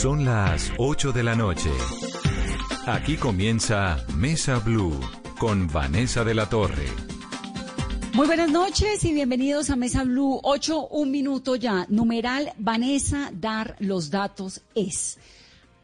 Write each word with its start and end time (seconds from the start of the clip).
Son 0.00 0.24
las 0.24 0.70
8 0.78 1.10
de 1.10 1.24
la 1.24 1.34
noche. 1.34 1.70
Aquí 2.86 3.16
comienza 3.16 4.06
Mesa 4.16 4.60
Blue 4.60 4.92
con 5.40 5.66
Vanessa 5.66 6.22
de 6.22 6.34
la 6.34 6.48
Torre. 6.48 6.86
Muy 8.14 8.28
buenas 8.28 8.48
noches 8.48 9.04
y 9.04 9.12
bienvenidos 9.12 9.70
a 9.70 9.76
Mesa 9.76 10.04
Blue. 10.04 10.38
8, 10.44 10.86
un 10.90 11.10
minuto 11.10 11.56
ya. 11.56 11.84
Numeral 11.88 12.52
Vanessa, 12.58 13.32
dar 13.34 13.74
los 13.80 14.08
datos 14.08 14.60
es. 14.76 15.18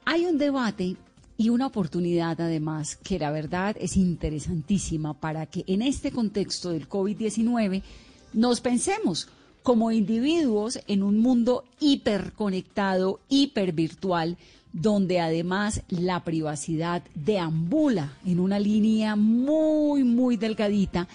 Hay 0.05 0.27
un 0.27 0.39
debate 0.39 0.95
y 1.37 1.49
una 1.49 1.67
oportunidad 1.67 2.41
además 2.41 2.95
que 2.95 3.19
la 3.19 3.33
verdad 3.33 3.75
es 3.81 3.97
interesantísima 3.97 5.15
para 5.15 5.47
que 5.47 5.65
en 5.67 5.83
este 5.83 6.13
contexto 6.13 6.71
del 6.71 6.89
COVID-19 6.89 7.83
nos 8.33 8.61
pensemos 8.61 9.29
como 9.65 9.91
individuos 9.91 10.79
en 10.89 11.03
un 11.03 11.19
mundo 11.19 11.65
hiperconectado, 11.81 13.19
hipervirtual, 13.31 14.37
donde 14.75 15.21
además 15.21 15.83
la 15.89 16.23
privacidad 16.23 17.03
deambula 17.15 18.13
en 18.27 18.41
una 18.41 18.59
línea 18.59 19.17
muy, 19.17 20.05
muy 20.05 20.37
delgadita 20.37 21.09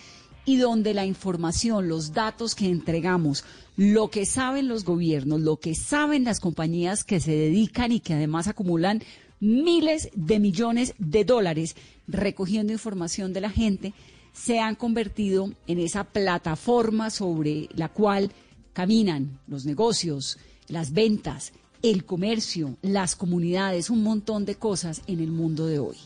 y 0.45 0.57
donde 0.57 0.95
la 0.95 1.05
información, 1.05 1.87
los 1.87 2.11
datos 2.11 2.55
que 2.55 2.65
entregamos, 2.65 3.45
lo 3.77 4.09
que 4.09 4.25
saben 4.25 4.67
los 4.67 4.83
gobiernos, 4.83 5.41
lo 5.41 5.57
que 5.57 5.75
saben 5.75 6.23
las 6.23 6.39
compañías 6.39 7.03
que 7.03 7.19
se 7.19 7.33
dedican 7.33 7.91
y 7.91 7.99
que 7.99 8.15
además 8.15 8.47
acumulan 8.47 9.03
miles 9.39 10.09
de 10.15 10.39
millones 10.39 10.95
de 10.97 11.23
dólares 11.23 11.75
recogiendo 12.07 12.73
información 12.73 13.31
de 13.31 13.41
la 13.41 13.51
gente, 13.51 13.93
se 14.39 14.59
han 14.59 14.75
convertido 14.75 15.51
en 15.67 15.79
esa 15.79 16.05
plataforma 16.05 17.09
sobre 17.09 17.67
la 17.73 17.89
cual 17.89 18.31
caminan 18.71 19.39
los 19.47 19.65
negocios, 19.65 20.37
las 20.69 20.93
ventas, 20.93 21.51
el 21.81 22.05
comercio, 22.05 22.77
las 22.81 23.15
comunidades, 23.17 23.89
un 23.89 24.01
montón 24.01 24.45
de 24.45 24.55
cosas 24.55 25.01
en 25.07 25.19
el 25.19 25.31
mundo 25.31 25.65
de 25.65 25.79
hoy. 25.79 25.97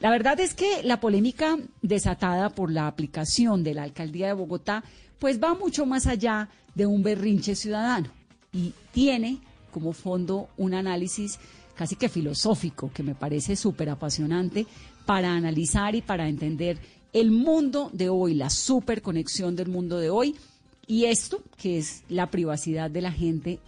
La 0.00 0.10
verdad 0.10 0.38
es 0.40 0.54
que 0.54 0.82
la 0.82 1.00
polémica 1.00 1.58
desatada 1.80 2.50
por 2.50 2.70
la 2.70 2.86
aplicación 2.86 3.64
de 3.64 3.74
la 3.74 3.84
alcaldía 3.84 4.26
de 4.26 4.34
Bogotá 4.34 4.84
pues 5.18 5.42
va 5.42 5.54
mucho 5.54 5.86
más 5.86 6.06
allá 6.06 6.50
de 6.74 6.86
un 6.86 7.02
berrinche 7.02 7.54
ciudadano 7.54 8.08
y 8.52 8.74
tiene 8.92 9.40
como 9.70 9.92
fondo 9.92 10.48
un 10.58 10.74
análisis 10.74 11.38
casi 11.74 11.96
que 11.96 12.10
filosófico 12.10 12.90
que 12.92 13.02
me 13.02 13.14
parece 13.14 13.56
súper 13.56 13.88
apasionante 13.88 14.66
para 15.06 15.32
analizar 15.32 15.94
y 15.94 16.02
para 16.02 16.28
entender 16.28 16.78
el 17.12 17.30
mundo 17.30 17.90
de 17.92 18.08
hoy, 18.08 18.34
la 18.34 18.50
superconexión 18.50 19.56
del 19.56 19.68
mundo 19.68 19.98
de 19.98 20.10
hoy 20.10 20.36
y 20.86 21.04
esto 21.04 21.42
que 21.56 21.78
es 21.78 22.02
la 22.08 22.30
privacidad 22.30 22.90
de 22.90 23.00
la 23.00 23.12
gente, 23.12 23.58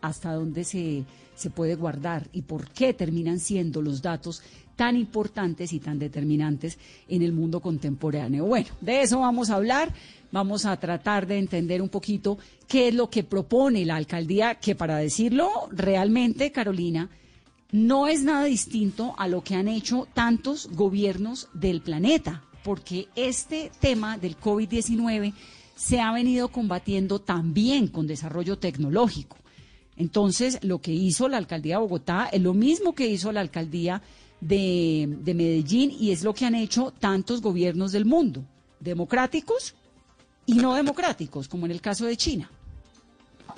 hasta 0.00 0.32
dónde 0.32 0.64
se, 0.64 1.04
se 1.34 1.50
puede 1.50 1.74
guardar 1.74 2.28
y 2.32 2.42
por 2.42 2.70
qué 2.70 2.94
terminan 2.94 3.40
siendo 3.40 3.82
los 3.82 4.02
datos 4.02 4.42
tan 4.76 4.96
importantes 4.96 5.72
y 5.72 5.80
tan 5.80 5.98
determinantes 5.98 6.78
en 7.08 7.22
el 7.22 7.32
mundo 7.32 7.60
contemporáneo. 7.60 8.46
Bueno, 8.46 8.68
de 8.80 9.02
eso 9.02 9.20
vamos 9.20 9.50
a 9.50 9.56
hablar. 9.56 9.92
Vamos 10.30 10.64
a 10.64 10.78
tratar 10.78 11.26
de 11.26 11.38
entender 11.38 11.82
un 11.82 11.90
poquito 11.90 12.38
qué 12.66 12.88
es 12.88 12.94
lo 12.94 13.10
que 13.10 13.22
propone 13.22 13.84
la 13.84 13.96
alcaldía, 13.96 14.54
que 14.54 14.74
para 14.74 14.96
decirlo 14.96 15.50
realmente, 15.70 16.50
Carolina, 16.52 17.10
no 17.72 18.06
es 18.06 18.22
nada 18.22 18.44
distinto 18.44 19.14
a 19.18 19.26
lo 19.28 19.42
que 19.42 19.54
han 19.54 19.66
hecho 19.66 20.06
tantos 20.14 20.68
gobiernos 20.72 21.48
del 21.54 21.80
planeta 21.80 22.44
porque 22.62 23.08
este 23.16 23.72
tema 23.80 24.18
del 24.18 24.38
COVID-19 24.38 25.32
se 25.74 26.00
ha 26.00 26.12
venido 26.12 26.48
combatiendo 26.48 27.18
también 27.18 27.88
con 27.88 28.06
desarrollo 28.06 28.58
tecnológico. 28.58 29.36
Entonces, 29.96 30.58
lo 30.62 30.80
que 30.80 30.92
hizo 30.92 31.28
la 31.28 31.38
alcaldía 31.38 31.76
de 31.76 31.82
Bogotá 31.82 32.28
es 32.30 32.40
lo 32.40 32.54
mismo 32.54 32.94
que 32.94 33.06
hizo 33.06 33.32
la 33.32 33.40
alcaldía 33.40 34.02
de, 34.40 35.16
de 35.20 35.34
Medellín 35.34 35.90
y 35.90 36.12
es 36.12 36.22
lo 36.22 36.34
que 36.34 36.44
han 36.44 36.54
hecho 36.54 36.92
tantos 36.98 37.40
gobiernos 37.40 37.92
del 37.92 38.04
mundo, 38.04 38.44
democráticos 38.80 39.74
y 40.46 40.54
no 40.54 40.74
democráticos, 40.74 41.48
como 41.48 41.66
en 41.66 41.72
el 41.72 41.80
caso 41.80 42.06
de 42.06 42.16
China. 42.16 42.50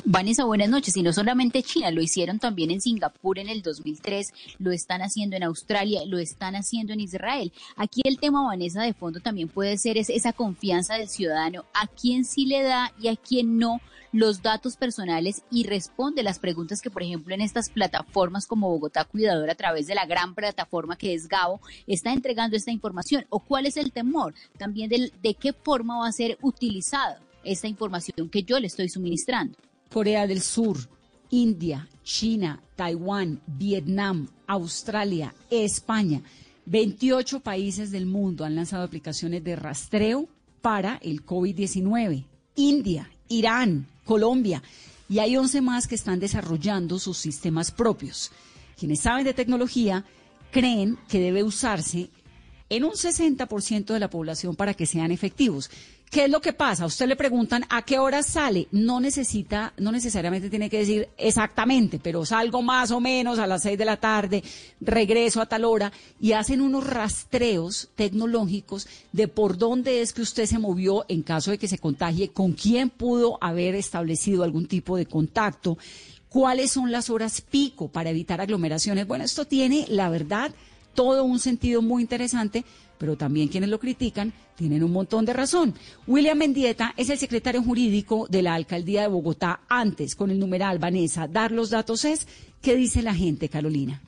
Vanessa, 0.04 0.44
buenas 0.44 0.68
noches. 0.68 0.96
Y 0.96 1.02
no 1.02 1.12
solamente 1.12 1.62
China, 1.62 1.90
lo 1.90 2.02
hicieron 2.02 2.38
también 2.38 2.70
en 2.70 2.80
Singapur 2.80 3.38
en 3.38 3.48
el 3.48 3.62
2003, 3.62 4.32
lo 4.58 4.72
están 4.72 5.02
haciendo 5.02 5.36
en 5.36 5.42
Australia, 5.42 6.02
lo 6.06 6.18
están 6.18 6.56
haciendo 6.56 6.92
en 6.92 7.00
Israel. 7.00 7.52
Aquí 7.76 8.02
el 8.04 8.18
tema, 8.18 8.44
Vanessa, 8.44 8.82
de 8.82 8.94
fondo 8.94 9.20
también 9.20 9.48
puede 9.48 9.78
ser 9.78 9.96
esa 9.98 10.32
confianza 10.32 10.94
del 10.94 11.08
ciudadano, 11.08 11.64
a 11.74 11.86
quién 11.86 12.24
sí 12.24 12.46
le 12.46 12.62
da 12.62 12.92
y 13.00 13.08
a 13.08 13.16
quién 13.16 13.58
no 13.58 13.80
los 14.12 14.42
datos 14.42 14.76
personales 14.76 15.42
y 15.50 15.64
responde 15.64 16.22
las 16.22 16.38
preguntas 16.38 16.80
que, 16.80 16.90
por 16.90 17.02
ejemplo, 17.02 17.34
en 17.34 17.40
estas 17.40 17.68
plataformas 17.68 18.46
como 18.46 18.68
Bogotá 18.68 19.04
Cuidador, 19.04 19.50
a 19.50 19.56
través 19.56 19.88
de 19.88 19.96
la 19.96 20.06
gran 20.06 20.34
plataforma 20.34 20.96
que 20.96 21.14
es 21.14 21.26
Gabo, 21.26 21.60
está 21.88 22.12
entregando 22.12 22.56
esta 22.56 22.70
información. 22.70 23.26
¿O 23.28 23.40
cuál 23.40 23.66
es 23.66 23.76
el 23.76 23.90
temor? 23.90 24.34
También 24.56 24.88
de 24.88 25.34
qué 25.34 25.52
forma 25.52 25.98
va 25.98 26.06
a 26.06 26.12
ser 26.12 26.38
utilizada 26.42 27.20
esta 27.42 27.66
información 27.66 28.28
que 28.28 28.44
yo 28.44 28.60
le 28.60 28.68
estoy 28.68 28.88
suministrando. 28.88 29.58
Corea 29.94 30.26
del 30.26 30.42
Sur, 30.42 30.76
India, 31.30 31.88
China, 32.02 32.60
Taiwán, 32.74 33.40
Vietnam, 33.46 34.26
Australia, 34.48 35.32
España. 35.48 36.20
28 36.66 37.38
países 37.38 37.92
del 37.92 38.04
mundo 38.04 38.44
han 38.44 38.56
lanzado 38.56 38.82
aplicaciones 38.82 39.44
de 39.44 39.54
rastreo 39.54 40.28
para 40.60 40.96
el 40.96 41.24
COVID-19. 41.24 42.24
India, 42.56 43.08
Irán, 43.28 43.86
Colombia. 44.04 44.64
Y 45.08 45.20
hay 45.20 45.36
11 45.36 45.60
más 45.60 45.86
que 45.86 45.94
están 45.94 46.18
desarrollando 46.18 46.98
sus 46.98 47.16
sistemas 47.16 47.70
propios. 47.70 48.32
Quienes 48.76 48.98
saben 48.98 49.24
de 49.24 49.32
tecnología 49.32 50.04
creen 50.50 50.98
que 51.06 51.20
debe 51.20 51.44
usarse 51.44 52.10
en 52.68 52.82
un 52.82 52.94
60% 52.94 53.92
de 53.92 54.00
la 54.00 54.10
población 54.10 54.56
para 54.56 54.74
que 54.74 54.86
sean 54.86 55.12
efectivos. 55.12 55.70
¿Qué 56.10 56.26
es 56.26 56.30
lo 56.30 56.40
que 56.40 56.52
pasa? 56.52 56.86
usted 56.86 57.08
le 57.08 57.16
preguntan 57.16 57.64
a 57.68 57.82
qué 57.82 57.98
hora 57.98 58.22
sale. 58.22 58.68
No 58.70 59.00
necesita, 59.00 59.72
no 59.78 59.90
necesariamente 59.90 60.48
tiene 60.48 60.70
que 60.70 60.78
decir 60.78 61.08
exactamente, 61.18 61.98
pero 62.00 62.24
salgo 62.24 62.62
más 62.62 62.92
o 62.92 63.00
menos 63.00 63.40
a 63.40 63.48
las 63.48 63.62
seis 63.62 63.76
de 63.76 63.84
la 63.84 63.96
tarde, 63.96 64.44
regreso 64.80 65.40
a 65.40 65.46
tal 65.46 65.64
hora 65.64 65.92
y 66.20 66.32
hacen 66.32 66.60
unos 66.60 66.86
rastreos 66.86 67.88
tecnológicos 67.96 68.86
de 69.10 69.26
por 69.26 69.58
dónde 69.58 70.02
es 70.02 70.12
que 70.12 70.22
usted 70.22 70.46
se 70.46 70.58
movió 70.58 71.04
en 71.08 71.22
caso 71.22 71.50
de 71.50 71.58
que 71.58 71.68
se 71.68 71.78
contagie, 71.78 72.28
con 72.28 72.52
quién 72.52 72.90
pudo 72.90 73.38
haber 73.40 73.74
establecido 73.74 74.44
algún 74.44 74.66
tipo 74.66 74.96
de 74.96 75.06
contacto, 75.06 75.78
cuáles 76.28 76.72
son 76.72 76.92
las 76.92 77.10
horas 77.10 77.40
pico 77.40 77.88
para 77.88 78.10
evitar 78.10 78.40
aglomeraciones. 78.40 79.06
Bueno, 79.06 79.24
esto 79.24 79.46
tiene, 79.46 79.86
la 79.88 80.08
verdad, 80.08 80.52
todo 80.94 81.24
un 81.24 81.38
sentido 81.38 81.82
muy 81.82 82.02
interesante 82.02 82.64
pero 82.98 83.16
también 83.16 83.48
quienes 83.48 83.70
lo 83.70 83.78
critican 83.78 84.32
tienen 84.56 84.84
un 84.84 84.92
montón 84.92 85.24
de 85.24 85.32
razón. 85.32 85.74
William 86.06 86.38
Mendieta 86.38 86.94
es 86.96 87.10
el 87.10 87.18
secretario 87.18 87.62
jurídico 87.62 88.26
de 88.30 88.42
la 88.42 88.54
alcaldía 88.54 89.02
de 89.02 89.08
Bogotá. 89.08 89.60
Antes, 89.68 90.14
con 90.14 90.30
el 90.30 90.38
numeral 90.38 90.78
Vanessa, 90.78 91.26
dar 91.26 91.50
los 91.50 91.70
datos 91.70 92.04
es, 92.04 92.26
¿qué 92.62 92.76
dice 92.76 93.02
la 93.02 93.14
gente, 93.14 93.48
Carolina? 93.48 94.00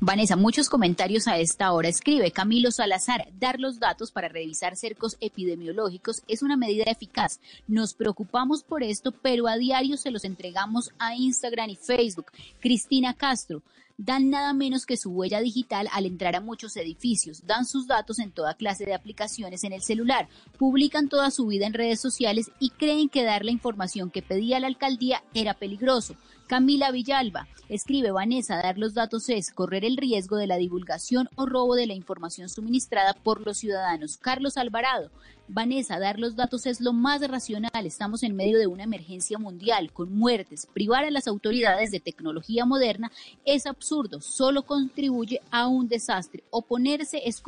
Vanessa, 0.00 0.36
muchos 0.36 0.70
comentarios 0.70 1.28
a 1.28 1.36
esta 1.36 1.70
hora. 1.72 1.88
Escribe 1.88 2.30
Camilo 2.30 2.70
Salazar, 2.70 3.28
dar 3.38 3.60
los 3.60 3.78
datos 3.78 4.10
para 4.10 4.28
revisar 4.28 4.76
cercos 4.76 5.18
epidemiológicos 5.20 6.22
es 6.28 6.42
una 6.42 6.56
medida 6.56 6.84
eficaz. 6.84 7.40
Nos 7.68 7.92
preocupamos 7.92 8.62
por 8.62 8.82
esto, 8.82 9.12
pero 9.12 9.46
a 9.48 9.56
diario 9.56 9.98
se 9.98 10.10
los 10.10 10.24
entregamos 10.24 10.90
a 10.98 11.14
Instagram 11.14 11.70
y 11.70 11.76
Facebook. 11.76 12.32
Cristina 12.60 13.12
Castro, 13.12 13.62
dan 13.98 14.30
nada 14.30 14.52
menos 14.52 14.86
que 14.86 14.96
su 14.96 15.10
huella 15.10 15.40
digital 15.40 15.88
al 15.92 16.06
entrar 16.06 16.36
a 16.36 16.40
muchos 16.40 16.76
edificios, 16.76 17.46
dan 17.46 17.64
sus 17.64 17.86
datos 17.86 18.18
en 18.18 18.30
toda 18.30 18.54
clase 18.54 18.84
de 18.84 18.94
aplicaciones 18.94 19.64
en 19.64 19.72
el 19.72 19.82
celular, 19.82 20.28
publican 20.58 21.08
toda 21.08 21.30
su 21.30 21.46
vida 21.46 21.66
en 21.66 21.74
redes 21.74 22.00
sociales 22.00 22.50
y 22.60 22.70
creen 22.70 23.08
que 23.08 23.24
dar 23.24 23.44
la 23.44 23.50
información 23.50 24.10
que 24.10 24.22
pedía 24.22 24.60
la 24.60 24.66
alcaldía 24.66 25.22
era 25.34 25.54
peligroso. 25.54 26.16
Camila 26.46 26.92
Villalba 26.92 27.48
escribe 27.68 28.12
Vanessa, 28.12 28.56
dar 28.56 28.78
los 28.78 28.94
datos 28.94 29.28
es 29.28 29.50
correr 29.50 29.84
el 29.84 29.96
riesgo 29.96 30.36
de 30.36 30.46
la 30.46 30.58
divulgación 30.58 31.28
o 31.34 31.46
robo 31.46 31.74
de 31.74 31.88
la 31.88 31.94
información 31.94 32.48
suministrada 32.48 33.14
por 33.14 33.44
los 33.44 33.58
ciudadanos. 33.58 34.16
Carlos 34.16 34.56
Alvarado, 34.56 35.10
Vanessa, 35.48 36.00
dar 36.00 36.18
los 36.18 36.34
datos 36.34 36.66
es 36.66 36.80
lo 36.80 36.92
más 36.92 37.20
racional. 37.20 37.86
Estamos 37.86 38.24
en 38.24 38.34
medio 38.34 38.58
de 38.58 38.66
una 38.66 38.82
emergencia 38.82 39.38
mundial 39.38 39.92
con 39.92 40.12
muertes. 40.12 40.66
Privar 40.72 41.04
a 41.04 41.10
las 41.10 41.28
autoridades 41.28 41.92
de 41.92 42.00
tecnología 42.00 42.64
moderna 42.64 43.12
es 43.44 43.66
absurdo, 43.66 44.20
solo 44.20 44.62
contribuye 44.62 45.40
a 45.52 45.68
un 45.68 45.88
desastre. 45.88 46.42
Oponerse 46.50 47.22
es, 47.24 47.40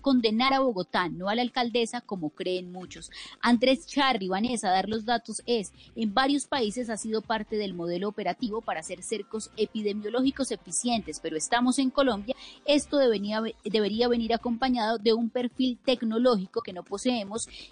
condenar 0.00 0.54
a 0.54 0.60
Bogotá, 0.60 1.10
no 1.10 1.28
a 1.28 1.34
la 1.34 1.42
alcaldesa, 1.42 2.00
como 2.00 2.30
creen 2.30 2.72
muchos. 2.72 3.10
Andrés 3.42 3.86
Charri, 3.86 4.28
Vanessa, 4.28 4.70
dar 4.70 4.88
los 4.88 5.04
datos 5.04 5.42
es, 5.44 5.72
en 5.94 6.14
varios 6.14 6.46
países 6.46 6.88
ha 6.88 6.96
sido 6.96 7.20
parte 7.20 7.56
del 7.56 7.74
modelo 7.74 8.08
operativo 8.08 8.62
para 8.62 8.80
hacer 8.80 9.02
cercos 9.02 9.50
epidemiológicos 9.58 10.52
eficientes, 10.52 11.20
pero 11.20 11.36
estamos 11.36 11.78
en 11.78 11.90
Colombia. 11.90 12.34
Esto 12.64 12.96
debería 12.96 14.08
venir 14.08 14.32
acompañado 14.32 14.96
de 14.96 15.12
un 15.12 15.28
perfil 15.28 15.78
tecnológico 15.84 16.62
que 16.62 16.72
no 16.72 16.82
poseemos 16.82 17.25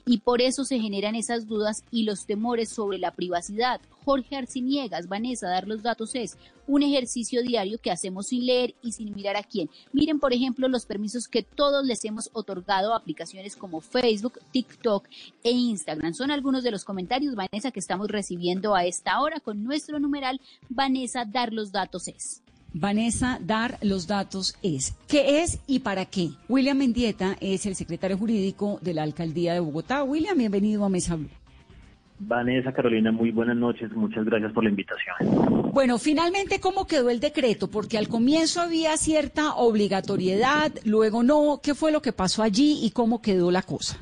y 0.06 0.18
por 0.18 0.40
eso 0.40 0.64
se 0.64 0.78
generan 0.78 1.14
esas 1.14 1.46
dudas 1.46 1.84
y 1.90 2.04
los 2.04 2.26
temores 2.26 2.68
sobre 2.68 2.98
la 2.98 3.12
privacidad. 3.12 3.80
Jorge 4.04 4.36
Arciniegas, 4.36 5.08
Vanessa, 5.08 5.48
dar 5.48 5.66
los 5.66 5.82
datos 5.82 6.14
es 6.14 6.36
un 6.66 6.82
ejercicio 6.82 7.42
diario 7.42 7.78
que 7.78 7.90
hacemos 7.90 8.28
sin 8.28 8.46
leer 8.46 8.74
y 8.82 8.92
sin 8.92 9.14
mirar 9.14 9.36
a 9.36 9.42
quién. 9.42 9.70
Miren, 9.92 10.18
por 10.18 10.32
ejemplo, 10.32 10.68
los 10.68 10.86
permisos 10.86 11.28
que 11.28 11.42
todos 11.42 11.84
les 11.84 12.04
hemos 12.04 12.30
otorgado 12.32 12.92
a 12.92 12.96
aplicaciones 12.96 13.56
como 13.56 13.80
Facebook, 13.80 14.40
TikTok 14.52 15.06
e 15.42 15.50
Instagram. 15.50 16.14
Son 16.14 16.30
algunos 16.30 16.62
de 16.62 16.70
los 16.70 16.84
comentarios, 16.84 17.34
Vanessa, 17.34 17.70
que 17.70 17.80
estamos 17.80 18.08
recibiendo 18.08 18.74
a 18.74 18.84
esta 18.84 19.20
hora 19.20 19.40
con 19.40 19.64
nuestro 19.64 19.98
numeral 19.98 20.40
Vanessa, 20.68 21.24
dar 21.24 21.52
los 21.52 21.72
datos 21.72 22.08
es. 22.08 22.43
Vanessa, 22.76 23.38
dar 23.40 23.78
los 23.82 24.08
datos 24.08 24.56
es. 24.60 24.96
¿Qué 25.06 25.42
es 25.42 25.60
y 25.68 25.78
para 25.78 26.06
qué? 26.06 26.30
William 26.48 26.76
Mendieta 26.76 27.36
es 27.40 27.66
el 27.66 27.76
secretario 27.76 28.18
jurídico 28.18 28.80
de 28.82 28.94
la 28.94 29.04
Alcaldía 29.04 29.54
de 29.54 29.60
Bogotá. 29.60 30.02
William, 30.02 30.36
bienvenido 30.36 30.84
a 30.84 30.88
Mesa 30.88 31.14
Blue. 31.14 31.28
Vanessa, 32.18 32.72
Carolina, 32.72 33.12
muy 33.12 33.30
buenas 33.30 33.56
noches. 33.56 33.92
Muchas 33.92 34.24
gracias 34.24 34.52
por 34.52 34.64
la 34.64 34.70
invitación. 34.70 35.70
Bueno, 35.72 35.98
finalmente, 35.98 36.58
¿cómo 36.58 36.86
quedó 36.88 37.10
el 37.10 37.20
decreto? 37.20 37.70
Porque 37.70 37.96
al 37.96 38.08
comienzo 38.08 38.60
había 38.60 38.96
cierta 38.96 39.54
obligatoriedad, 39.54 40.72
luego 40.84 41.22
no. 41.22 41.60
¿Qué 41.62 41.76
fue 41.76 41.92
lo 41.92 42.02
que 42.02 42.12
pasó 42.12 42.42
allí 42.42 42.80
y 42.82 42.90
cómo 42.90 43.22
quedó 43.22 43.52
la 43.52 43.62
cosa? 43.62 44.00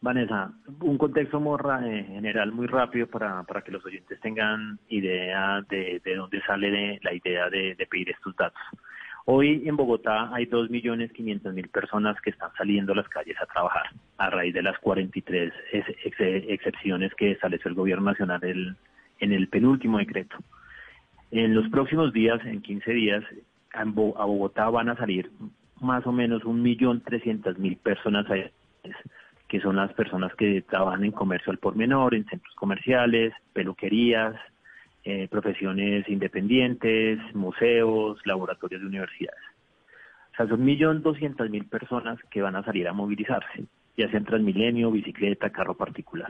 Vanessa, 0.00 0.52
un 0.80 0.96
contexto 0.96 1.40
morra, 1.40 1.80
eh, 1.84 2.04
general 2.04 2.52
muy 2.52 2.68
rápido 2.68 3.08
para, 3.08 3.42
para 3.42 3.62
que 3.62 3.72
los 3.72 3.84
oyentes 3.84 4.20
tengan 4.20 4.78
idea 4.88 5.60
de, 5.68 6.00
de 6.04 6.14
dónde 6.14 6.40
sale 6.42 7.00
la 7.02 7.12
idea 7.12 7.50
de, 7.50 7.74
pedir 7.90 8.10
estos 8.10 8.36
datos. 8.36 8.60
Hoy 9.24 9.64
en 9.66 9.76
Bogotá 9.76 10.32
hay 10.32 10.46
2.500.000 10.46 11.70
personas 11.70 12.18
que 12.20 12.30
están 12.30 12.50
saliendo 12.56 12.92
a 12.92 12.96
las 12.96 13.08
calles 13.08 13.36
a 13.42 13.46
trabajar 13.46 13.90
a 14.16 14.30
raíz 14.30 14.54
de 14.54 14.62
las 14.62 14.78
43 14.78 15.52
excepciones 16.48 17.12
que 17.14 17.32
estableció 17.32 17.68
el 17.68 17.74
Gobierno 17.74 18.04
Nacional 18.04 18.76
en 19.18 19.32
el 19.32 19.48
penúltimo 19.48 19.98
decreto. 19.98 20.36
En 21.30 21.54
los 21.54 21.68
próximos 21.68 22.12
días, 22.12 22.40
en 22.46 22.62
15 22.62 22.90
días, 22.92 23.24
a 23.74 23.84
Bogotá 23.84 24.70
van 24.70 24.88
a 24.88 24.96
salir 24.96 25.30
más 25.80 26.06
o 26.06 26.12
menos 26.12 26.42
1.300.000 26.44 27.78
personas 27.78 28.26
a 28.30 28.36
que 29.48 29.60
son 29.60 29.76
las 29.76 29.92
personas 29.94 30.34
que 30.34 30.62
trabajan 30.62 31.04
en 31.04 31.12
comercio 31.12 31.50
al 31.50 31.58
por 31.58 31.74
menor, 31.74 32.14
en 32.14 32.26
centros 32.26 32.54
comerciales, 32.54 33.32
peluquerías, 33.54 34.36
eh, 35.04 35.26
profesiones 35.30 36.06
independientes, 36.08 37.18
museos, 37.34 38.20
laboratorios 38.26 38.82
de 38.82 38.86
universidades. 38.86 39.40
O 40.32 40.36
sea, 40.36 40.48
son 40.48 40.66
1.200.000 40.66 41.68
personas 41.68 42.18
que 42.30 42.42
van 42.42 42.56
a 42.56 42.62
salir 42.62 42.86
a 42.86 42.92
movilizarse, 42.92 43.64
ya 43.96 44.08
sea 44.10 44.18
en 44.18 44.26
Transmilenio, 44.26 44.90
bicicleta, 44.90 45.50
carro 45.50 45.74
particular. 45.74 46.28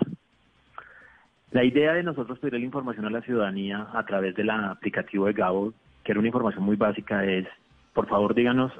La 1.50 1.64
idea 1.64 1.94
de 1.94 2.02
nosotros 2.02 2.38
pedir 2.38 2.60
la 2.60 2.66
información 2.66 3.06
a 3.06 3.10
la 3.10 3.22
ciudadanía 3.22 3.88
a 3.92 4.04
través 4.06 4.34
del 4.36 4.50
aplicativo 4.50 5.26
de 5.26 5.32
Gabo, 5.32 5.72
que 6.04 6.12
era 6.12 6.20
una 6.20 6.28
información 6.28 6.64
muy 6.64 6.76
básica, 6.76 7.24
es, 7.24 7.48
por 7.94 8.06
favor, 8.06 8.34
díganos 8.34 8.70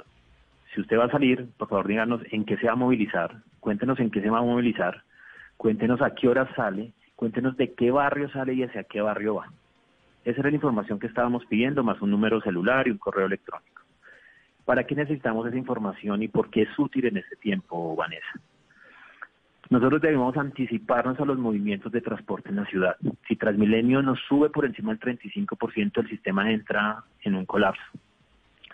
si 0.78 0.82
usted 0.82 0.96
va 0.96 1.06
a 1.06 1.10
salir, 1.10 1.48
por 1.56 1.68
favor 1.68 1.88
díganos 1.88 2.20
en 2.30 2.44
qué 2.44 2.56
se 2.56 2.68
va 2.68 2.74
a 2.74 2.76
movilizar, 2.76 3.42
cuéntenos 3.58 3.98
en 3.98 4.12
qué 4.12 4.20
se 4.22 4.30
va 4.30 4.38
a 4.38 4.42
movilizar, 4.42 5.02
cuéntenos 5.56 6.00
a 6.00 6.14
qué 6.14 6.28
hora 6.28 6.48
sale, 6.54 6.92
cuéntenos 7.16 7.56
de 7.56 7.74
qué 7.74 7.90
barrio 7.90 8.30
sale 8.30 8.54
y 8.54 8.62
hacia 8.62 8.84
qué 8.84 9.00
barrio 9.00 9.34
va. 9.34 9.50
Esa 10.24 10.38
era 10.38 10.50
la 10.50 10.54
información 10.54 11.00
que 11.00 11.08
estábamos 11.08 11.44
pidiendo, 11.46 11.82
más 11.82 12.00
un 12.00 12.12
número 12.12 12.40
celular 12.42 12.86
y 12.86 12.92
un 12.92 12.98
correo 12.98 13.26
electrónico. 13.26 13.82
¿Para 14.64 14.84
qué 14.84 14.94
necesitamos 14.94 15.48
esa 15.48 15.56
información 15.56 16.22
y 16.22 16.28
por 16.28 16.48
qué 16.48 16.62
es 16.62 16.78
útil 16.78 17.06
en 17.06 17.16
este 17.16 17.34
tiempo, 17.34 17.96
Vanessa? 17.96 18.40
Nosotros 19.70 20.00
debemos 20.00 20.36
anticiparnos 20.36 21.18
a 21.18 21.24
los 21.24 21.38
movimientos 21.38 21.90
de 21.90 22.02
transporte 22.02 22.50
en 22.50 22.56
la 22.56 22.66
ciudad. 22.66 22.96
Si 23.26 23.34
Transmilenio 23.34 24.00
nos 24.00 24.20
sube 24.28 24.48
por 24.48 24.64
encima 24.64 24.94
del 24.94 25.18
35%, 25.18 26.02
el 26.02 26.08
sistema 26.08 26.52
entra 26.52 27.02
en 27.22 27.34
un 27.34 27.46
colapso. 27.46 27.82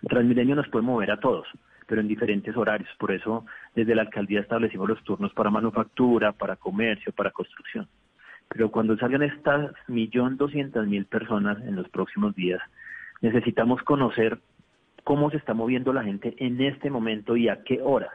Transmilenio 0.07 0.55
nos 0.55 0.69
puede 0.69 0.85
mover 0.85 1.11
a 1.11 1.19
todos, 1.19 1.49
pero 1.87 2.01
en 2.01 2.09
diferentes 2.09 2.57
horarios. 2.57 2.89
Por 2.99 3.13
eso, 3.13 3.45
desde 3.75 3.95
la 3.95 4.03
alcaldía 4.03 4.41
establecimos 4.41 4.89
los 4.89 5.03
turnos 5.05 5.33
para 5.35 5.51
manufactura, 5.51 6.33
para 6.33 6.57
comercio, 6.57 7.13
para 7.13 7.31
construcción. 7.31 7.89
Pero 8.49 8.71
cuando 8.71 8.97
salgan 8.97 9.23
estas 9.23 9.73
millón 9.89 10.37
doscientas 10.37 10.87
mil 10.87 11.07
personas 11.07 11.59
en 11.63 11.77
los 11.77 11.89
próximos 11.89 12.35
días, 12.35 12.61
necesitamos 13.21 13.83
conocer 13.83 14.39
cómo 15.03 15.31
se 15.31 15.37
está 15.37 15.55
moviendo 15.55 15.93
la 15.93 16.05
gente 16.05 16.35
en 16.39 16.61
este 16.61 16.91
momento 16.91 17.37
y 17.37 17.49
a 17.49 17.63
qué 17.63 17.81
hora. 17.83 18.11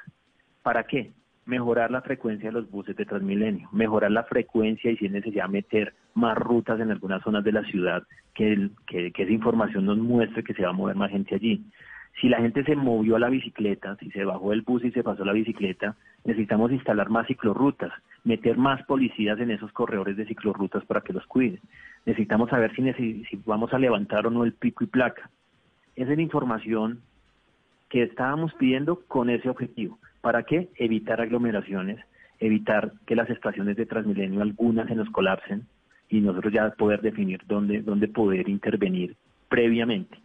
¿Para 0.64 0.84
qué? 0.84 1.12
Mejorar 1.46 1.90
la 1.90 2.02
frecuencia 2.02 2.50
de 2.50 2.54
los 2.54 2.70
buses 2.70 2.96
de 2.96 3.06
Transmilenio, 3.06 3.70
mejorar 3.72 4.12
la 4.12 4.24
frecuencia 4.24 4.92
y 4.92 4.98
si 4.98 5.06
es 5.06 5.12
necesario 5.12 5.50
meter 5.50 5.94
más 6.14 6.38
rutas 6.38 6.80
en 6.80 6.92
algunas 6.92 7.24
zonas 7.24 7.44
de 7.44 7.52
la 7.52 7.64
ciudad, 7.64 8.04
que, 8.34 8.70
que 8.86 9.12
esa 9.16 9.32
información 9.32 9.86
nos 9.86 9.98
muestre 9.98 10.44
que 10.44 10.54
se 10.54 10.64
va 10.64 10.70
a 10.70 10.74
mover 10.74 10.96
más 10.96 11.12
gente 11.12 11.36
allí. 11.36 11.64
Si 12.20 12.28
la 12.28 12.40
gente 12.40 12.64
se 12.64 12.76
movió 12.76 13.16
a 13.16 13.20
la 13.20 13.30
bicicleta, 13.30 13.96
si 13.96 14.12
se 14.12 14.26
bajó 14.26 14.50
del 14.50 14.62
bus 14.62 14.84
y 14.84 14.92
se 14.92 15.04
pasó 15.04 15.24
la 15.24 15.32
bicicleta, 15.32 15.96
necesitamos 16.26 16.72
instalar 16.72 17.10
más 17.10 17.28
ciclorrutas, 17.28 17.94
meter 18.26 18.58
más 18.58 18.84
policías 18.84 19.40
en 19.40 19.52
esos 19.52 19.72
corredores 19.72 20.18
de 20.18 20.26
ciclorrutas 20.26 20.84
para 20.86 21.02
que 21.02 21.14
los 21.14 21.26
cuiden. 21.28 21.62
Necesitamos 22.06 22.50
saber 22.50 22.76
si, 22.76 23.24
si 23.24 23.42
vamos 23.46 23.74
a 23.74 23.80
levantar 23.80 24.28
o 24.28 24.32
no 24.32 24.44
el 24.44 24.52
pico 24.52 24.84
y 24.84 24.88
placa. 24.88 25.30
Esa 25.96 26.12
es 26.12 26.18
la 26.18 26.24
información 26.24 27.02
que 27.88 28.04
estábamos 28.04 28.54
pidiendo 28.56 29.02
con 29.08 29.30
ese 29.30 29.50
objetivo. 29.50 29.98
¿Para 30.22 30.44
qué? 30.44 30.70
Evitar 30.76 31.22
aglomeraciones, 31.22 32.00
evitar 32.40 32.92
que 33.06 33.16
las 33.16 33.30
estaciones 33.30 33.78
de 33.78 33.86
Transmilenio 33.86 34.42
algunas 34.42 34.88
se 34.88 34.96
nos 34.96 35.10
colapsen 35.10 35.66
y 36.10 36.20
nosotros 36.20 36.52
ya 36.54 36.70
poder 36.72 37.02
definir 37.02 37.42
dónde, 37.48 37.82
dónde 37.82 38.08
poder 38.08 38.50
intervenir 38.50 39.16
previamente. 39.48 40.18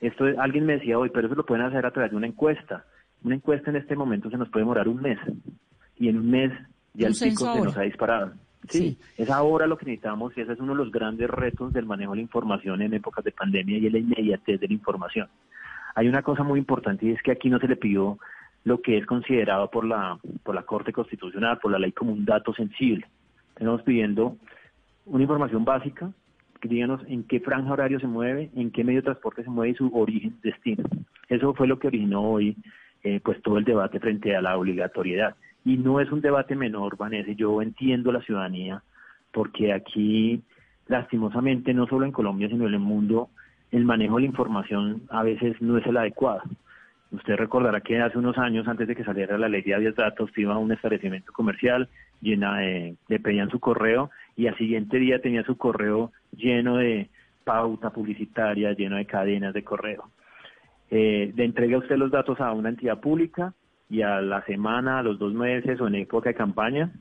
Esto 0.00 0.24
alguien 0.38 0.66
me 0.66 0.74
decía 0.74 0.98
hoy, 0.98 1.10
pero 1.10 1.26
eso 1.26 1.36
lo 1.36 1.46
pueden 1.46 1.64
hacer 1.64 1.86
a 1.86 1.90
través 1.90 2.10
de 2.10 2.16
una 2.16 2.26
encuesta. 2.26 2.84
Una 3.24 3.34
encuesta 3.34 3.70
en 3.70 3.76
este 3.76 3.96
momento 3.96 4.30
se 4.30 4.36
nos 4.36 4.48
puede 4.48 4.62
demorar 4.64 4.88
un 4.88 5.00
mes 5.00 5.18
y 5.98 6.08
en 6.08 6.18
un 6.18 6.30
mes 6.30 6.52
ya 6.94 7.08
el 7.08 7.14
pico 7.14 7.52
se 7.52 7.60
nos 7.60 7.76
ha 7.76 7.82
disparado. 7.82 8.32
Sí, 8.68 8.98
es 9.16 9.30
ahora 9.30 9.66
lo 9.66 9.76
que 9.76 9.86
necesitamos 9.86 10.36
y 10.36 10.40
ese 10.40 10.52
es 10.52 10.60
uno 10.60 10.72
de 10.72 10.78
los 10.78 10.90
grandes 10.90 11.30
retos 11.30 11.72
del 11.72 11.86
manejo 11.86 12.12
de 12.12 12.16
la 12.16 12.22
información 12.22 12.82
en 12.82 12.94
épocas 12.94 13.24
de 13.24 13.32
pandemia 13.32 13.78
y 13.78 13.86
es 13.86 13.92
la 13.92 13.98
inmediatez 13.98 14.60
de 14.60 14.68
la 14.68 14.74
información. 14.74 15.28
Hay 15.94 16.08
una 16.08 16.22
cosa 16.22 16.42
muy 16.42 16.58
importante 16.58 17.06
y 17.06 17.12
es 17.12 17.22
que 17.22 17.30
aquí 17.30 17.48
no 17.48 17.58
se 17.58 17.68
le 17.68 17.76
pidió 17.76 18.18
lo 18.64 18.82
que 18.82 18.98
es 18.98 19.06
considerado 19.06 19.70
por 19.70 19.84
la, 19.84 20.18
por 20.42 20.54
la 20.54 20.64
Corte 20.64 20.92
Constitucional, 20.92 21.58
por 21.58 21.70
la 21.70 21.78
ley 21.78 21.92
como 21.92 22.12
un 22.12 22.24
dato 22.24 22.52
sensible. 22.52 23.06
Estamos 23.50 23.82
pidiendo 23.82 24.36
una 25.04 25.22
información 25.22 25.64
básica 25.64 26.10
díganos 26.62 27.00
en 27.08 27.24
qué 27.24 27.40
franja 27.40 27.72
horario 27.72 28.00
se 28.00 28.06
mueve, 28.06 28.50
en 28.56 28.70
qué 28.70 28.84
medio 28.84 29.00
de 29.00 29.06
transporte 29.06 29.44
se 29.44 29.50
mueve 29.50 29.72
y 29.72 29.74
su 29.74 29.90
origen, 29.94 30.36
destino. 30.42 30.84
Eso 31.28 31.54
fue 31.54 31.66
lo 31.66 31.78
que 31.78 31.88
originó 31.88 32.22
hoy 32.22 32.56
eh, 33.02 33.20
pues 33.22 33.40
todo 33.42 33.58
el 33.58 33.64
debate 33.64 34.00
frente 34.00 34.34
a 34.34 34.42
la 34.42 34.56
obligatoriedad. 34.56 35.36
Y 35.64 35.76
no 35.76 36.00
es 36.00 36.10
un 36.10 36.20
debate 36.20 36.56
menor, 36.56 36.96
Vanessa, 36.96 37.30
yo 37.32 37.62
entiendo 37.62 38.10
la 38.10 38.22
ciudadanía, 38.22 38.82
porque 39.32 39.72
aquí, 39.72 40.42
lastimosamente, 40.88 41.74
no 41.74 41.86
solo 41.86 42.04
en 42.04 42.12
Colombia, 42.12 42.48
sino 42.48 42.66
en 42.66 42.74
el 42.74 42.80
mundo, 42.80 43.28
el 43.70 43.84
manejo 43.84 44.16
de 44.16 44.22
la 44.22 44.26
información 44.28 45.02
a 45.08 45.22
veces 45.22 45.60
no 45.60 45.78
es 45.78 45.86
el 45.86 45.96
adecuado. 45.96 46.42
Usted 47.12 47.36
recordará 47.36 47.80
que 47.80 48.00
hace 48.00 48.18
unos 48.18 48.38
años, 48.38 48.66
antes 48.66 48.88
de 48.88 48.96
que 48.96 49.04
saliera 49.04 49.38
la 49.38 49.48
ley 49.48 49.62
de 49.62 49.92
datos, 49.92 50.30
iba 50.36 50.54
a 50.54 50.58
un 50.58 50.72
establecimiento 50.72 51.32
comercial, 51.32 51.88
llena 52.20 52.58
de, 52.58 52.96
le 53.08 53.20
pedían 53.20 53.50
su 53.50 53.60
correo 53.60 54.10
y 54.36 54.46
al 54.46 54.56
siguiente 54.56 54.98
día 54.98 55.20
tenía 55.20 55.42
su 55.44 55.56
correo 55.56 56.12
lleno 56.36 56.76
de 56.76 57.08
pauta 57.44 57.90
publicitaria, 57.90 58.72
lleno 58.72 58.96
de 58.96 59.06
cadenas 59.06 59.54
de 59.54 59.64
correo. 59.64 60.10
Eh, 60.90 61.32
le 61.34 61.44
entrega 61.44 61.78
usted 61.78 61.96
los 61.96 62.10
datos 62.10 62.40
a 62.40 62.52
una 62.52 62.68
entidad 62.68 63.00
pública 63.00 63.54
y 63.88 64.02
a 64.02 64.20
la 64.20 64.44
semana, 64.44 64.98
a 64.98 65.02
los 65.02 65.18
dos 65.18 65.32
meses 65.32 65.80
o 65.80 65.86
en 65.86 65.96
época 65.96 66.30
de 66.30 66.34
campaña, 66.34 66.92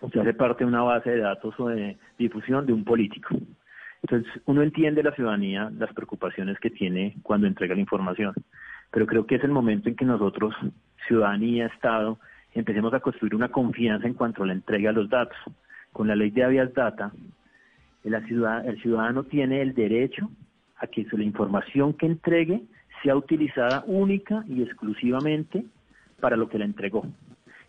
usted 0.00 0.20
hace 0.20 0.34
parte 0.34 0.64
de 0.64 0.68
una 0.68 0.82
base 0.82 1.10
de 1.10 1.18
datos 1.18 1.58
o 1.58 1.68
de 1.68 1.96
difusión 2.18 2.66
de 2.66 2.72
un 2.72 2.84
político. 2.84 3.34
Entonces, 4.02 4.30
uno 4.46 4.62
entiende 4.62 5.02
la 5.02 5.12
ciudadanía, 5.12 5.70
las 5.76 5.92
preocupaciones 5.92 6.58
que 6.60 6.70
tiene 6.70 7.16
cuando 7.22 7.46
entrega 7.46 7.74
la 7.74 7.80
información, 7.80 8.32
pero 8.90 9.06
creo 9.06 9.26
que 9.26 9.36
es 9.36 9.44
el 9.44 9.50
momento 9.50 9.88
en 9.88 9.96
que 9.96 10.04
nosotros, 10.04 10.54
ciudadanía, 11.06 11.66
Estado, 11.66 12.18
empecemos 12.54 12.94
a 12.94 13.00
construir 13.00 13.34
una 13.34 13.48
confianza 13.48 14.06
en 14.06 14.14
cuanto 14.14 14.42
a 14.42 14.46
la 14.46 14.52
entrega 14.52 14.90
de 14.90 15.00
los 15.00 15.10
datos. 15.10 15.36
Con 15.92 16.08
la 16.08 16.16
ley 16.16 16.30
de 16.30 16.44
Avias 16.44 16.72
Data, 16.74 17.12
el 18.04 18.80
ciudadano 18.80 19.24
tiene 19.24 19.60
el 19.62 19.74
derecho 19.74 20.30
a 20.78 20.86
que 20.86 21.06
la 21.12 21.24
información 21.24 21.94
que 21.94 22.06
entregue 22.06 22.62
sea 23.02 23.16
utilizada 23.16 23.84
única 23.86 24.44
y 24.48 24.62
exclusivamente 24.62 25.64
para 26.20 26.36
lo 26.36 26.48
que 26.48 26.58
la 26.58 26.64
entregó. 26.64 27.06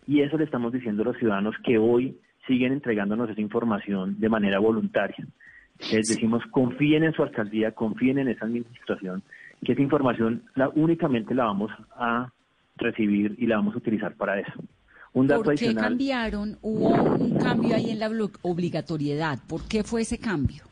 Y 0.06 0.22
eso 0.22 0.38
le 0.38 0.44
estamos 0.44 0.72
diciendo 0.72 1.02
a 1.02 1.06
los 1.06 1.16
ciudadanos 1.18 1.54
que 1.64 1.78
hoy 1.78 2.16
siguen 2.46 2.72
entregándonos 2.72 3.30
esa 3.30 3.40
información 3.40 4.18
de 4.18 4.28
manera 4.28 4.58
voluntaria. 4.58 5.26
Les 5.92 6.08
decimos, 6.08 6.44
confíen 6.50 7.04
en 7.04 7.12
su 7.12 7.22
alcaldía, 7.22 7.72
confíen 7.72 8.18
en 8.18 8.28
esa 8.28 8.44
administración, 8.44 9.22
que 9.64 9.72
esa 9.72 9.82
información 9.82 10.42
la, 10.54 10.68
únicamente 10.70 11.34
la 11.34 11.44
vamos 11.44 11.70
a 11.96 12.32
recibir 12.76 13.36
y 13.38 13.46
la 13.46 13.56
vamos 13.56 13.74
a 13.74 13.78
utilizar 13.78 14.14
para 14.14 14.40
eso. 14.40 14.52
Un 15.12 15.26
dato 15.26 15.42
¿Por 15.42 15.54
qué 15.56 15.64
adicional. 15.66 15.84
cambiaron? 15.90 16.58
Hubo 16.62 16.88
un 17.14 17.36
cambio 17.38 17.74
ahí 17.74 17.90
en 17.90 17.98
la 17.98 18.08
obli- 18.08 18.30
obligatoriedad. 18.42 19.38
¿Por 19.48 19.66
qué 19.68 19.82
fue 19.82 20.02
ese 20.02 20.18
cambio? 20.18 20.64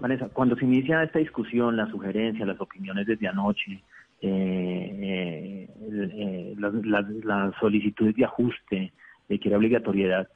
Vanessa, 0.00 0.28
cuando 0.28 0.56
se 0.56 0.64
inicia 0.64 1.02
esta 1.04 1.20
discusión, 1.20 1.76
las 1.76 1.88
sugerencias, 1.90 2.46
las 2.48 2.60
opiniones 2.60 3.06
desde 3.06 3.28
anoche, 3.28 3.80
eh, 4.20 4.98
eh, 5.00 5.68
eh, 5.80 6.54
las, 6.58 6.74
las- 6.84 7.08
las 7.24 7.54
solicitudes 7.60 8.16
de 8.16 8.24
ajuste 8.24 8.92
de 9.28 9.38
que 9.38 9.48
era 9.48 9.56
obligatoriedad, 9.58 10.28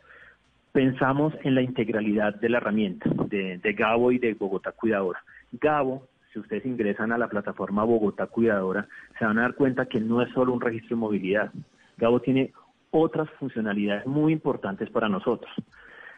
pensamos 0.73 1.35
en 1.43 1.55
la 1.57 1.63
integralidad 1.63 2.35
de 2.37 2.49
la 2.51 2.59
herramienta 2.59 3.11
de, 3.29 3.59
de 3.59 3.73
Gabo 3.73 4.13
y 4.13 4.19
de 4.19 4.35
Bogotá 4.35 4.71
Cuidadora. 4.73 5.21
Gabo, 5.53 6.07
si 6.33 6.39
ustedes 6.39 6.65
ingresan 6.67 7.11
a 7.11 7.19
la 7.19 7.29
plataforma 7.29 7.83
Bogotá 7.85 8.27
Cuidadora, 8.27 8.87
se 9.19 9.25
van 9.25 9.39
a 9.39 9.43
dar 9.43 9.55
cuenta 9.55 9.87
que 9.87 9.99
no 10.01 10.23
es 10.23 10.31
solo 10.33 10.53
un 10.53 10.61
registro 10.61 10.91
de 10.97 11.01
movilidad. 11.01 11.51
Gabo 11.97 12.21
tiene 12.21 12.53
otras 12.91 13.29
funcionalidades 13.39 14.07
muy 14.07 14.33
importantes 14.33 14.91
para 14.91 15.09
nosotros. 15.09 15.51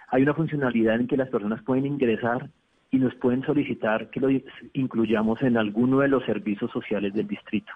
Hay 0.09 0.23
una 0.23 0.35
funcionalidad 0.35 0.97
en 0.97 1.07
que 1.07 1.17
las 1.17 1.29
personas 1.29 1.62
pueden 1.62 1.87
ingresar 1.87 2.50
y 2.91 2.99
nos 2.99 3.15
pueden 3.15 3.43
solicitar 3.45 4.11
que 4.11 4.21
lo 4.21 4.29
incluyamos 4.73 5.41
en 5.43 5.57
alguno 5.57 6.00
de 6.00 6.09
los 6.09 6.25
servicios 6.25 6.71
sociales 6.73 7.15
del 7.15 7.29
distrito. 7.29 7.73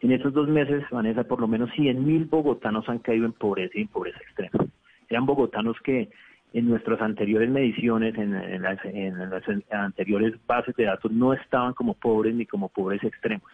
En 0.00 0.12
estos 0.12 0.32
dos 0.32 0.48
meses, 0.48 0.84
Vanessa, 0.90 1.24
por 1.24 1.40
lo 1.40 1.48
menos 1.48 1.70
100 1.72 2.04
mil 2.04 2.24
bogotanos 2.24 2.88
han 2.88 3.00
caído 3.00 3.26
en 3.26 3.32
pobreza 3.32 3.72
y 3.76 3.82
en 3.82 3.88
pobreza 3.88 4.18
extrema. 4.18 4.64
Eran 5.08 5.26
bogotanos 5.26 5.76
que 5.80 6.08
en 6.52 6.68
nuestras 6.68 7.00
anteriores 7.00 7.50
mediciones, 7.50 8.16
en, 8.16 8.34
en 8.34 8.62
las, 8.62 8.84
en 8.84 9.18
las 9.18 9.42
anteriores 9.70 10.34
bases 10.46 10.74
de 10.76 10.84
datos, 10.84 11.12
no 11.12 11.32
estaban 11.32 11.74
como 11.74 11.94
pobres 11.94 12.34
ni 12.34 12.46
como 12.46 12.68
pobres 12.68 13.02
extremos. 13.04 13.50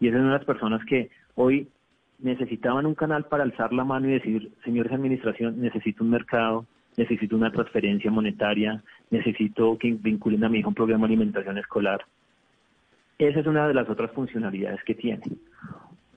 Y 0.00 0.08
esas 0.08 0.20
son 0.20 0.32
las 0.32 0.44
personas 0.44 0.84
que 0.86 1.10
hoy 1.34 1.68
necesitaban 2.18 2.86
un 2.86 2.94
canal 2.94 3.24
para 3.24 3.44
alzar 3.44 3.72
la 3.72 3.84
mano 3.84 4.08
y 4.08 4.12
decir, 4.12 4.52
señores 4.64 4.92
administración, 4.92 5.60
necesito 5.60 6.04
un 6.04 6.10
mercado, 6.10 6.66
necesito 6.96 7.36
una 7.36 7.52
transferencia 7.52 8.10
monetaria, 8.10 8.82
necesito 9.10 9.76
que 9.78 9.92
vinculen 9.92 10.44
a 10.44 10.48
mi 10.48 10.58
hijo 10.58 10.68
un 10.68 10.74
programa 10.74 11.06
de 11.06 11.14
alimentación 11.14 11.58
escolar. 11.58 12.04
Esa 13.18 13.40
es 13.40 13.46
una 13.46 13.66
de 13.68 13.74
las 13.74 13.88
otras 13.88 14.10
funcionalidades 14.12 14.82
que 14.84 14.94
tiene. 14.94 15.22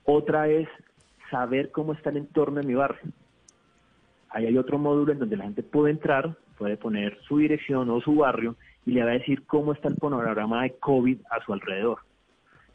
Otra 0.04 0.48
es 0.48 0.68
saber 1.30 1.70
cómo 1.70 1.92
está 1.92 2.10
el 2.10 2.18
entorno 2.18 2.60
de 2.60 2.66
mi 2.66 2.74
barrio. 2.74 3.12
Ahí 4.30 4.46
hay 4.46 4.58
otro 4.58 4.78
módulo 4.78 5.12
en 5.12 5.18
donde 5.18 5.36
la 5.36 5.44
gente 5.44 5.62
puede 5.62 5.92
entrar, 5.92 6.36
puede 6.56 6.76
poner 6.76 7.18
su 7.22 7.38
dirección 7.38 7.88
o 7.90 8.00
su 8.00 8.14
barrio 8.14 8.56
y 8.86 8.92
le 8.92 9.02
va 9.02 9.10
a 9.10 9.14
decir 9.14 9.44
cómo 9.46 9.72
está 9.72 9.88
el 9.88 9.96
panorama 9.96 10.62
de 10.62 10.74
COVID 10.78 11.18
a 11.30 11.44
su 11.44 11.52
alrededor. 11.52 11.98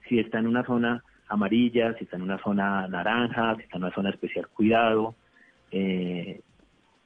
Si 0.07 0.19
está 0.19 0.39
en 0.39 0.47
una 0.47 0.63
zona 0.63 1.03
amarilla, 1.27 1.93
si 1.97 2.03
está 2.03 2.17
en 2.17 2.23
una 2.23 2.37
zona 2.39 2.87
naranja, 2.87 3.55
si 3.55 3.63
está 3.63 3.77
en 3.77 3.83
una 3.83 3.93
zona 3.93 4.09
especial 4.09 4.47
cuidado, 4.49 5.15
eh, 5.71 6.41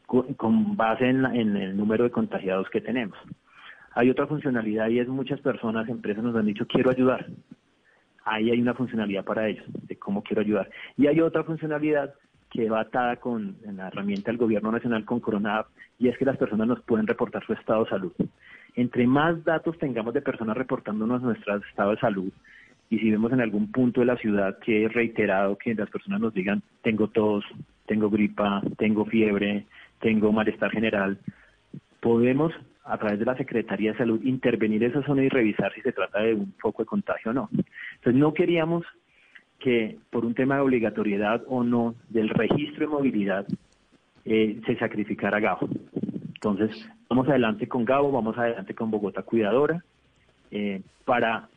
con, 0.05 0.75
base 0.75 1.07
en, 1.07 1.21
la, 1.21 1.35
en 1.35 1.55
el 1.55 1.77
número 1.77 2.03
de 2.03 2.11
contagiados 2.11 2.69
que 2.69 2.81
tenemos. 2.81 3.17
Hay 3.93 4.09
otra 4.09 4.27
funcionalidad 4.27 4.89
y 4.89 4.99
es 4.99 5.07
muchas 5.07 5.39
personas, 5.41 5.87
empresas 5.89 6.23
nos 6.23 6.35
han 6.35 6.45
dicho 6.45 6.65
quiero 6.67 6.91
ayudar. 6.91 7.27
Ahí 8.25 8.51
hay 8.51 8.61
una 8.61 8.73
funcionalidad 8.73 9.23
para 9.23 9.47
ellos, 9.47 9.65
de 9.67 9.95
cómo 9.97 10.23
quiero 10.23 10.41
ayudar. 10.41 10.69
Y 10.97 11.07
hay 11.07 11.19
otra 11.21 11.43
funcionalidad 11.43 12.13
que 12.49 12.69
va 12.69 12.81
atada 12.81 13.17
con 13.17 13.57
la 13.63 13.87
herramienta 13.87 14.31
del 14.31 14.37
gobierno 14.37 14.71
nacional 14.71 15.05
con 15.05 15.19
Corona 15.19 15.65
y 15.99 16.07
es 16.07 16.17
que 16.17 16.25
las 16.25 16.37
personas 16.37 16.67
nos 16.67 16.81
pueden 16.81 17.07
reportar 17.07 17.45
su 17.45 17.53
estado 17.53 17.83
de 17.83 17.89
salud. 17.89 18.13
Entre 18.75 19.05
más 19.05 19.43
datos 19.43 19.77
tengamos 19.77 20.13
de 20.13 20.21
personas 20.21 20.57
reportándonos 20.57 21.21
nuestro 21.21 21.57
estado 21.57 21.91
de 21.91 21.99
salud, 21.99 22.31
y 22.89 22.99
si 22.99 23.11
vemos 23.11 23.31
en 23.31 23.41
algún 23.41 23.71
punto 23.71 23.99
de 24.01 24.07
la 24.07 24.17
ciudad 24.17 24.57
que 24.59 24.85
es 24.85 24.93
reiterado 24.93 25.57
que 25.57 25.75
las 25.75 25.89
personas 25.89 26.19
nos 26.19 26.33
digan 26.33 26.61
tengo 26.81 27.07
tos, 27.07 27.45
tengo 27.85 28.09
gripa, 28.09 28.61
tengo 28.77 29.05
fiebre, 29.05 29.65
tengo 29.99 30.31
malestar 30.31 30.71
general, 30.71 31.19
podemos 31.99 32.53
a 32.83 32.97
través 32.97 33.19
de 33.19 33.25
la 33.25 33.37
Secretaría 33.37 33.91
de 33.91 33.97
Salud 33.97 34.23
intervenir 34.23 34.83
esa 34.83 35.03
zona 35.03 35.23
y 35.23 35.29
revisar 35.29 35.71
si 35.73 35.81
se 35.81 35.91
trata 35.91 36.21
de 36.21 36.33
un 36.33 36.53
foco 36.59 36.81
de 36.81 36.87
contagio 36.87 37.31
o 37.31 37.33
no. 37.33 37.49
Entonces 37.51 38.15
no 38.15 38.33
queríamos 38.33 38.83
que 39.59 39.97
por 40.09 40.25
un 40.25 40.33
tema 40.33 40.55
de 40.55 40.61
obligatoriedad 40.61 41.43
o 41.47 41.63
no 41.63 41.95
del 42.09 42.29
registro 42.29 42.87
de 42.87 42.93
movilidad 42.93 43.45
eh, 44.25 44.59
se 44.65 44.75
sacrificara 44.77 45.39
Gabo. 45.39 45.69
Entonces 46.33 46.71
vamos 47.09 47.27
adelante 47.27 47.67
con 47.67 47.85
Gabo, 47.85 48.11
vamos 48.11 48.37
adelante 48.37 48.73
con 48.73 48.89
Bogotá 48.89 49.21
Cuidadora 49.21 49.83
eh, 50.49 50.81
para 51.05 51.49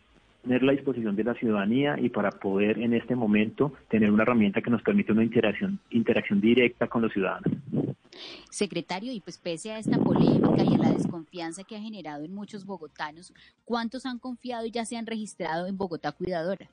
tener 0.43 0.63
la 0.63 0.73
disposición 0.73 1.15
de 1.15 1.25
la 1.25 1.35
ciudadanía 1.35 1.97
y 1.99 2.09
para 2.09 2.31
poder 2.31 2.79
en 2.79 2.95
este 2.95 3.15
momento 3.15 3.73
tener 3.89 4.11
una 4.11 4.25
herramienta 4.25 4.61
que 4.61 4.71
nos 4.71 4.83
permite 4.83 5.13
una 5.13 5.23
interacción, 5.23 5.79
interacción 5.91 6.41
directa 6.41 6.89
con 6.89 7.03
los 7.03 7.13
ciudadanos. 7.13 7.53
Secretario, 8.51 9.13
y 9.13 9.21
pues 9.21 9.39
pese 9.39 9.73
a 9.73 9.79
esta 9.79 9.99
polémica 9.99 10.65
y 10.65 10.75
a 10.75 10.79
la 10.79 10.93
desconfianza 10.93 11.63
que 11.65 11.77
ha 11.77 11.81
generado 11.81 12.25
en 12.25 12.35
muchos 12.35 12.67
bogotanos, 12.67 13.33
¿cuántos 13.65 14.05
han 14.05 14.19
confiado 14.19 14.67
y 14.67 14.71
ya 14.71 14.85
se 14.85 14.97
han 14.97 15.07
registrado 15.07 15.67
en 15.67 15.79
Bogotá 15.79 16.13
Cuidadora? 16.13 16.67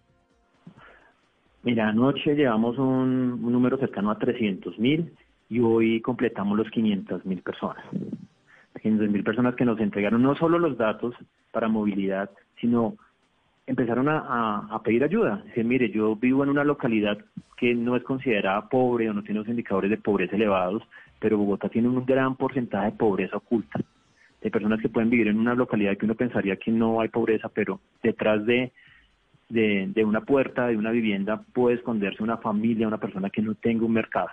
Mira, 1.61 1.89
anoche 1.89 2.35
llevamos 2.35 2.77
un, 2.77 3.39
un 3.43 3.51
número 3.51 3.77
cercano 3.77 4.11
a 4.11 4.17
300 4.17 4.79
mil 4.79 5.13
y 5.49 5.59
hoy 5.59 6.01
completamos 6.01 6.57
los 6.57 6.69
500 6.71 7.25
mil 7.25 7.41
personas. 7.41 7.83
500 8.81 9.09
mil 9.09 9.23
personas 9.23 9.55
que 9.55 9.65
nos 9.65 9.79
entregaron 9.79 10.21
no 10.21 10.35
solo 10.35 10.57
los 10.57 10.77
datos 10.77 11.13
para 11.51 11.67
movilidad, 11.67 12.29
sino 12.59 12.95
empezaron 13.69 14.09
a, 14.09 14.67
a, 14.71 14.81
pedir 14.81 15.03
ayuda. 15.03 15.43
Decir, 15.45 15.63
mire, 15.63 15.91
yo 15.91 16.15
vivo 16.15 16.43
en 16.43 16.49
una 16.49 16.63
localidad 16.63 17.19
que 17.55 17.75
no 17.75 17.95
es 17.95 18.03
considerada 18.03 18.67
pobre 18.67 19.09
o 19.09 19.13
no 19.13 19.21
tiene 19.21 19.41
los 19.41 19.47
indicadores 19.47 19.91
de 19.91 19.97
pobreza 19.97 20.35
elevados, 20.35 20.81
pero 21.19 21.37
Bogotá 21.37 21.69
tiene 21.69 21.87
un 21.87 22.03
gran 22.03 22.35
porcentaje 22.35 22.87
de 22.87 22.97
pobreza 22.97 23.37
oculta. 23.37 23.79
De 24.41 24.49
personas 24.49 24.81
que 24.81 24.89
pueden 24.89 25.11
vivir 25.11 25.27
en 25.27 25.37
una 25.37 25.53
localidad 25.53 25.97
que 25.97 26.05
uno 26.05 26.15
pensaría 26.15 26.55
que 26.55 26.71
no 26.71 26.99
hay 26.99 27.09
pobreza, 27.09 27.49
pero 27.49 27.79
detrás 28.01 28.43
de, 28.45 28.71
de, 29.49 30.03
una 30.03 30.21
puerta, 30.21 30.67
de 30.67 30.77
una 30.77 30.91
vivienda, 30.91 31.43
puede 31.53 31.75
esconderse 31.75 32.23
una 32.23 32.37
familia, 32.37 32.87
una 32.87 32.97
persona 32.97 33.29
que 33.29 33.43
no 33.43 33.53
tenga 33.53 33.85
un 33.85 33.93
mercado, 33.93 34.29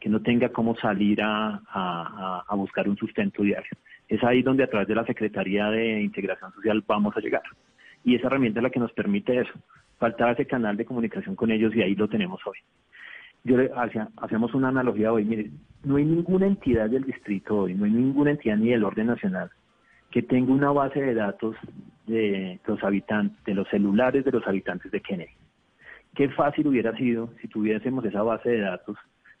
que 0.00 0.08
no 0.08 0.22
tenga 0.22 0.48
cómo 0.48 0.74
salir 0.76 1.22
a, 1.22 2.42
a 2.48 2.54
buscar 2.56 2.88
un 2.88 2.96
sustento 2.96 3.42
diario. 3.42 3.70
Es 4.08 4.24
ahí 4.24 4.42
donde 4.42 4.64
a 4.64 4.70
través 4.70 4.88
de 4.88 4.94
la 4.96 5.04
Secretaría 5.04 5.70
de 5.70 6.00
Integración 6.00 6.52
Social 6.52 6.82
vamos 6.84 7.16
a 7.16 7.20
llegar 7.20 7.42
y 8.06 8.14
esa 8.14 8.28
herramienta 8.28 8.60
es 8.60 8.62
la 8.62 8.70
que 8.70 8.78
nos 8.78 8.92
permite 8.92 9.36
eso. 9.40 9.52
Faltaba 9.98 10.30
ese 10.30 10.46
canal 10.46 10.76
de 10.76 10.84
comunicación 10.84 11.34
con 11.34 11.50
ellos 11.50 11.74
y 11.74 11.82
ahí 11.82 11.96
lo 11.96 12.08
tenemos 12.08 12.40
hoy. 12.46 12.56
Yo 13.42 13.56
le 13.56 13.68
hacía, 13.76 14.08
hacemos 14.18 14.54
una 14.54 14.68
analogía 14.68 15.12
hoy, 15.12 15.24
mire, 15.24 15.50
no 15.84 15.96
hay 15.96 16.04
ninguna 16.04 16.46
entidad 16.46 16.88
del 16.88 17.02
distrito 17.02 17.58
hoy, 17.58 17.74
no 17.74 17.84
hay 17.84 17.90
ninguna 17.90 18.30
entidad 18.30 18.56
ni 18.58 18.70
del 18.70 18.84
orden 18.84 19.08
nacional 19.08 19.50
que 20.12 20.22
tenga 20.22 20.52
una 20.52 20.70
base 20.70 21.00
de 21.00 21.14
datos 21.14 21.56
de 22.06 22.60
los 22.64 22.82
habitantes, 22.84 23.44
de 23.44 23.54
los 23.54 23.68
celulares 23.68 24.24
de 24.24 24.30
los 24.30 24.46
habitantes 24.46 24.92
de 24.92 25.00
Kennedy. 25.00 25.32
Qué 26.14 26.28
fácil 26.28 26.68
hubiera 26.68 26.96
sido 26.96 27.30
si 27.40 27.48
tuviésemos 27.48 28.04
esa 28.04 28.22
base 28.22 28.50
de 28.50 28.60
datos 28.60 28.96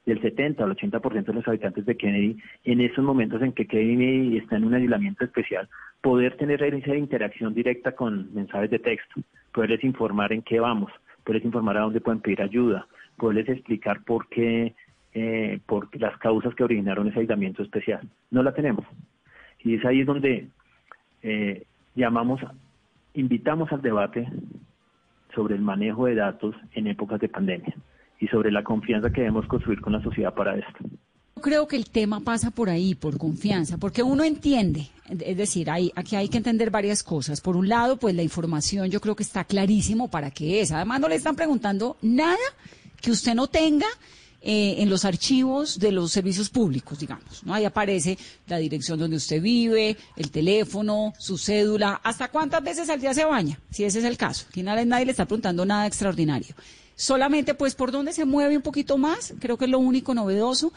del 0.06 0.22
70 0.22 0.62
al 0.62 0.76
80% 0.76 1.24
de 1.24 1.32
los 1.32 1.46
habitantes 1.48 1.84
de 1.84 1.96
Kennedy, 1.96 2.36
en 2.64 2.80
esos 2.80 3.04
momentos 3.04 3.42
en 3.42 3.52
que 3.52 3.66
Kennedy 3.66 4.38
está 4.38 4.56
en 4.56 4.64
un 4.64 4.74
aislamiento 4.74 5.24
especial, 5.24 5.68
poder 6.00 6.36
tener 6.36 6.62
esa 6.62 6.96
interacción 6.96 7.52
directa 7.52 7.92
con 7.92 8.32
mensajes 8.32 8.70
de 8.70 8.78
texto, 8.78 9.20
poderles 9.52 9.82
informar 9.82 10.32
en 10.32 10.42
qué 10.42 10.60
vamos, 10.60 10.92
poderles 11.24 11.44
informar 11.44 11.76
a 11.76 11.80
dónde 11.80 12.00
pueden 12.00 12.20
pedir 12.20 12.40
ayuda, 12.40 12.86
poderles 13.16 13.48
explicar 13.48 14.04
por 14.04 14.28
qué, 14.28 14.74
eh, 15.12 15.58
por 15.66 15.88
las 16.00 16.16
causas 16.18 16.54
que 16.54 16.64
originaron 16.64 17.08
ese 17.08 17.20
aislamiento 17.20 17.64
especial. 17.64 18.08
No 18.30 18.44
la 18.44 18.54
tenemos. 18.54 18.86
Y 19.64 19.74
es 19.74 19.84
ahí 19.84 20.04
donde 20.04 20.46
eh, 21.22 21.64
llamamos, 21.96 22.40
invitamos 23.14 23.72
al 23.72 23.82
debate 23.82 24.28
sobre 25.34 25.56
el 25.56 25.62
manejo 25.62 26.06
de 26.06 26.14
datos 26.14 26.54
en 26.74 26.86
épocas 26.86 27.18
de 27.18 27.28
pandemia 27.28 27.74
y 28.20 28.28
sobre 28.28 28.50
la 28.50 28.62
confianza 28.62 29.10
que 29.10 29.22
debemos 29.22 29.46
construir 29.46 29.80
con 29.80 29.92
la 29.92 30.02
sociedad 30.02 30.34
para 30.34 30.56
esto. 30.56 30.78
Yo 31.36 31.42
creo 31.42 31.68
que 31.68 31.76
el 31.76 31.90
tema 31.90 32.20
pasa 32.20 32.50
por 32.50 32.70
ahí, 32.70 32.94
por 32.94 33.18
confianza, 33.18 33.76
porque 33.76 34.02
uno 34.02 34.24
entiende, 34.24 34.88
es 35.20 35.36
decir, 35.36 35.70
hay, 35.70 35.92
aquí 35.94 36.16
hay 36.16 36.28
que 36.30 36.38
entender 36.38 36.70
varias 36.70 37.02
cosas. 37.02 37.42
Por 37.42 37.56
un 37.56 37.68
lado, 37.68 37.98
pues 37.98 38.14
la 38.14 38.22
información 38.22 38.90
yo 38.90 39.00
creo 39.02 39.14
que 39.14 39.22
está 39.22 39.44
clarísimo 39.44 40.08
para 40.08 40.30
qué 40.30 40.62
es. 40.62 40.72
Además, 40.72 40.98
no 41.00 41.08
le 41.08 41.16
están 41.16 41.36
preguntando 41.36 41.98
nada 42.00 42.38
que 43.02 43.10
usted 43.10 43.34
no 43.34 43.48
tenga 43.48 43.86
eh, 44.40 44.76
en 44.78 44.88
los 44.88 45.04
archivos 45.04 45.78
de 45.78 45.92
los 45.92 46.12
servicios 46.12 46.48
públicos, 46.50 46.98
digamos. 46.98 47.42
¿no? 47.44 47.52
Ahí 47.52 47.64
aparece 47.64 48.16
la 48.46 48.58
dirección 48.58 48.98
donde 48.98 49.16
usted 49.16 49.42
vive, 49.42 49.96
el 50.16 50.30
teléfono, 50.30 51.12
su 51.18 51.36
cédula, 51.36 52.00
hasta 52.04 52.28
cuántas 52.28 52.62
veces 52.62 52.88
al 52.88 53.00
día 53.00 53.12
se 53.12 53.24
baña, 53.24 53.58
si 53.70 53.84
ese 53.84 53.98
es 53.98 54.04
el 54.04 54.16
caso. 54.16 54.46
Aquí 54.48 54.62
nadie, 54.62 54.86
nadie 54.86 55.06
le 55.06 55.10
está 55.10 55.26
preguntando 55.26 55.66
nada 55.66 55.86
extraordinario. 55.86 56.54
Solamente, 56.96 57.54
pues, 57.54 57.74
por 57.74 57.92
dónde 57.92 58.14
se 58.14 58.24
mueve 58.24 58.56
un 58.56 58.62
poquito 58.62 58.96
más, 58.96 59.34
creo 59.38 59.58
que 59.58 59.66
es 59.66 59.70
lo 59.70 59.78
único 59.78 60.14
novedoso, 60.14 60.72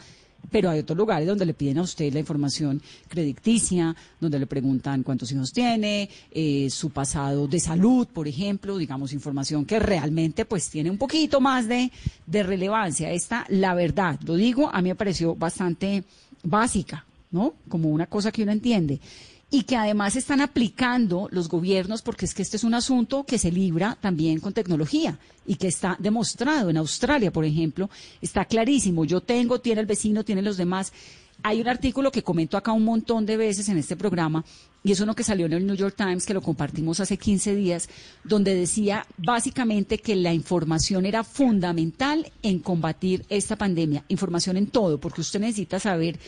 pero 0.50 0.68
hay 0.68 0.80
otros 0.80 0.96
lugares 0.96 1.26
donde 1.26 1.46
le 1.46 1.54
piden 1.54 1.78
a 1.78 1.82
usted 1.82 2.12
la 2.12 2.18
información 2.18 2.82
crediticia, 3.08 3.96
donde 4.20 4.38
le 4.38 4.46
preguntan 4.46 5.02
cuántos 5.02 5.32
hijos 5.32 5.50
tiene, 5.52 6.10
eh, 6.30 6.68
su 6.70 6.90
pasado 6.90 7.46
de 7.46 7.58
salud, 7.58 8.06
por 8.06 8.28
ejemplo, 8.28 8.76
digamos, 8.76 9.12
información 9.12 9.64
que 9.64 9.78
realmente 9.78 10.44
pues 10.44 10.68
tiene 10.68 10.90
un 10.90 10.98
poquito 10.98 11.40
más 11.40 11.66
de, 11.68 11.90
de 12.26 12.42
relevancia. 12.42 13.10
Esta, 13.10 13.46
la 13.48 13.74
verdad, 13.74 14.20
lo 14.24 14.34
digo, 14.34 14.70
a 14.72 14.82
mí 14.82 14.90
me 14.90 14.94
pareció 14.96 15.34
bastante 15.34 16.04
básica, 16.42 17.04
¿no? 17.30 17.54
Como 17.68 17.88
una 17.88 18.06
cosa 18.06 18.30
que 18.30 18.42
uno 18.42 18.52
entiende 18.52 19.00
y 19.50 19.64
que 19.64 19.76
además 19.76 20.14
están 20.14 20.40
aplicando 20.40 21.28
los 21.32 21.48
gobiernos, 21.48 22.02
porque 22.02 22.24
es 22.24 22.34
que 22.34 22.42
este 22.42 22.56
es 22.56 22.64
un 22.64 22.74
asunto 22.74 23.24
que 23.24 23.38
se 23.38 23.50
libra 23.50 23.98
también 24.00 24.38
con 24.38 24.52
tecnología 24.52 25.18
y 25.44 25.56
que 25.56 25.68
está 25.68 25.96
demostrado 25.98 26.70
en 26.70 26.76
Australia, 26.76 27.32
por 27.32 27.44
ejemplo, 27.44 27.90
está 28.20 28.44
clarísimo. 28.44 29.04
Yo 29.04 29.20
tengo, 29.20 29.60
tiene 29.60 29.80
el 29.80 29.86
vecino, 29.86 30.24
tiene 30.24 30.42
los 30.42 30.56
demás. 30.56 30.92
Hay 31.42 31.60
un 31.60 31.68
artículo 31.68 32.12
que 32.12 32.22
comento 32.22 32.56
acá 32.56 32.70
un 32.70 32.84
montón 32.84 33.26
de 33.26 33.36
veces 33.36 33.68
en 33.68 33.78
este 33.78 33.96
programa, 33.96 34.44
y 34.84 34.92
es 34.92 35.00
uno 35.00 35.14
que 35.14 35.24
salió 35.24 35.46
en 35.46 35.54
el 35.54 35.66
New 35.66 35.74
York 35.74 35.94
Times, 35.96 36.26
que 36.26 36.34
lo 36.34 36.42
compartimos 36.42 37.00
hace 37.00 37.16
15 37.16 37.54
días, 37.54 37.88
donde 38.22 38.54
decía 38.54 39.04
básicamente 39.16 39.98
que 39.98 40.14
la 40.14 40.32
información 40.32 41.06
era 41.06 41.24
fundamental 41.24 42.30
en 42.42 42.60
combatir 42.60 43.24
esta 43.28 43.56
pandemia. 43.56 44.04
Información 44.08 44.56
en 44.56 44.68
todo, 44.68 45.00
porque 45.00 45.22
usted 45.22 45.40
necesita 45.40 45.80
saber 45.80 46.18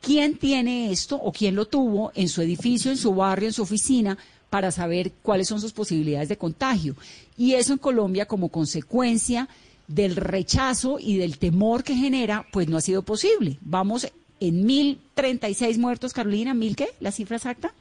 quién 0.00 0.36
tiene 0.36 0.90
esto 0.90 1.16
o 1.16 1.32
quién 1.32 1.54
lo 1.54 1.66
tuvo 1.66 2.12
en 2.14 2.28
su 2.28 2.42
edificio, 2.42 2.90
en 2.90 2.96
su 2.96 3.14
barrio, 3.14 3.48
en 3.48 3.52
su 3.52 3.62
oficina, 3.62 4.18
para 4.48 4.70
saber 4.72 5.12
cuáles 5.22 5.48
son 5.48 5.60
sus 5.60 5.72
posibilidades 5.72 6.28
de 6.28 6.36
contagio. 6.36 6.96
Y 7.36 7.54
eso 7.54 7.72
en 7.72 7.78
Colombia 7.78 8.26
como 8.26 8.48
consecuencia 8.48 9.48
del 9.86 10.16
rechazo 10.16 10.98
y 11.00 11.16
del 11.16 11.38
temor 11.38 11.84
que 11.84 11.94
genera, 11.94 12.46
pues 12.52 12.68
no 12.68 12.76
ha 12.76 12.80
sido 12.80 13.02
posible. 13.02 13.58
Vamos 13.60 14.08
en 14.40 14.66
1.036 14.66 15.78
muertos, 15.78 16.12
Carolina, 16.12 16.54
¿mil 16.54 16.76
qué? 16.76 16.88
¿La 17.00 17.12
cifra 17.12 17.36
exacta? 17.36 17.74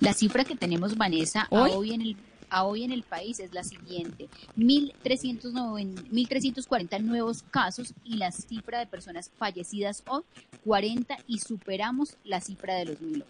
La 0.00 0.14
cifra 0.14 0.44
que 0.44 0.56
tenemos, 0.56 0.96
Vanessa, 0.96 1.46
hoy 1.50 1.92
en 1.92 2.02
el 2.02 2.16
a 2.50 2.64
hoy 2.64 2.84
en 2.84 2.92
el 2.92 3.02
país 3.02 3.40
es 3.40 3.52
la 3.52 3.64
siguiente, 3.64 4.28
1.340 4.56 7.02
nuevos 7.02 7.42
casos 7.50 7.94
y 8.04 8.16
la 8.16 8.32
cifra 8.32 8.78
de 8.78 8.86
personas 8.86 9.30
fallecidas 9.38 10.02
hoy 10.08 10.22
40 10.64 11.16
y 11.26 11.38
superamos 11.38 12.16
la 12.24 12.40
cifra 12.40 12.74
de 12.74 12.86
los 12.86 13.00
mil. 13.00 13.24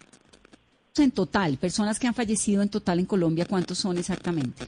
En 0.97 1.11
total, 1.11 1.57
personas 1.57 1.97
que 1.97 2.07
han 2.07 2.13
fallecido 2.13 2.61
en 2.61 2.69
total 2.69 2.99
en 2.99 3.05
Colombia, 3.05 3.45
¿cuántos 3.45 3.77
son 3.77 3.97
exactamente? 3.97 4.65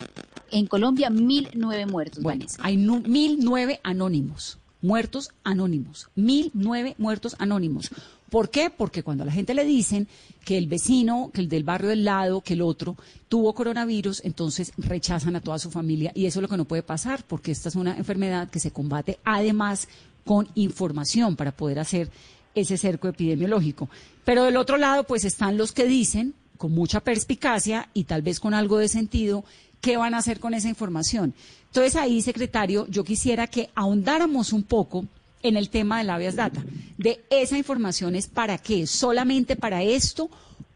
En 0.50 0.66
Colombia, 0.66 1.10
1.009 1.10 1.90
muertos, 1.90 2.24
bueno, 2.24 2.46
Hay 2.60 2.78
1.009 2.78 3.82
anónimos, 3.84 4.58
muertos 4.82 5.32
anónimos, 5.44 6.10
1.009 6.16 6.96
muertos 6.98 7.36
anónimos. 7.40 7.92
¿Por 8.32 8.50
qué? 8.50 8.70
Porque 8.70 9.04
cuando 9.04 9.24
a 9.24 9.26
la 9.26 9.34
gente 9.34 9.54
le 9.54 9.66
dicen 9.66 10.08
que 10.46 10.58
el 10.58 10.68
vecino, 10.68 11.32
que 11.34 11.42
el 11.42 11.50
del 11.50 11.66
barrio 11.66 11.90
del 11.90 12.06
lado, 12.06 12.40
que 12.40 12.54
el 12.54 12.62
otro 12.62 12.96
tuvo 13.28 13.54
coronavirus, 13.54 14.22
entonces 14.24 14.72
rechazan 14.78 15.36
a 15.36 15.42
toda 15.42 15.60
su 15.60 15.70
familia 15.70 16.14
y 16.16 16.28
eso 16.28 16.40
es 16.40 16.42
lo 16.42 16.48
que 16.48 16.56
no 16.56 16.64
puede 16.64 16.82
pasar 16.82 17.26
porque 17.28 17.52
esta 17.52 17.68
es 17.68 17.76
una 17.76 17.98
enfermedad 17.98 18.50
que 18.50 18.62
se 18.62 18.72
combate 18.72 19.20
además 19.26 19.90
con 20.24 20.48
información 20.56 21.36
para 21.36 21.52
poder 21.52 21.80
hacer 21.80 22.10
ese 22.56 22.78
cerco 22.78 23.10
epidemiológico. 23.10 23.90
Pero 24.24 24.46
del 24.46 24.56
otro 24.56 24.78
lado, 24.78 25.04
pues 25.04 25.26
están 25.26 25.58
los 25.58 25.74
que 25.74 25.84
dicen, 25.84 26.34
con 26.58 26.72
mucha 26.72 27.02
perspicacia 27.02 27.90
y 27.94 28.06
tal 28.06 28.22
vez 28.22 28.40
con 28.40 28.54
algo 28.54 28.78
de 28.78 28.88
sentido, 28.88 29.44
qué 29.82 29.98
van 29.98 30.14
a 30.14 30.20
hacer 30.20 30.40
con 30.40 30.54
esa 30.54 30.70
información. 30.70 31.34
Entonces 31.66 31.98
ahí, 31.98 32.22
secretario, 32.22 32.88
yo 32.88 33.04
quisiera 33.04 33.48
que 33.48 33.70
ahondáramos 33.76 34.54
un 34.54 34.64
poco 34.64 35.06
en 35.44 35.58
el 35.58 35.70
tema 35.70 36.00
de 36.00 36.04
la 36.06 36.16
habeas 36.16 36.36
data, 36.36 36.62
de 36.98 37.20
esa 37.30 37.58
información 37.58 38.16
es 38.16 38.28
para 38.28 38.58
qué, 38.58 38.86
solamente 38.86 39.56
para 39.56 39.84
esto 39.84 40.30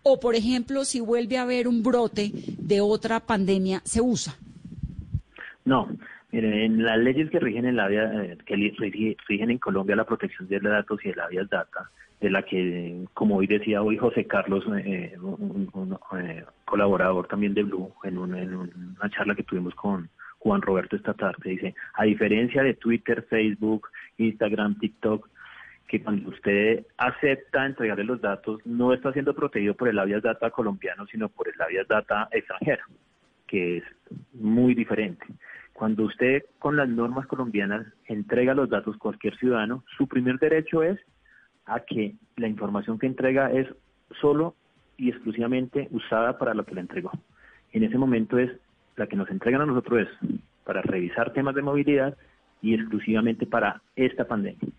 o 0.04 0.20
por 0.20 0.36
ejemplo 0.36 0.86
si 0.86 1.00
vuelve 1.00 1.38
a 1.38 1.44
haber 1.44 1.68
un 1.68 1.82
brote 1.82 2.32
de 2.58 2.82
otra 2.82 3.20
pandemia 3.20 3.82
se 3.84 4.02
usa. 4.02 4.36
No, 5.66 5.90
mire, 6.32 6.66
en 6.66 6.84
las 6.84 7.00
leyes 7.00 7.30
que 7.32 7.40
rigen 7.40 7.66
en 7.66 7.76
la 7.76 7.90
eh, 7.92 8.38
que 8.46 8.56
rigen 9.28 9.50
en 9.50 9.58
Colombia 9.58 9.96
la 9.96 10.06
protección 10.06 10.48
de 10.48 10.60
datos 10.60 11.00
y 11.04 11.10
de 11.10 11.16
la 11.16 11.26
habeas 11.26 11.50
data, 11.50 11.90
de 12.22 12.30
la 12.30 12.44
que, 12.44 13.06
como 13.14 13.38
hoy 13.38 13.48
decía 13.48 13.82
hoy 13.82 13.98
José 13.98 14.26
Carlos, 14.26 14.64
eh, 14.86 15.18
un, 15.20 15.98
eh, 16.20 16.46
colaborador 16.66 17.28
también 17.28 17.56
de 17.56 17.64
Blue, 17.64 17.92
en, 18.04 18.18
en 18.36 18.56
una 18.56 19.10
charla 19.10 19.36
que 19.36 19.44
tuvimos 19.44 19.74
con 19.74 20.08
Juan 20.46 20.62
Roberto 20.62 20.96
esta 20.96 21.16
tarde, 21.16 21.50
dice, 21.50 21.74
a 21.96 22.04
diferencia 22.04 22.62
de 22.62 22.76
Twitter, 22.76 23.26
Facebook, 23.28 23.90
Instagram, 24.20 24.78
TikTok, 24.78 25.28
que 25.88 26.04
cuando 26.04 26.30
usted 26.30 26.86
acepta 26.98 27.66
entregarle 27.66 28.04
los 28.04 28.22
datos, 28.22 28.62
no 28.64 28.94
está 28.94 29.12
siendo 29.12 29.34
protegido 29.34 29.74
por 29.74 29.88
el 29.88 29.98
Avias 29.98 30.22
Data 30.22 30.52
colombiano, 30.52 31.08
sino 31.08 31.30
por 31.30 31.48
el 31.48 31.60
Avias 31.60 31.88
Data 31.88 32.30
extranjero, 32.32 32.84
que 33.48 33.78
es 33.78 33.84
muy 34.34 34.76
diferente. 34.76 35.26
Cuando 35.74 36.04
usted 36.04 36.44
con 36.60 36.78
las 36.78 36.90
normas 36.90 37.26
colombianas 37.26 37.88
entrega 38.06 38.54
los 38.54 38.70
datos 38.70 38.98
a 38.98 39.00
cualquier 39.00 39.36
ciudadano, 39.38 39.84
su 39.98 40.08
primer 40.08 40.38
derecho 40.38 40.84
es 40.84 41.00
a 41.66 41.80
que 41.80 42.14
la 42.38 42.48
información 42.48 43.00
que 43.00 43.08
entrega 43.08 43.52
es 43.52 43.68
solo 44.22 44.54
y 44.96 45.10
exclusivamente 45.10 45.88
usada 45.90 46.38
para 46.38 46.54
lo 46.54 46.66
que 46.66 46.76
le 46.76 46.82
entregó. 46.82 47.12
En 47.72 47.84
ese 47.84 47.98
momento 47.98 48.38
es 48.38 48.52
la 48.98 49.08
que 49.08 49.16
nos 49.16 49.30
entregan 49.30 49.62
a 49.62 49.66
nosotros 49.66 50.08
es 50.08 50.30
para 50.64 50.82
revisar 50.82 51.34
temas 51.34 51.56
de 51.56 51.62
movilidad 51.62 52.18
y 52.62 52.74
exclusivamente 52.74 53.46
para 53.46 53.82
esta 53.96 54.26
pandemia. 54.28 54.70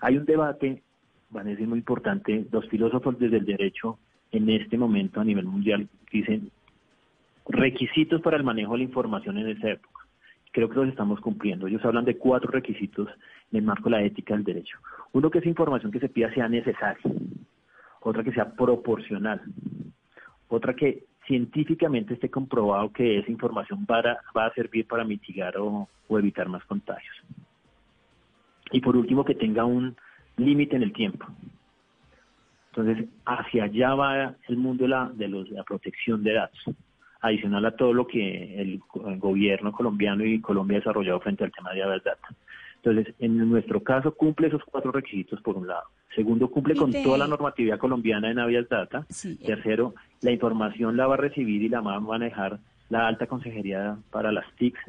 Hay 0.00 0.16
un 0.16 0.24
debate, 0.24 0.82
van 1.30 1.46
a 1.46 1.50
decir 1.50 1.68
muy 1.68 1.78
importante, 1.78 2.46
los 2.50 2.68
filósofos 2.68 3.18
desde 3.18 3.38
el 3.38 3.44
derecho 3.44 3.98
en 4.32 4.48
este 4.50 4.76
momento 4.76 5.20
a 5.20 5.24
nivel 5.24 5.46
mundial 5.46 5.88
dicen 6.12 6.50
requisitos 7.48 8.20
para 8.20 8.36
el 8.36 8.44
manejo 8.44 8.72
de 8.72 8.78
la 8.78 8.84
información 8.84 9.38
en 9.38 9.48
esa 9.48 9.70
época. 9.70 10.04
Creo 10.52 10.68
que 10.68 10.76
los 10.76 10.88
estamos 10.88 11.20
cumpliendo. 11.20 11.66
Ellos 11.66 11.84
hablan 11.84 12.04
de 12.04 12.16
cuatro 12.16 12.50
requisitos 12.50 13.08
en 13.52 13.58
el 13.58 13.64
marco 13.64 13.84
de 13.84 13.96
la 13.96 14.02
ética 14.02 14.34
del 14.34 14.44
derecho. 14.44 14.78
Uno 15.12 15.30
que 15.30 15.38
esa 15.38 15.48
información 15.48 15.92
que 15.92 16.00
se 16.00 16.08
pida 16.08 16.32
sea 16.32 16.48
necesaria, 16.48 17.02
otra 18.00 18.24
que 18.24 18.32
sea 18.32 18.52
proporcional, 18.52 19.40
otra 20.48 20.74
que 20.74 21.04
científicamente 21.28 22.14
esté 22.14 22.30
comprobado 22.30 22.90
que 22.92 23.18
esa 23.18 23.30
información 23.30 23.86
va 23.88 24.00
a, 24.34 24.54
servir 24.54 24.86
para 24.86 25.04
mitigar 25.04 25.56
o, 25.58 25.88
evitar 26.10 26.48
más 26.48 26.64
contagios. 26.64 27.14
Y 28.72 28.80
por 28.80 28.96
último, 28.96 29.24
que 29.24 29.34
tenga 29.34 29.64
un 29.64 29.94
límite 30.36 30.76
en 30.76 30.82
el 30.82 30.92
tiempo. 30.92 31.26
Entonces, 32.72 33.08
hacia 33.26 33.64
allá 33.64 33.94
va 33.94 34.34
el 34.48 34.56
mundo 34.56 34.84
de 34.84 34.88
la, 34.88 35.10
de, 35.14 35.28
la 35.28 35.64
protección 35.64 36.22
de 36.22 36.32
datos, 36.32 36.60
adicional 37.20 37.64
a 37.66 37.76
todo 37.76 37.92
lo 37.92 38.06
que 38.06 38.60
el, 38.60 38.80
gobierno 39.18 39.72
colombiano 39.72 40.24
y 40.24 40.40
Colombia 40.40 40.78
ha 40.78 40.80
desarrollado 40.80 41.20
frente 41.20 41.44
al 41.44 41.52
tema 41.52 41.72
de 41.72 41.80
la 41.80 41.88
data. 41.88 42.28
Entonces, 42.76 43.14
en 43.18 43.36
nuestro 43.50 43.82
caso 43.82 44.14
cumple 44.14 44.48
esos 44.48 44.62
cuatro 44.64 44.92
requisitos 44.92 45.40
por 45.42 45.56
un 45.56 45.66
lado. 45.66 45.84
Segundo, 46.14 46.50
cumple 46.50 46.74
con 46.74 46.92
toda 46.92 47.18
la 47.18 47.26
normatividad 47.26 47.78
colombiana 47.78 48.30
en 48.30 48.38
Avias 48.38 48.68
Data. 48.68 49.06
Tercero, 49.44 49.94
la 50.22 50.30
información 50.30 50.96
la 50.96 51.06
va 51.06 51.14
a 51.14 51.18
recibir 51.18 51.62
y 51.62 51.68
la 51.68 51.80
va 51.80 51.96
a 51.96 52.00
manejar 52.00 52.58
la 52.88 53.06
alta 53.06 53.26
consejería 53.26 53.96
para 54.10 54.32
las 54.32 54.44
TICs, 54.56 54.80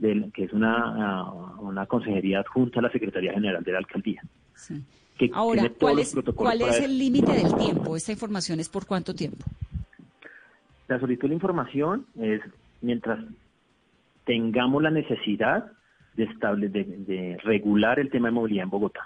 que 0.00 0.44
es 0.44 0.52
una, 0.52 0.74
ah, 0.76 1.56
una 1.60 1.86
consejería 1.86 2.40
adjunta 2.40 2.80
a 2.80 2.82
la 2.82 2.90
Secretaría 2.90 3.32
General 3.32 3.62
de 3.62 3.72
la 3.72 3.78
Alcaldía. 3.78 4.22
Ahora, 5.32 5.70
¿cuál 5.78 6.00
es, 6.00 6.14
¿cuál 6.34 6.62
es 6.62 6.80
el 6.80 6.98
límite 6.98 7.32
del 7.32 7.54
tiempo? 7.54 7.96
¿Esta 7.96 8.12
información 8.12 8.58
es 8.58 8.68
por 8.68 8.84
cuánto 8.84 9.14
tiempo? 9.14 9.44
La 10.88 10.98
solicitud 10.98 11.28
de 11.28 11.34
información 11.34 12.06
es 12.18 12.40
mientras 12.80 13.24
tengamos 14.24 14.82
la 14.82 14.90
necesidad 14.90 15.72
de, 16.16 16.24
estable, 16.24 16.68
de, 16.68 17.38
regular 17.44 17.98
el 17.98 18.10
tema 18.10 18.28
de 18.28 18.32
movilidad 18.32 18.64
en 18.64 18.70
Bogotá. 18.70 19.04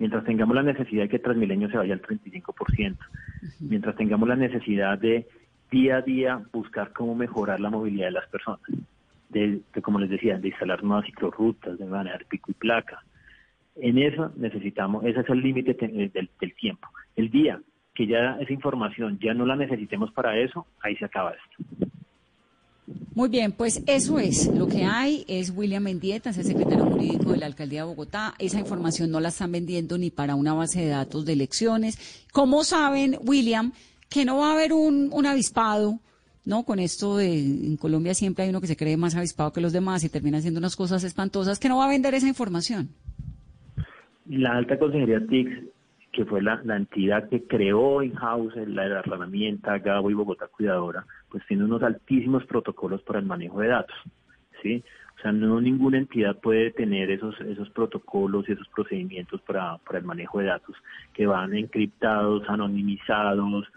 Mientras 0.00 0.24
tengamos 0.24 0.56
la 0.56 0.62
necesidad 0.62 1.02
de 1.02 1.08
que 1.10 1.18
Transmilenio 1.18 1.68
se 1.70 1.76
vaya 1.76 1.92
al 1.92 2.00
35%, 2.00 2.96
mientras 3.60 3.94
tengamos 3.96 4.26
la 4.26 4.34
necesidad 4.34 4.98
de 4.98 5.26
día 5.70 5.98
a 5.98 6.00
día 6.02 6.42
buscar 6.52 6.94
cómo 6.94 7.14
mejorar 7.14 7.60
la 7.60 7.68
movilidad 7.68 8.06
de 8.06 8.12
las 8.12 8.26
personas, 8.28 8.60
de, 9.28 9.60
como 9.82 9.98
les 9.98 10.08
decía, 10.08 10.38
de 10.38 10.48
instalar 10.48 10.82
nuevas 10.82 11.04
ciclorrutas, 11.04 11.78
de 11.78 11.84
manejar 11.84 12.24
pico 12.24 12.50
y 12.50 12.54
placa. 12.54 13.04
En 13.76 13.98
eso 13.98 14.32
necesitamos, 14.36 15.04
ese 15.04 15.20
es 15.20 15.28
el 15.28 15.42
límite 15.42 15.74
del, 15.74 16.10
del 16.40 16.54
tiempo. 16.54 16.88
El 17.14 17.30
día 17.30 17.60
que 17.94 18.06
ya 18.06 18.38
esa 18.40 18.54
información 18.54 19.18
ya 19.18 19.34
no 19.34 19.44
la 19.44 19.54
necesitemos 19.54 20.10
para 20.12 20.38
eso, 20.38 20.66
ahí 20.82 20.96
se 20.96 21.04
acaba 21.04 21.32
esto. 21.32 21.90
Muy 23.14 23.28
bien, 23.28 23.52
pues 23.52 23.82
eso 23.86 24.18
es 24.18 24.46
lo 24.46 24.66
que 24.68 24.84
hay. 24.84 25.24
Es 25.28 25.52
William 25.54 25.82
Mendieta, 25.82 26.30
es 26.30 26.38
el 26.38 26.44
secretario 26.44 26.86
jurídico 26.86 27.32
de 27.32 27.38
la 27.38 27.46
Alcaldía 27.46 27.80
de 27.80 27.88
Bogotá. 27.88 28.34
Esa 28.38 28.60
información 28.60 29.10
no 29.10 29.20
la 29.20 29.28
están 29.28 29.52
vendiendo 29.52 29.98
ni 29.98 30.10
para 30.10 30.36
una 30.36 30.54
base 30.54 30.80
de 30.80 30.88
datos 30.88 31.24
de 31.24 31.32
elecciones. 31.32 31.98
¿Cómo 32.32 32.64
saben, 32.64 33.18
William, 33.24 33.72
que 34.08 34.24
no 34.24 34.38
va 34.38 34.50
a 34.50 34.54
haber 34.54 34.72
un, 34.72 35.26
avispado? 35.26 35.98
¿no? 36.44 36.62
Con 36.64 36.78
esto 36.78 37.16
de, 37.16 37.38
en 37.38 37.76
Colombia 37.76 38.14
siempre 38.14 38.44
hay 38.44 38.50
uno 38.50 38.60
que 38.60 38.66
se 38.66 38.76
cree 38.76 38.96
más 38.96 39.14
avispado 39.14 39.52
que 39.52 39.60
los 39.60 39.72
demás 39.72 40.02
y 40.04 40.08
termina 40.08 40.38
haciendo 40.38 40.58
unas 40.58 40.76
cosas 40.76 41.04
espantosas, 41.04 41.58
que 41.58 41.68
no 41.68 41.78
va 41.78 41.86
a 41.86 41.88
vender 41.88 42.14
esa 42.14 42.28
información. 42.28 42.88
La 44.26 44.56
Alta 44.56 44.78
Consejería 44.78 45.20
TICS, 45.26 45.64
que 46.12 46.24
fue 46.24 46.42
la, 46.42 46.60
entidad 46.64 47.28
que 47.28 47.46
creó 47.46 48.02
in-house 48.02 48.54
la, 48.56 48.88
la 48.88 48.98
herramienta 49.00 49.78
Gabo 49.78 50.10
y 50.10 50.14
Bogotá 50.14 50.48
Cuidadora, 50.48 51.04
pues 51.30 51.44
tiene 51.46 51.64
unos 51.64 51.82
altísimos 51.82 52.44
protocolos 52.46 53.02
para 53.02 53.18
el 53.18 53.26
manejo 53.26 53.60
de 53.60 53.68
datos. 53.68 53.96
¿sí? 54.62 54.82
O 55.18 55.22
sea, 55.22 55.32
no 55.32 55.60
ninguna 55.60 55.98
entidad 55.98 56.38
puede 56.38 56.70
tener 56.70 57.10
esos, 57.10 57.38
esos 57.42 57.68
protocolos 57.70 58.48
y 58.48 58.52
esos 58.52 58.66
procedimientos 58.68 59.40
para, 59.42 59.76
para 59.78 59.98
el 59.98 60.04
manejo 60.04 60.38
de 60.38 60.46
datos 60.46 60.74
que 61.12 61.26
van 61.26 61.54
encriptados, 61.54 62.48
anonimizados, 62.48 63.68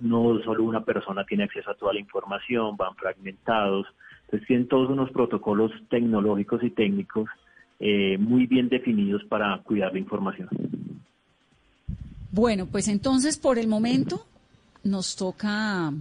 no 0.00 0.38
solo 0.44 0.64
una 0.64 0.84
persona 0.84 1.24
tiene 1.24 1.44
acceso 1.44 1.70
a 1.70 1.74
toda 1.74 1.94
la 1.94 2.00
información, 2.00 2.76
van 2.76 2.94
fragmentados. 2.96 3.86
Entonces 4.24 4.46
tienen 4.46 4.68
todos 4.68 4.90
unos 4.90 5.10
protocolos 5.10 5.70
tecnológicos 5.88 6.62
y 6.62 6.70
técnicos 6.70 7.28
eh, 7.78 8.18
muy 8.18 8.46
bien 8.46 8.68
definidos 8.68 9.24
para 9.24 9.56
cuidar 9.58 9.92
la 9.92 9.98
información. 9.98 10.48
Bueno, 12.32 12.66
pues 12.66 12.88
entonces 12.88 13.36
por 13.36 13.58
el 13.58 13.68
momento 13.68 14.26
nos 14.82 15.14
toca 15.16 15.92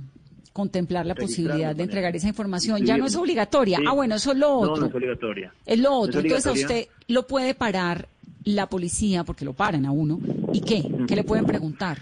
contemplar 0.54 1.06
la 1.06 1.15
posibilidad 1.15 1.76
de 1.76 1.84
entregar 1.84 2.15
esa 2.15 2.28
información. 2.28 2.84
ya 2.84 2.98
no 2.98 3.06
es 3.06 3.15
obligatoria. 3.15 3.80
Ah, 3.86 3.94
bueno, 3.94 4.15
eso 4.15 4.32
es 4.32 4.38
lo 4.38 4.54
otro. 4.54 4.76
No, 4.76 4.82
no 4.82 4.88
es 4.88 4.96
obligatoria. 4.96 5.54
Es 5.65 5.80
lo 5.80 5.94
otro. 5.94 6.22
Entonces 6.22 6.48
a 6.48 6.52
usted 6.52 6.88
lo 7.08 7.28
puede 7.28 7.54
parar 7.54 8.08
la 8.44 8.67
policía, 8.67 9.24
porque 9.24 9.46
lo 9.46 9.54
paran 9.54 9.86
a 9.86 9.91
uno. 9.91 10.20
¿Y 10.54 10.62
qué? 10.62 10.84
¿Qué 11.08 11.15
le 11.15 11.24
pueden 11.24 11.46
preguntar? 11.46 12.00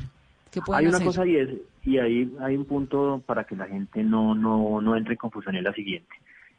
¿Qué 0.51 0.61
hay 0.73 0.87
una 0.87 0.99
cosa 0.99 1.27
y 1.27 1.35
es, 1.35 1.49
y 1.83 1.97
ahí 1.97 2.31
hay 2.39 2.55
un 2.55 2.65
punto 2.65 3.21
para 3.25 3.43
que 3.43 3.55
la 3.55 3.67
gente 3.67 4.03
no, 4.03 4.33
no, 4.33 4.81
no 4.81 4.95
entre 4.95 5.13
en 5.13 5.17
confusión, 5.17 5.55
es 5.55 5.63
la 5.63 5.73
siguiente. 5.73 6.09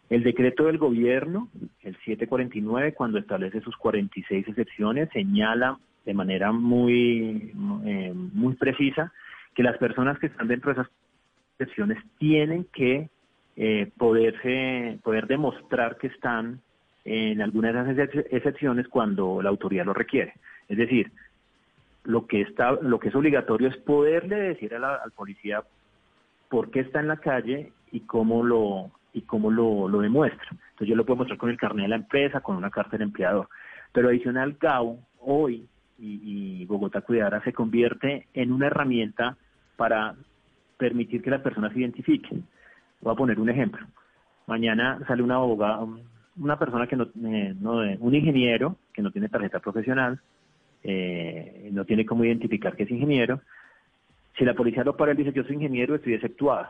El 0.08 0.22
decreto 0.22 0.64
del 0.64 0.78
gobierno, 0.78 1.48
el 1.82 1.94
749, 2.04 2.94
cuando 2.94 3.18
establece 3.18 3.60
sus 3.60 3.76
46 3.76 4.48
excepciones, 4.48 5.08
señala 5.12 5.78
de 6.04 6.14
manera 6.14 6.52
muy, 6.52 7.52
eh, 7.84 8.12
muy 8.14 8.54
precisa 8.54 9.12
que 9.54 9.62
las 9.62 9.76
personas 9.78 10.18
que 10.18 10.26
están 10.26 10.48
dentro 10.48 10.72
de 10.72 10.80
esas 10.80 10.92
excepciones 11.58 11.98
tienen 12.18 12.66
que 12.72 13.10
eh, 13.56 13.90
poderse, 13.98 14.98
poder 15.02 15.26
demostrar 15.26 15.98
que 15.98 16.06
están 16.06 16.60
en 17.04 17.42
alguna 17.42 17.72
de 17.72 17.92
esas 17.92 18.26
excepciones 18.30 18.88
cuando 18.88 19.42
la 19.42 19.50
autoridad 19.50 19.84
lo 19.84 19.92
requiere. 19.92 20.34
Es 20.68 20.78
decir, 20.78 21.10
lo 22.04 22.26
que 22.26 22.42
está, 22.42 22.72
lo 22.72 22.98
que 22.98 23.08
es 23.08 23.14
obligatorio 23.14 23.68
es 23.68 23.76
poderle 23.76 24.36
decir 24.36 24.74
al 24.74 25.12
policía 25.12 25.62
por 26.48 26.70
qué 26.70 26.80
está 26.80 27.00
en 27.00 27.08
la 27.08 27.18
calle 27.18 27.72
y 27.92 28.00
cómo 28.00 28.42
lo 28.42 28.90
y 29.12 29.22
cómo 29.22 29.50
lo, 29.50 29.88
lo 29.88 30.00
demuestra. 30.00 30.48
Entonces 30.50 30.88
yo 30.88 30.94
lo 30.94 31.04
puedo 31.04 31.18
mostrar 31.18 31.38
con 31.38 31.50
el 31.50 31.56
carnet 31.56 31.84
de 31.84 31.88
la 31.88 31.96
empresa, 31.96 32.40
con 32.40 32.56
una 32.56 32.70
carta 32.70 32.92
del 32.92 33.02
empleador. 33.02 33.48
Pero 33.92 34.08
adicional, 34.08 34.56
GAO 34.60 34.98
hoy 35.18 35.66
y, 36.00 36.62
y 36.62 36.66
Bogotá 36.66 37.02
Cuidadora 37.02 37.42
se 37.42 37.52
convierte 37.52 38.26
en 38.34 38.52
una 38.52 38.68
herramienta 38.68 39.36
para 39.76 40.14
permitir 40.76 41.22
que 41.22 41.30
las 41.30 41.42
personas 41.42 41.72
se 41.72 41.80
identifiquen. 41.80 42.44
Voy 43.00 43.12
a 43.12 43.16
poner 43.16 43.38
un 43.38 43.50
ejemplo. 43.50 43.86
Mañana 44.46 44.98
sale 45.06 45.22
una 45.22 45.36
abogada, 45.36 45.86
una 46.36 46.58
persona 46.58 46.86
que 46.86 46.96
no, 46.96 47.04
eh, 47.04 47.54
no, 47.60 47.82
un 47.98 48.14
ingeniero 48.14 48.76
que 48.92 49.02
no 49.02 49.10
tiene 49.10 49.28
tarjeta 49.28 49.60
profesional, 49.60 50.18
eh, 50.82 51.68
no 51.72 51.84
tiene 51.84 52.06
cómo 52.06 52.24
identificar 52.24 52.74
que 52.74 52.84
es 52.84 52.90
ingeniero. 52.90 53.40
Si 54.38 54.44
la 54.44 54.54
policía 54.54 54.84
lo 54.84 54.96
para, 54.96 55.12
él 55.12 55.18
dice 55.18 55.32
yo 55.32 55.44
soy 55.44 55.54
ingeniero, 55.56 55.94
estoy 55.94 56.14
exceptuada. 56.14 56.68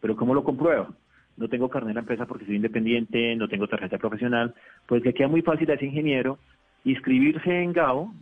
Pero 0.00 0.16
¿cómo 0.16 0.34
lo 0.34 0.44
compruebo? 0.44 0.88
No 1.36 1.48
tengo 1.48 1.68
carnet 1.68 1.88
de 1.88 1.94
la 1.94 2.00
empresa 2.00 2.26
porque 2.26 2.46
soy 2.46 2.56
independiente, 2.56 3.34
no 3.36 3.48
tengo 3.48 3.66
tarjeta 3.68 3.98
profesional. 3.98 4.54
Pues 4.86 5.04
le 5.04 5.14
queda 5.14 5.28
muy 5.28 5.42
fácil 5.42 5.70
a 5.70 5.74
ese 5.74 5.86
ingeniero 5.86 6.38
inscribirse 6.84 7.62
en 7.62 7.72
GAO, 7.72 8.12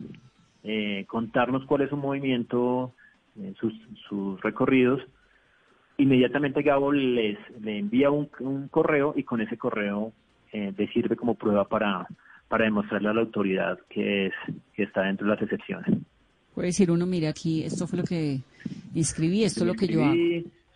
eh, 0.63 1.05
contarnos 1.07 1.65
cuál 1.65 1.81
es 1.81 1.89
su 1.89 1.97
movimiento 1.97 2.93
sus, 3.59 3.73
sus 4.07 4.39
recorridos, 4.41 5.01
inmediatamente 5.97 6.61
Gabo 6.61 6.91
les 6.91 7.37
le 7.61 7.79
envía 7.79 8.09
un, 8.09 8.27
correo 8.69 9.13
y 9.15 9.23
con 9.23 9.41
ese 9.41 9.57
correo 9.57 10.13
eh, 10.51 10.73
le 10.75 10.87
sirve 10.89 11.15
como 11.15 11.35
prueba 11.35 11.67
para, 11.67 12.07
para 12.47 12.65
demostrarle 12.65 13.09
a 13.09 13.13
la 13.13 13.21
autoridad 13.21 13.79
que, 13.89 14.27
es, 14.27 14.33
que 14.73 14.83
está 14.83 15.03
dentro 15.03 15.27
de 15.27 15.33
las 15.33 15.41
excepciones. 15.41 15.97
Puede 16.53 16.67
decir 16.67 16.91
uno, 16.91 17.05
mire 17.05 17.27
aquí, 17.27 17.63
esto 17.63 17.87
fue 17.87 17.99
lo 17.99 18.05
que 18.05 18.39
inscribí, 18.93 19.43
esto 19.43 19.61
es 19.61 19.67
lo 19.67 19.73
que 19.73 19.87
yo 19.87 20.03
hago. 20.03 20.15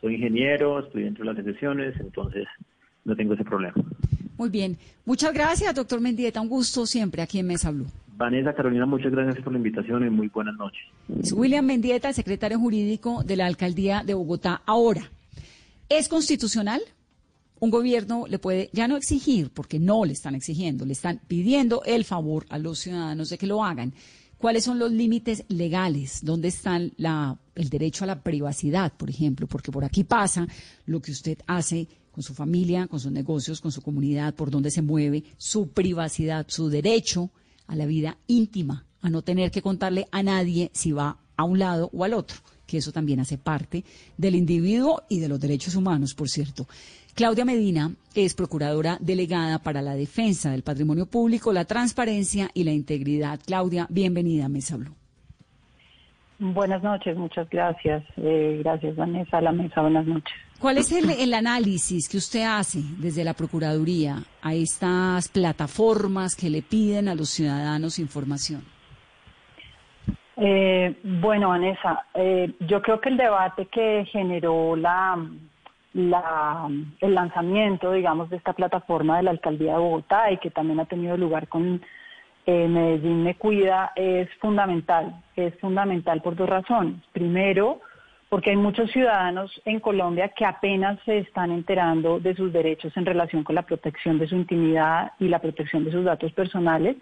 Soy 0.02 0.16
ingeniero, 0.16 0.80
estoy 0.80 1.04
dentro 1.04 1.24
de 1.24 1.32
las 1.32 1.40
excepciones, 1.40 2.00
entonces 2.00 2.48
no 3.06 3.16
tengo 3.16 3.34
ese 3.34 3.44
problema. 3.44 3.76
Muy 4.38 4.50
bien. 4.50 4.78
Muchas 5.06 5.34
gracias, 5.34 5.74
doctor 5.74 6.00
Mendieta. 6.00 6.42
Un 6.42 6.50
gusto 6.50 6.86
siempre 6.86 7.22
aquí 7.22 7.40
en 7.40 7.48
Mesa 7.48 7.72
Blue. 7.72 7.88
Vanessa 8.18 8.54
Carolina, 8.54 8.86
muchas 8.86 9.12
gracias 9.12 9.44
por 9.44 9.54
la 9.54 9.60
invitación 9.60 10.06
y 10.06 10.10
muy 10.10 10.28
buenas 10.28 10.56
noches. 10.56 10.82
Es 11.22 11.32
William 11.32 11.66
Mendieta, 11.66 12.12
secretario 12.14 12.60
jurídico 12.60 13.24
de 13.24 13.36
la 13.36 13.46
Alcaldía 13.46 14.04
de 14.04 14.16
Bogotá. 14.16 14.62
Ahora, 14.66 15.12
¿es 15.88 16.10
constitucional? 16.10 16.82
Un 17.60 17.70
gobierno 17.70 18.26
le 18.28 18.40
puede 18.40 18.70
ya 18.74 18.88
no 18.88 18.98
exigir, 18.98 19.52
porque 19.52 19.80
no 19.80 20.04
le 20.06 20.14
están 20.14 20.36
exigiendo, 20.36 20.86
le 20.86 20.94
están 20.94 21.20
pidiendo 21.28 21.84
el 21.86 22.06
favor 22.06 22.46
a 22.50 22.58
los 22.58 22.80
ciudadanos 22.80 23.30
de 23.30 23.38
que 23.38 23.48
lo 23.48 23.64
hagan. 23.64 23.94
¿Cuáles 24.38 24.64
son 24.64 24.78
los 24.78 24.92
límites 24.92 25.44
legales? 25.48 26.20
¿Dónde 26.24 26.50
está 26.50 26.80
la, 26.98 27.40
el 27.56 27.70
derecho 27.70 28.04
a 28.04 28.08
la 28.08 28.22
privacidad, 28.22 28.94
por 28.94 29.10
ejemplo? 29.10 29.48
Porque 29.48 29.72
por 29.72 29.84
aquí 29.84 30.04
pasa 30.04 30.48
lo 30.86 31.02
que 31.02 31.12
usted 31.12 31.40
hace 31.48 31.88
con 32.12 32.24
su 32.24 32.36
familia, 32.36 32.88
con 32.88 33.00
sus 33.00 33.12
negocios, 33.12 33.62
con 33.62 33.72
su 33.72 33.82
comunidad, 33.82 34.36
por 34.36 34.52
dónde 34.52 34.70
se 34.70 34.84
mueve, 34.84 35.24
su 35.38 35.70
privacidad, 35.70 36.46
su 36.50 36.70
derecho 36.70 37.32
a 37.66 37.76
la 37.76 37.86
vida 37.86 38.18
íntima, 38.28 38.86
a 39.02 39.10
no 39.10 39.24
tener 39.24 39.50
que 39.50 39.62
contarle 39.62 40.08
a 40.12 40.22
nadie 40.22 40.72
si 40.74 40.92
va 40.92 41.18
a 41.36 41.44
un 41.44 41.60
lado 41.60 41.90
o 41.94 42.04
al 42.04 42.14
otro, 42.14 42.38
que 42.66 42.78
eso 42.78 42.92
también 42.92 43.20
hace 43.20 43.38
parte 43.38 43.86
del 44.18 44.36
individuo 44.36 45.04
y 45.10 45.20
de 45.20 45.30
los 45.30 45.40
derechos 45.40 45.76
humanos, 45.76 46.14
por 46.14 46.30
cierto. 46.30 46.68
Claudia 47.18 47.46
Medina 47.46 47.90
es 48.14 48.36
procuradora 48.36 48.98
delegada 49.00 49.58
para 49.58 49.82
la 49.82 49.96
defensa 49.96 50.52
del 50.52 50.62
patrimonio 50.62 51.08
público, 51.08 51.52
la 51.52 51.66
transparencia 51.66 52.50
y 52.54 52.64
la 52.64 52.74
integridad. 52.74 53.40
Claudia, 53.44 53.88
bienvenida 53.90 54.46
a 54.46 54.50
Mesa 54.50 54.78
Blue. 54.78 54.94
Buenas 56.38 56.84
noches, 56.84 57.18
muchas 57.18 57.50
gracias. 57.50 58.04
Eh, 58.18 58.62
gracias, 58.64 58.96
Vanessa, 58.96 59.40
a 59.40 59.42
la 59.42 59.52
mesa. 59.52 59.82
Buenas 59.82 60.06
noches. 60.06 60.32
¿Cuál 60.60 60.78
es 60.78 60.92
el, 60.92 61.34
análisis 61.34 62.08
que 62.08 62.18
usted 62.18 62.44
hace 62.44 62.82
desde 63.00 63.24
la 63.24 63.34
Procuraduría 63.34 64.18
a 64.44 64.54
estas 64.54 65.28
plataformas 65.28 66.36
que 66.36 66.52
le 66.52 66.62
piden 66.62 67.08
a 67.08 67.16
los 67.16 67.30
ciudadanos 67.30 67.98
información? 67.98 68.62
Eh, 70.36 70.96
bueno, 71.04 71.50
Vanessa, 71.50 72.06
eh, 72.14 72.54
yo 72.60 72.80
creo 72.84 73.02
que 73.02 73.10
el 73.10 73.18
debate 73.18 73.66
que 73.66 74.06
generó 74.12 74.76
la, 74.76 75.18
la, 75.98 76.70
el 77.02 77.16
lanzamiento, 77.16 77.92
digamos, 77.92 78.30
de 78.30 78.38
esta 78.38 78.54
plataforma 78.54 79.18
de 79.18 79.24
la 79.24 79.32
Alcaldía 79.32 79.74
de 79.74 79.80
Bogotá 79.80 80.32
y 80.32 80.38
que 80.38 80.52
también 80.52 80.80
ha 80.80 80.86
tenido 80.86 81.18
lugar 81.18 81.48
con 81.48 81.82
eh, 82.46 82.68
Medellín 82.68 83.24
Me 83.24 83.36
Cuida 83.36 83.92
es 83.96 84.30
fundamental. 84.40 85.22
Es 85.36 85.54
fundamental 85.60 86.22
por 86.22 86.36
dos 86.36 86.48
razones. 86.48 86.96
Primero, 87.12 87.82
porque 88.30 88.52
hay 88.52 88.58
muchos 88.58 88.92
ciudadanos 88.92 89.52
en 89.66 89.80
Colombia 89.80 90.30
que 90.30 90.46
apenas 90.46 91.00
se 91.04 91.18
están 91.18 91.52
enterando 91.52 92.20
de 92.20 92.36
sus 92.36 92.54
derechos 92.54 92.96
en 92.96 93.06
relación 93.06 93.44
con 93.44 93.56
la 93.56 93.64
protección 93.64 94.20
de 94.20 94.28
su 94.28 94.36
intimidad 94.36 95.14
y 95.20 95.30
la 95.30 95.40
protección 95.40 95.84
de 95.84 95.92
sus 95.92 96.06
datos 96.06 96.32
personales. 96.34 96.96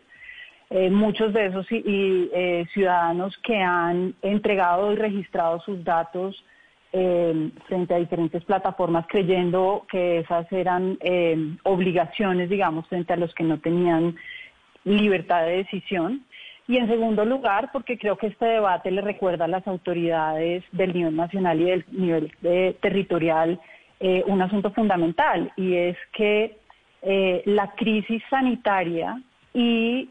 Eh, 0.69 0.89
muchos 0.89 1.33
de 1.33 1.47
esos 1.47 1.69
y, 1.69 2.29
eh, 2.33 2.65
ciudadanos 2.73 3.37
que 3.43 3.61
han 3.61 4.15
entregado 4.21 4.93
y 4.93 4.95
registrado 4.95 5.59
sus 5.59 5.83
datos 5.83 6.43
eh, 6.97 7.49
frente 7.67 7.93
a 7.93 7.97
diferentes 7.97 8.43
plataformas 8.45 9.05
creyendo 9.07 9.85
que 9.91 10.19
esas 10.19 10.49
eran 10.51 10.97
obligaciones, 11.63 12.49
digamos, 12.49 12.87
frente 12.87 13.11
a 13.11 13.17
los 13.17 13.33
que 13.35 13.43
no 13.43 13.59
tenían 13.59 14.15
libertad 14.85 15.45
de 15.45 15.57
decisión. 15.57 16.23
Y 16.67 16.77
en 16.77 16.87
segundo 16.87 17.25
lugar, 17.25 17.69
porque 17.71 17.97
creo 17.97 18.17
que 18.17 18.27
este 18.27 18.45
debate 18.45 18.89
le 18.89 19.01
recuerda 19.01 19.45
a 19.45 19.49
las 19.49 19.67
autoridades 19.67 20.63
del 20.71 20.93
nivel 20.93 21.15
nacional 21.15 21.61
y 21.61 21.65
del 21.65 21.85
nivel 21.91 22.31
eh, 22.43 22.75
territorial 22.81 23.59
eh, 23.99 24.23
un 24.27 24.41
asunto 24.41 24.71
fundamental, 24.71 25.51
y 25.55 25.75
es 25.75 25.97
que 26.11 26.57
eh, 27.01 27.43
la 27.45 27.71
crisis 27.75 28.21
sanitaria 28.29 29.21
y 29.53 30.09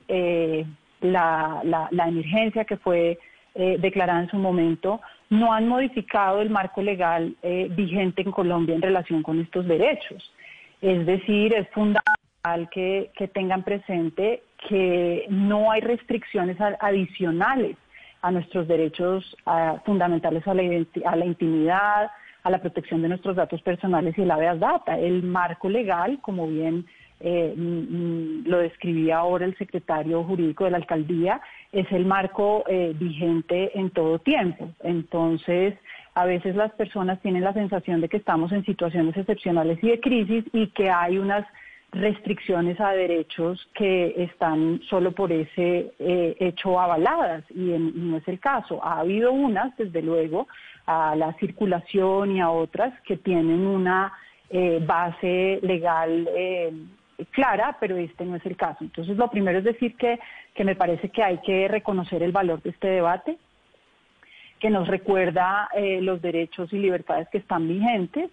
la, 1.00 1.88
emergencia 1.92 2.64
que 2.64 2.78
fue 2.78 3.18
declarada 3.54 4.20
en 4.20 4.30
su 4.30 4.38
momento 4.38 5.00
no 5.30 5.52
han 5.52 5.68
modificado 5.68 6.40
el 6.40 6.50
marco 6.50 6.82
legal 6.82 7.34
vigente 7.70 8.22
en 8.22 8.30
Colombia 8.30 8.74
en 8.74 8.82
relación 8.82 9.22
con 9.22 9.40
estos 9.40 9.66
derechos. 9.66 10.32
Es 10.80 11.06
decir, 11.06 11.54
es 11.54 11.68
fundamental 11.70 12.68
que, 12.70 13.10
tengan 13.32 13.62
presente 13.62 14.42
que 14.68 15.26
no 15.30 15.70
hay 15.70 15.80
restricciones 15.80 16.58
adicionales 16.60 17.76
a 18.20 18.30
nuestros 18.30 18.68
derechos 18.68 19.36
fundamentales 19.84 20.46
a 20.46 20.54
la, 20.54 21.24
intimidad, 21.24 22.10
a 22.42 22.50
la 22.50 22.58
protección 22.58 23.02
de 23.02 23.08
nuestros 23.08 23.36
datos 23.36 23.62
personales 23.62 24.16
y 24.18 24.24
la 24.24 24.34
habeas 24.34 24.60
data. 24.60 24.98
El 24.98 25.22
marco 25.22 25.68
legal, 25.68 26.18
como 26.20 26.46
bien 26.46 26.86
eh, 27.20 27.54
mm, 27.56 27.62
mm, 27.62 28.44
lo 28.46 28.58
describía 28.58 29.18
ahora 29.18 29.46
el 29.46 29.56
secretario 29.56 30.22
jurídico 30.24 30.64
de 30.64 30.70
la 30.70 30.76
alcaldía, 30.76 31.40
es 31.74 31.90
el 31.92 32.06
marco 32.06 32.64
eh, 32.68 32.94
vigente 32.98 33.78
en 33.78 33.90
todo 33.90 34.18
tiempo. 34.18 34.70
Entonces, 34.82 35.74
a 36.14 36.24
veces 36.24 36.54
las 36.54 36.72
personas 36.72 37.20
tienen 37.20 37.42
la 37.42 37.52
sensación 37.52 38.00
de 38.00 38.08
que 38.08 38.16
estamos 38.16 38.52
en 38.52 38.64
situaciones 38.64 39.16
excepcionales 39.16 39.78
y 39.82 39.88
de 39.88 40.00
crisis 40.00 40.44
y 40.52 40.68
que 40.68 40.90
hay 40.90 41.18
unas 41.18 41.44
restricciones 41.90 42.80
a 42.80 42.90
derechos 42.90 43.68
que 43.74 44.14
están 44.18 44.80
solo 44.88 45.12
por 45.12 45.30
ese 45.32 45.92
eh, 45.98 46.36
hecho 46.40 46.80
avaladas 46.80 47.44
y, 47.50 47.76
no 47.78 48.16
es 48.16 48.28
el 48.28 48.40
caso. 48.40 48.84
Ha 48.84 49.00
habido 49.00 49.32
unas, 49.32 49.76
desde 49.76 50.02
luego, 50.02 50.48
a 50.86 51.14
la 51.16 51.32
circulación 51.34 52.36
y 52.36 52.40
a 52.40 52.50
otras 52.50 52.92
que 53.02 53.16
tienen 53.16 53.66
una 53.66 54.12
eh, 54.50 54.82
base 54.84 55.60
legal 55.62 56.28
eh, 56.34 56.72
clara, 57.30 57.76
pero 57.80 57.96
este 57.96 58.24
no 58.24 58.36
es 58.36 58.46
el 58.46 58.56
caso. 58.56 58.78
Entonces, 58.82 59.16
lo 59.16 59.30
primero 59.30 59.58
es 59.58 59.64
decir 59.64 59.96
que, 59.96 60.18
que 60.54 60.64
me 60.64 60.76
parece 60.76 61.08
que 61.10 61.22
hay 61.22 61.38
que 61.38 61.68
reconocer 61.68 62.22
el 62.22 62.32
valor 62.32 62.62
de 62.62 62.70
este 62.70 62.88
debate, 62.88 63.38
que 64.60 64.70
nos 64.70 64.88
recuerda 64.88 65.68
los 66.00 66.22
derechos 66.22 66.72
y 66.72 66.78
libertades 66.78 67.28
que 67.28 67.38
están 67.38 67.68
vigentes 67.68 68.30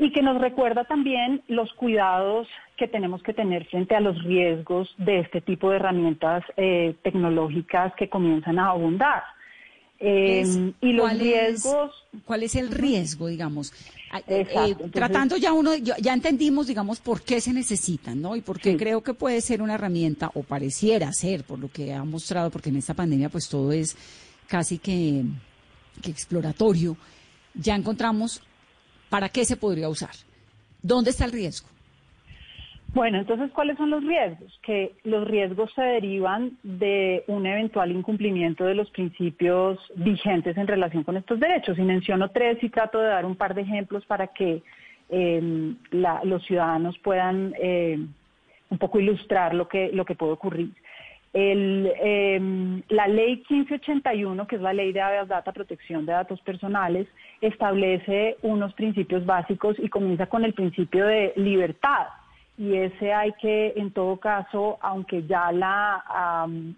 y 0.00 0.10
que 0.12 0.22
nos 0.22 0.40
recuerda 0.40 0.84
también 0.84 1.42
los 1.46 1.70
cuidados 1.74 2.48
que 2.78 2.88
tenemos 2.88 3.22
que 3.22 3.34
tener 3.34 3.66
frente 3.66 3.94
a 3.94 4.00
los 4.00 4.24
riesgos 4.24 4.92
de 4.96 5.18
este 5.18 5.42
tipo 5.42 5.68
de 5.68 5.76
herramientas 5.76 6.42
eh, 6.56 6.94
tecnológicas 7.02 7.94
que 7.96 8.08
comienzan 8.08 8.58
a 8.58 8.70
abundar. 8.70 9.22
Em, 10.00 10.72
y 10.80 10.92
los 10.92 11.18
riesgos. 11.18 11.92
¿Cuál 12.24 12.42
es 12.42 12.54
el 12.56 12.70
riesgo, 12.70 13.28
digamos? 13.28 13.72
Ah, 14.10 14.20
eh, 14.26 14.46
eh, 14.50 14.74
tratando 14.90 15.36
ya 15.36 15.52
uno, 15.52 15.74
ya 15.76 16.12
entendimos, 16.12 16.66
digamos, 16.66 16.98
por 16.98 17.22
qué 17.22 17.40
se 17.40 17.52
necesitan, 17.52 18.20
¿no? 18.20 18.34
Y 18.34 18.40
por 18.40 18.58
qué 18.58 18.76
creo 18.76 19.02
que 19.02 19.14
puede 19.14 19.40
ser 19.40 19.62
una 19.62 19.74
herramienta, 19.74 20.30
o 20.34 20.42
pareciera 20.42 21.12
ser, 21.12 21.44
por 21.44 21.58
lo 21.58 21.70
que 21.70 21.92
ha 21.92 22.02
mostrado, 22.02 22.50
porque 22.50 22.70
en 22.70 22.76
esta 22.76 22.94
pandemia, 22.94 23.28
pues 23.28 23.48
todo 23.48 23.70
es 23.70 23.96
casi 24.48 24.78
que, 24.78 25.22
que 26.02 26.10
exploratorio. 26.10 26.96
Ya 27.54 27.76
encontramos 27.76 28.42
¿Para 29.10 29.28
qué 29.28 29.44
se 29.44 29.56
podría 29.56 29.88
usar? 29.88 30.12
¿Dónde 30.80 31.10
está 31.10 31.26
el 31.26 31.32
riesgo? 31.32 31.68
Bueno, 32.92 33.18
entonces, 33.18 33.52
¿cuáles 33.52 33.76
son 33.76 33.90
los 33.90 34.04
riesgos? 34.04 34.58
Que 34.62 34.94
los 35.04 35.26
riesgos 35.26 35.72
se 35.74 35.82
derivan 35.82 36.58
de 36.64 37.22
un 37.28 37.46
eventual 37.46 37.92
incumplimiento 37.92 38.64
de 38.64 38.74
los 38.74 38.90
principios 38.90 39.78
vigentes 39.94 40.56
en 40.56 40.66
relación 40.66 41.04
con 41.04 41.16
estos 41.16 41.38
derechos. 41.38 41.78
Y 41.78 41.82
menciono 41.82 42.30
tres 42.30 42.62
y 42.62 42.68
trato 42.68 42.98
de 42.98 43.06
dar 43.06 43.24
un 43.26 43.36
par 43.36 43.54
de 43.54 43.62
ejemplos 43.62 44.04
para 44.06 44.26
que 44.26 44.62
em, 45.08 45.76
los 45.92 46.44
ciudadanos 46.44 46.98
puedan 46.98 47.54
eh, 47.60 47.98
un 48.70 48.78
poco 48.78 48.98
ilustrar 48.98 49.54
lo 49.54 49.68
que, 49.68 49.90
lo 49.92 50.04
que 50.04 50.16
puede 50.16 50.32
ocurrir. 50.32 50.70
El, 51.32 51.92
em, 52.00 52.82
la 52.88 53.06
ley 53.06 53.44
1581, 53.48 54.48
que 54.48 54.56
es 54.56 54.62
la 54.62 54.72
ley 54.72 54.92
de 54.92 55.00
data, 55.00 55.52
protección 55.52 56.06
de 56.06 56.12
datos 56.12 56.40
personales, 56.40 57.06
establece 57.40 58.36
unos 58.42 58.74
principios 58.74 59.24
básicos 59.24 59.76
y 59.78 59.88
comienza 59.88 60.26
con 60.26 60.44
el 60.44 60.54
principio 60.54 61.06
de 61.06 61.32
libertad. 61.36 62.08
Y 62.60 62.76
ese 62.76 63.14
hay 63.14 63.32
que, 63.40 63.72
en 63.74 63.90
todo 63.90 64.18
caso, 64.18 64.76
aunque 64.82 65.26
ya 65.26 65.50
la, 65.50 66.04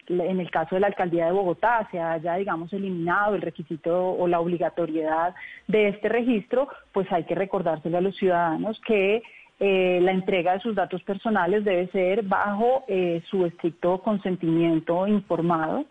en 0.08 0.38
el 0.38 0.48
caso 0.48 0.76
de 0.76 0.80
la 0.80 0.86
alcaldía 0.86 1.26
de 1.26 1.32
Bogotá 1.32 1.88
se 1.90 1.98
haya, 1.98 2.36
digamos, 2.36 2.72
eliminado 2.72 3.34
el 3.34 3.42
requisito 3.42 4.12
o 4.12 4.28
la 4.28 4.38
obligatoriedad 4.38 5.34
de 5.66 5.88
este 5.88 6.08
registro, 6.08 6.68
pues 6.92 7.10
hay 7.10 7.24
que 7.24 7.34
recordárselo 7.34 7.98
a 7.98 8.00
los 8.00 8.16
ciudadanos 8.16 8.80
que 8.86 9.24
eh, 9.58 9.98
la 10.00 10.12
entrega 10.12 10.52
de 10.52 10.60
sus 10.60 10.76
datos 10.76 11.02
personales 11.02 11.64
debe 11.64 11.88
ser 11.88 12.22
bajo 12.22 12.84
eh, 12.86 13.20
su 13.28 13.44
estricto 13.44 13.98
consentimiento 14.02 15.08
informado 15.08 15.86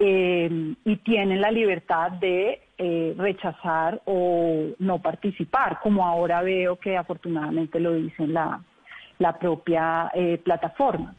eh, 0.00 0.74
y 0.84 0.96
tienen 0.96 1.40
la 1.40 1.52
libertad 1.52 2.10
de 2.10 2.62
rechazar 3.16 4.00
o 4.06 4.70
no 4.78 5.02
participar, 5.02 5.78
como 5.82 6.04
ahora 6.04 6.40
veo 6.40 6.76
que 6.76 6.96
afortunadamente 6.96 7.78
lo 7.78 7.92
dice 7.92 8.26
la, 8.26 8.62
la 9.20 9.38
propia 9.38 10.10
plataforma. 10.42 11.14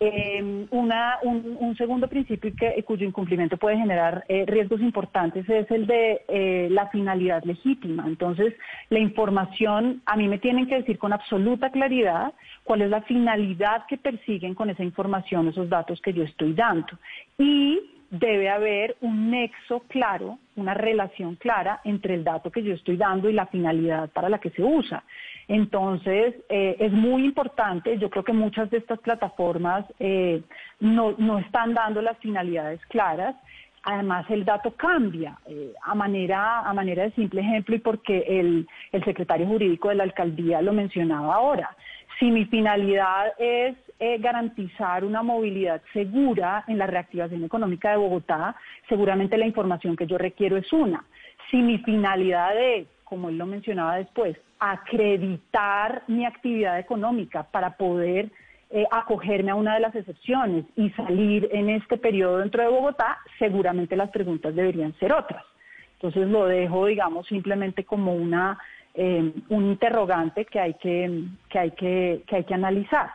Eh, 0.00 0.66
un, 0.70 1.76
segundo 1.76 2.08
principio 2.08 2.52
que, 2.56 2.82
cuyo 2.84 3.06
incumplimiento 3.06 3.56
puede 3.56 3.76
generar 3.76 4.24
eh, 4.28 4.44
riesgos 4.46 4.80
importantes 4.80 5.48
es 5.48 5.70
el 5.70 5.86
de 5.86 6.22
eh, 6.28 6.68
la 6.70 6.88
finalidad 6.88 7.42
legítima. 7.44 8.04
Entonces, 8.06 8.54
la 8.90 8.98
información, 8.98 10.02
a 10.06 10.16
mí 10.16 10.28
me 10.28 10.38
tienen 10.38 10.66
que 10.66 10.76
decir 10.76 10.98
con 10.98 11.12
absoluta 11.12 11.70
claridad 11.70 12.32
cuál 12.64 12.82
es 12.82 12.90
la 12.90 13.02
finalidad 13.02 13.86
que 13.86 13.96
persiguen 13.96 14.54
con 14.54 14.70
esa 14.70 14.82
información, 14.82 15.48
esos 15.48 15.68
datos 15.68 16.00
que 16.00 16.12
yo 16.12 16.24
estoy 16.24 16.52
dando. 16.52 16.98
Y 17.38 17.80
debe 18.10 18.48
haber 18.48 18.96
un 19.00 19.30
nexo 19.30 19.80
claro, 19.88 20.38
una 20.54 20.74
relación 20.74 21.34
clara 21.36 21.80
entre 21.84 22.14
el 22.14 22.24
dato 22.24 22.50
que 22.50 22.62
yo 22.62 22.74
estoy 22.74 22.96
dando 22.96 23.28
y 23.28 23.32
la 23.32 23.46
finalidad 23.46 24.08
para 24.10 24.28
la 24.28 24.38
que 24.38 24.50
se 24.50 24.62
usa. 24.62 25.02
Entonces, 25.48 26.34
eh, 26.48 26.76
es 26.80 26.92
muy 26.92 27.24
importante, 27.24 27.98
yo 27.98 28.10
creo 28.10 28.24
que 28.24 28.32
muchas 28.32 28.68
de 28.70 28.78
estas 28.78 28.98
plataformas 28.98 29.84
eh, 30.00 30.42
no, 30.80 31.14
no, 31.18 31.38
están 31.38 31.72
dando 31.72 32.02
las 32.02 32.18
finalidades 32.18 32.80
claras. 32.86 33.36
Además, 33.84 34.26
el 34.28 34.44
dato 34.44 34.72
cambia 34.72 35.38
eh, 35.46 35.72
a, 35.84 35.94
manera, 35.94 36.60
a 36.60 36.74
manera 36.74 37.04
de 37.04 37.12
simple 37.12 37.42
ejemplo 37.42 37.76
y 37.76 37.78
porque 37.78 38.24
el, 38.26 38.66
el 38.90 39.04
secretario 39.04 39.46
jurídico 39.46 39.90
de 39.90 39.94
la 39.94 40.02
alcaldía 40.02 40.60
lo 40.60 40.72
mencionaba 40.72 41.36
ahora. 41.36 41.76
Si 42.18 42.30
mi 42.30 42.46
finalidad 42.46 43.32
es 43.38 43.76
garantizar 44.20 45.04
una 45.04 45.22
movilidad 45.22 45.80
segura 45.94 46.64
en 46.66 46.76
la 46.76 46.86
reactivación 46.86 47.44
económica 47.44 47.90
de 47.90 47.96
Bogotá, 47.96 48.54
seguramente 48.88 49.38
la 49.38 49.46
información 49.46 49.96
que 49.96 50.06
yo 50.06 50.18
requiero 50.18 50.56
es 50.58 50.70
una. 50.70 51.04
Si 51.50 51.58
mi 51.62 51.78
finalidad 51.78 52.58
es, 52.58 52.86
como 53.04 53.30
él 53.30 53.38
lo 53.38 53.46
mencionaba 53.46 53.96
después, 53.96 54.36
acreditar 54.58 56.02
mi 56.06 56.24
actividad 56.24 56.78
económica 56.78 57.44
para 57.44 57.76
poder 57.76 58.30
eh, 58.70 58.84
acogerme 58.90 59.50
a 59.50 59.54
una 59.54 59.74
de 59.74 59.80
las 59.80 59.94
excepciones 59.94 60.64
y 60.76 60.90
salir 60.90 61.48
en 61.52 61.68
este 61.70 61.98
periodo 61.98 62.38
dentro 62.38 62.62
de 62.62 62.68
Bogotá, 62.68 63.18
seguramente 63.38 63.96
las 63.96 64.10
preguntas 64.10 64.54
deberían 64.54 64.92
ser 64.98 65.12
otras. 65.12 65.44
Entonces 65.94 66.28
lo 66.28 66.46
dejo, 66.46 66.86
digamos, 66.86 67.26
simplemente 67.26 67.84
como 67.84 68.14
una 68.14 68.58
eh, 68.94 69.32
un 69.50 69.66
interrogante 69.66 70.46
que 70.46 70.58
hay 70.58 70.74
que, 70.74 71.24
que 71.50 71.58
hay 71.58 71.70
que, 71.72 72.22
que 72.26 72.36
hay 72.36 72.44
que 72.44 72.54
analizar. 72.54 73.10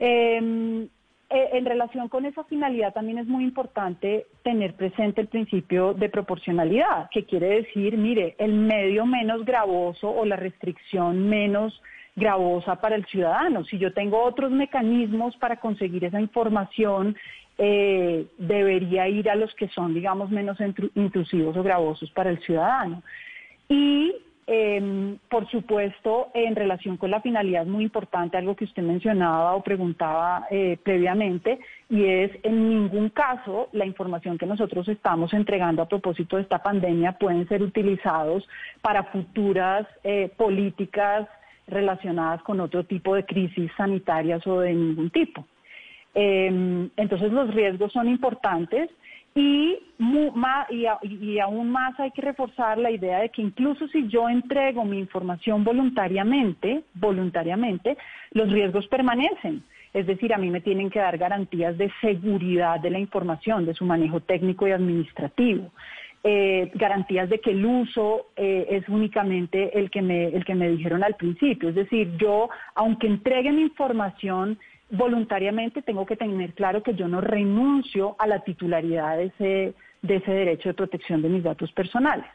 Eh, 0.00 0.88
eh, 1.32 1.50
en 1.52 1.64
relación 1.64 2.08
con 2.08 2.26
esa 2.26 2.44
finalidad 2.44 2.92
también 2.92 3.18
es 3.18 3.26
muy 3.26 3.44
importante 3.44 4.26
tener 4.42 4.74
presente 4.74 5.20
el 5.20 5.28
principio 5.28 5.94
de 5.94 6.08
proporcionalidad, 6.08 7.08
que 7.10 7.24
quiere 7.24 7.62
decir, 7.62 7.96
mire, 7.96 8.34
el 8.38 8.52
medio 8.52 9.06
menos 9.06 9.44
gravoso 9.44 10.10
o 10.10 10.24
la 10.24 10.36
restricción 10.36 11.28
menos 11.28 11.80
gravosa 12.16 12.76
para 12.76 12.96
el 12.96 13.06
ciudadano. 13.06 13.64
Si 13.64 13.78
yo 13.78 13.92
tengo 13.92 14.22
otros 14.22 14.50
mecanismos 14.50 15.36
para 15.38 15.56
conseguir 15.56 16.04
esa 16.04 16.20
información, 16.20 17.16
eh, 17.58 18.26
debería 18.38 19.08
ir 19.08 19.30
a 19.30 19.34
los 19.34 19.54
que 19.54 19.68
son, 19.68 19.94
digamos, 19.94 20.30
menos 20.30 20.58
intrusivos 20.94 21.56
o 21.56 21.62
gravosos 21.62 22.10
para 22.10 22.30
el 22.30 22.40
ciudadano. 22.40 23.02
Y 23.68 24.14
eh, 24.46 25.16
por 25.30 25.48
supuesto, 25.50 26.30
en 26.34 26.56
relación 26.56 26.96
con 26.96 27.10
la 27.10 27.20
finalidad, 27.20 27.64
muy 27.64 27.84
importante, 27.84 28.36
algo 28.36 28.56
que 28.56 28.64
usted 28.64 28.82
mencionaba 28.82 29.54
o 29.54 29.62
preguntaba 29.62 30.46
eh, 30.50 30.78
previamente, 30.82 31.60
y 31.88 32.04
es 32.04 32.32
en 32.42 32.68
ningún 32.68 33.10
caso 33.10 33.68
la 33.72 33.86
información 33.86 34.38
que 34.38 34.46
nosotros 34.46 34.88
estamos 34.88 35.32
entregando 35.32 35.82
a 35.82 35.88
propósito 35.88 36.36
de 36.36 36.42
esta 36.42 36.62
pandemia 36.62 37.12
pueden 37.12 37.46
ser 37.48 37.62
utilizados 37.62 38.48
para 38.80 39.04
futuras 39.04 39.86
eh, 40.02 40.30
políticas 40.36 41.28
relacionadas 41.68 42.42
con 42.42 42.60
otro 42.60 42.84
tipo 42.84 43.14
de 43.14 43.24
crisis 43.24 43.70
sanitarias 43.76 44.44
o 44.46 44.60
de 44.60 44.74
ningún 44.74 45.10
tipo. 45.10 45.46
Em, 46.14 46.90
entonces 46.96 47.32
los 47.32 47.54
riesgos 47.54 47.92
son 47.92 48.08
importantes 48.08 48.90
y, 49.34 49.78
y, 50.68 51.38
aún 51.38 51.70
más 51.70 51.98
hay 51.98 52.10
que 52.10 52.20
reforzar 52.22 52.76
la 52.76 52.90
idea 52.90 53.20
de 53.20 53.30
que 53.30 53.40
incluso 53.40 53.88
si 53.88 54.06
yo 54.08 54.28
entrego 54.28 54.84
mi 54.84 54.98
información 54.98 55.64
voluntariamente, 55.64 56.82
voluntariamente, 56.94 57.96
los 58.32 58.50
riesgos 58.50 58.86
permanecen. 58.88 59.62
Es 59.94 60.06
decir, 60.06 60.32
a 60.32 60.38
mí 60.38 60.50
me 60.50 60.60
tienen 60.60 60.90
que 60.90 60.98
dar 60.98 61.16
garantías 61.18 61.76
de 61.76 61.90
seguridad 62.00 62.80
de 62.80 62.90
la 62.90 62.98
información, 62.98 63.66
de 63.66 63.74
su 63.74 63.84
manejo 63.84 64.20
técnico 64.20 64.66
y 64.66 64.72
administrativo. 64.72 65.70
Eh, 66.24 66.70
garantías 66.74 67.28
de 67.28 67.40
que 67.40 67.50
el 67.50 67.64
uso 67.66 68.28
eh, 68.36 68.66
es 68.70 68.88
únicamente 68.88 69.76
el 69.76 69.90
que, 69.90 70.02
me, 70.02 70.26
el 70.26 70.44
que 70.44 70.54
me 70.54 70.68
dijeron 70.68 71.02
al 71.02 71.16
principio. 71.16 71.70
Es 71.70 71.74
decir, 71.74 72.16
yo, 72.16 72.48
aunque 72.74 73.08
entregue 73.08 73.50
mi 73.50 73.62
información 73.62 74.58
voluntariamente 74.92 75.82
tengo 75.82 76.06
que 76.06 76.16
tener 76.16 76.52
claro 76.52 76.82
que 76.82 76.94
yo 76.94 77.08
no 77.08 77.20
renuncio 77.20 78.14
a 78.18 78.26
la 78.26 78.40
titularidad 78.40 79.16
de 79.16 79.24
ese, 79.24 79.74
de 80.02 80.16
ese 80.16 80.30
derecho 80.30 80.68
de 80.68 80.74
protección 80.74 81.22
de 81.22 81.30
mis 81.30 81.42
datos 81.42 81.72
personales. 81.72 82.26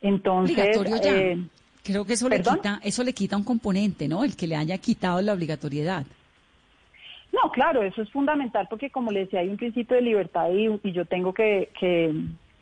Entonces, 0.00 0.76
eh, 1.04 1.38
Creo 1.82 2.04
que 2.04 2.14
eso 2.14 2.28
le 2.28 2.42
quita, 2.42 2.80
eso 2.82 3.04
le 3.04 3.12
quita 3.12 3.36
un 3.36 3.44
componente, 3.44 4.08
¿no? 4.08 4.24
El 4.24 4.34
que 4.34 4.46
le 4.46 4.56
haya 4.56 4.78
quitado 4.78 5.20
la 5.20 5.34
obligatoriedad. 5.34 6.04
No, 7.32 7.50
claro, 7.52 7.82
eso 7.82 8.02
es 8.02 8.10
fundamental 8.10 8.66
porque 8.68 8.90
como 8.90 9.10
le 9.10 9.20
decía, 9.20 9.40
hay 9.40 9.48
un 9.48 9.56
principio 9.56 9.96
de 9.96 10.02
libertad 10.02 10.50
y, 10.50 10.68
y 10.82 10.92
yo 10.92 11.04
tengo 11.04 11.32
que, 11.32 11.70
que, 11.78 12.12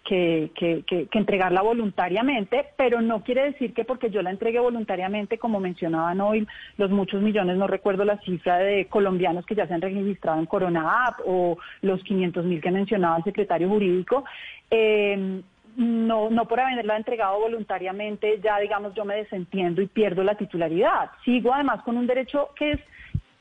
que, 0.09 0.83
que, 0.87 1.09
entregarla 1.13 1.61
voluntariamente, 1.61 2.65
pero 2.77 3.03
no 3.03 3.23
quiere 3.23 3.45
decir 3.45 3.75
que 3.75 3.85
porque 3.85 4.09
yo 4.09 4.23
la 4.23 4.31
entregue 4.31 4.59
voluntariamente, 4.59 5.37
como 5.37 5.61
mencionaban 5.61 6.21
hoy 6.23 6.47
los 6.79 6.91
muchos 6.91 7.21
millones, 7.21 7.59
no 7.59 7.67
recuerdo 7.67 8.05
la 8.05 8.19
cifra 8.21 8.57
de 8.59 8.87
colombianos 8.87 9.45
que 9.45 9.55
ya 9.55 9.67
se 9.67 9.75
han 9.75 9.83
registrado 9.83 10.39
en 10.39 10.47
Corona 10.47 11.07
App 11.07 11.21
o 11.27 11.59
los 11.83 12.03
500 12.03 12.45
mil 12.47 12.63
que 12.63 12.71
mencionaba 12.71 13.19
el 13.19 13.25
secretario 13.25 13.69
jurídico, 13.69 14.25
eh, 14.71 15.43
no, 15.77 16.31
no 16.31 16.49
por 16.49 16.59
haberla 16.59 16.97
entregado 16.97 17.39
voluntariamente, 17.39 18.41
ya 18.43 18.59
digamos 18.59 18.95
yo 18.95 19.05
me 19.05 19.17
desentiendo 19.17 19.83
y 19.83 19.87
pierdo 19.87 20.25
la 20.25 20.37
titularidad. 20.37 21.11
Sigo 21.25 21.53
además 21.53 21.83
con 21.83 21.99
un 21.99 22.07
derecho 22.07 22.49
que 22.57 22.73
es 22.73 22.81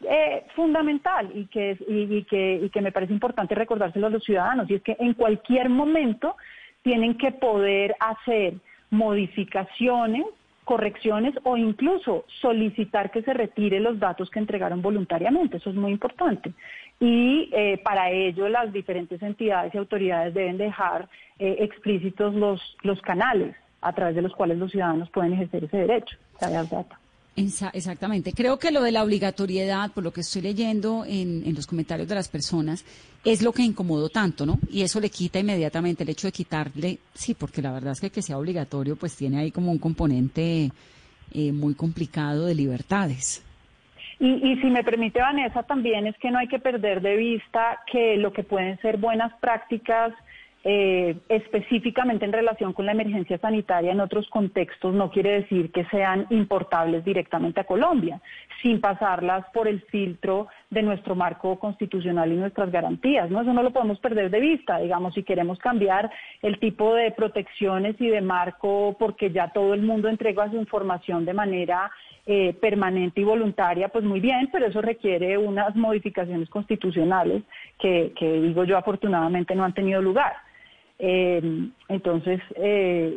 eh, 0.04 0.46
fundamental 0.56 1.32
y 1.34 1.46
que, 1.48 1.72
es, 1.72 1.80
y, 1.88 2.24
que, 2.24 2.62
y 2.64 2.70
que 2.70 2.82
me 2.82 2.92
parece 2.92 3.14
importante 3.14 3.56
recordárselo 3.56 4.08
a 4.08 4.12
los 4.12 4.24
ciudadanos, 4.24 4.70
y 4.70 4.76
es 4.76 4.82
que 4.84 4.96
en 5.00 5.14
cualquier 5.14 5.70
momento 5.70 6.36
tienen 6.84 7.18
que 7.18 7.32
poder 7.32 7.96
hacer 8.00 8.54
modificaciones 8.90 10.26
correcciones 10.68 11.34
o 11.44 11.56
incluso 11.56 12.26
solicitar 12.42 13.10
que 13.10 13.22
se 13.22 13.34
retire 13.34 13.80
los 13.80 14.00
datos 14.00 14.30
que 14.30 14.40
entregaron 14.40 14.82
voluntariamente. 14.82 15.58
Eso 15.58 15.70
es 15.70 15.78
muy 15.78 15.94
importante. 15.94 16.52
Y 17.00 17.50
eh, 17.54 17.80
para 17.86 18.12
ello 18.12 18.50
las 18.50 18.74
diferentes 18.74 19.22
entidades 19.24 19.74
y 19.74 19.78
autoridades 19.78 20.34
deben 20.34 20.58
dejar 20.58 21.08
eh, 21.40 21.56
explícitos 21.60 22.34
los, 22.36 22.76
los 22.84 23.02
canales 23.02 23.56
a 23.80 23.94
través 23.94 24.16
de 24.16 24.22
los 24.22 24.36
cuales 24.36 24.58
los 24.58 24.72
ciudadanos 24.72 25.10
pueden 25.10 25.34
ejercer 25.34 25.64
ese 25.64 25.78
derecho, 25.78 26.18
Exactamente. 27.38 28.34
Creo 28.34 28.58
que 28.58 28.72
lo 28.72 28.82
de 28.82 28.92
la 28.92 29.04
obligatoriedad, 29.04 29.92
por 29.92 30.04
lo 30.04 30.12
que 30.12 30.22
estoy 30.22 30.42
leyendo 30.42 31.06
en, 31.06 31.44
en, 31.46 31.54
los 31.54 31.68
comentarios 31.68 32.08
de 32.08 32.16
las 32.16 32.30
personas, 32.30 32.84
es 33.24 33.44
lo 33.44 33.52
que 33.52 33.62
incomodó 33.62 34.10
tanto, 34.10 34.46
¿no? 34.46 34.58
Y 34.72 34.82
eso 34.82 35.00
le 35.00 35.12
quita 35.12 35.38
inmediatamente 35.38 36.04
el 36.04 36.10
hecho 36.10 36.28
de 36.28 36.32
quitarle, 36.32 36.98
sí, 37.14 37.36
porque 37.36 37.62
la 37.62 37.72
verdad 37.72 37.92
es 37.92 38.02
que 38.02 38.10
que 38.10 38.24
sea 38.24 38.40
obligatorio, 38.40 38.96
pues 38.96 39.16
tiene 39.16 39.38
ahí 39.38 39.52
como 39.52 39.72
un 39.72 39.78
componente 39.78 40.72
eh, 41.32 41.52
muy 41.52 41.76
complicado 41.76 42.48
de 42.48 42.56
libertades. 42.56 43.44
Y, 44.20 44.30
y 44.30 44.60
si 44.60 44.68
me 44.72 44.84
permite, 44.84 45.20
Vanessa, 45.20 45.62
también 45.62 46.08
es 46.08 46.18
que 46.18 46.32
no 46.32 46.40
hay 46.40 46.48
que 46.48 46.58
perder 46.58 47.02
de 47.02 47.18
vista 47.18 47.82
que 47.92 48.18
lo 48.18 48.34
que 48.34 48.42
pueden 48.42 48.80
ser 48.82 48.98
buenas 48.98 49.32
prácticas 49.40 50.12
eh, 50.70 51.16
específicamente 51.30 52.26
en 52.26 52.34
relación 52.34 52.74
con 52.74 52.86
la 52.86 52.92
emergencia 52.92 53.38
sanitaria 53.38 53.94
en 53.94 54.02
otros 54.02 54.28
contextos 54.30 54.94
no 54.94 55.10
quiere 55.10 55.40
decir 55.40 55.72
que 55.72 55.86
sean 55.86 56.28
importables 56.30 57.06
directamente 57.06 57.62
a 57.62 57.64
Colombia, 57.64 58.20
sin 58.62 58.82
pasarlas 58.82 59.46
por 59.54 59.70
el 59.70 59.80
filtro 59.84 60.50
de 60.70 60.84
nuestro 60.84 61.16
marco 61.16 61.58
constitucional 61.58 62.34
y 62.34 62.36
nuestras 62.36 62.70
garantías. 62.70 63.30
¿no? 63.30 63.40
Eso 63.40 63.54
no 63.54 63.64
lo 63.64 63.72
podemos 63.72 63.98
perder 64.00 64.30
de 64.30 64.42
vista. 64.42 64.80
Digamos, 64.80 65.14
si 65.14 65.24
queremos 65.24 65.58
cambiar 65.58 66.12
el 66.42 66.60
tipo 66.60 66.94
de 66.96 67.12
protecciones 67.12 67.96
y 68.02 68.10
de 68.10 68.20
marco 68.20 68.98
porque 69.00 69.32
ya 69.32 69.54
todo 69.54 69.74
el 69.74 69.84
mundo 69.84 70.10
entrega 70.10 70.52
su 70.52 70.58
información 70.58 71.24
de 71.24 71.34
manera 71.34 71.90
eh, 72.26 72.54
permanente 72.60 73.22
y 73.22 73.24
voluntaria, 73.24 73.88
pues 73.88 74.04
muy 74.04 74.20
bien, 74.20 74.50
pero 74.52 74.66
eso 74.66 74.82
requiere 74.82 75.38
unas 75.38 75.78
modificaciones 75.78 76.50
constitucionales 76.50 77.44
que, 77.80 78.12
que 78.20 78.42
digo 78.42 78.66
yo, 78.66 78.78
afortunadamente 78.78 79.56
no 79.56 79.64
han 79.64 79.74
tenido 79.74 80.02
lugar. 80.02 80.36
Eh, 81.00 81.70
entonces, 81.90 82.42
eh, 82.56 83.16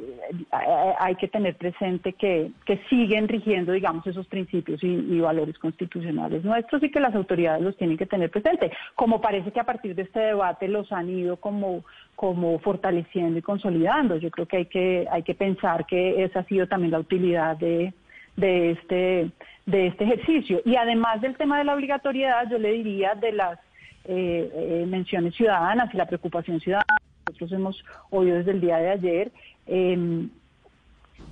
hay 0.98 1.14
que 1.14 1.28
tener 1.28 1.56
presente 1.56 2.12
que, 2.12 2.52
siguen 2.90 3.26
rigiendo, 3.26 3.72
digamos, 3.72 4.06
esos 4.06 4.26
principios 4.26 4.82
y, 4.82 5.20
valores 5.20 5.58
constitucionales 5.58 6.44
nuestros 6.44 6.82
y 6.82 6.90
que 6.90 7.00
las 7.00 7.14
autoridades 7.14 7.62
los 7.62 7.76
tienen 7.76 7.96
que 7.96 8.06
tener 8.06 8.30
presente. 8.30 8.70
Como 8.94 9.20
parece 9.20 9.50
que 9.50 9.60
a 9.60 9.64
partir 9.64 9.94
de 9.94 10.02
este 10.02 10.20
debate 10.20 10.68
los 10.68 10.92
han 10.92 11.08
ido 11.08 11.36
como, 11.36 11.84
como 12.16 12.58
fortaleciendo 12.58 13.38
y 13.38 13.42
consolidando. 13.42 14.16
Yo 14.16 14.30
creo 14.30 14.46
que 14.46 14.56
hay 14.58 14.66
que, 14.66 15.06
hay 15.10 15.22
que 15.22 15.34
pensar 15.34 15.86
que 15.86 16.24
esa 16.24 16.40
ha 16.40 16.44
sido 16.44 16.66
también 16.66 16.92
la 16.92 17.00
utilidad 17.00 17.56
de, 17.56 17.94
de, 18.36 18.72
este, 18.72 19.30
de 19.66 19.86
este 19.86 20.04
ejercicio. 20.04 20.60
Y 20.64 20.76
además 20.76 21.20
del 21.22 21.36
tema 21.36 21.58
de 21.58 21.64
la 21.64 21.74
obligatoriedad, 21.74 22.48
yo 22.50 22.58
le 22.58 22.72
diría 22.72 23.14
de 23.14 23.32
las 23.32 23.58
eh, 24.04 24.50
eh 24.54 24.86
menciones 24.88 25.34
ciudadanas 25.34 25.92
y 25.92 25.96
la 25.96 26.06
preocupación 26.06 26.58
ciudadana 26.60 27.00
nosotros 27.30 27.52
hemos 27.52 27.84
oído 28.10 28.36
desde 28.36 28.50
el 28.52 28.60
día 28.60 28.78
de 28.78 28.90
ayer, 28.90 29.32
em, 29.66 30.28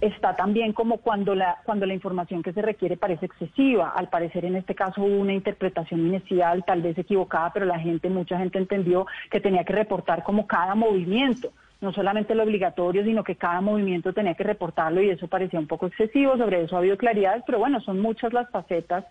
está 0.01 0.37
también 0.37 0.73
como 0.73 0.99
cuando 0.99 1.35
la, 1.35 1.59
cuando 1.65 1.87
la 1.87 1.95
información 1.95 2.43
que 2.43 2.53
se 2.53 2.63
requiere 2.63 2.97
parece 2.97 3.27
excesiva. 3.27 3.91
Al 3.91 4.09
parecer 4.09 4.45
en 4.45 4.57
este 4.57 4.75
caso 4.75 5.03
hubo 5.03 5.17
una 5.17 5.33
interpretación 5.33 6.01
inicial, 6.07 6.65
tal 6.65 6.83
vez 6.83 6.97
equivocada, 6.99 7.53
pero 7.53 7.67
la 7.67 7.79
gente, 7.79 8.09
mucha 8.09 8.39
gente 8.39 8.59
entendió 8.59 9.07
que 9.31 9.41
tenía 9.41 9.65
que 9.65 9.73
reportar 9.73 10.23
como 10.23 10.47
cada 10.47 10.75
movimiento 10.75 11.53
no 11.81 11.93
solamente 11.93 12.35
lo 12.35 12.43
obligatorio, 12.43 13.05
sino 13.05 13.23
que 13.23 13.37
cada 13.37 13.61
movimiento 13.61 14.13
tenía 14.13 14.35
que 14.35 14.43
reportarlo 14.43 15.01
y 15.01 15.11
eso 15.11 15.29
parecía 15.29 15.61
un 15.61 15.69
poco 15.69 15.87
excesivo, 15.87 16.37
sobre 16.37 16.63
eso 16.63 16.75
ha 16.75 16.81
habido 16.81 16.97
claridades, 16.97 17.45
pero 17.47 17.59
bueno, 17.59 17.81
son 17.81 18.01
muchas 18.01 18.33
las 18.33 18.51
facetas 18.51 19.05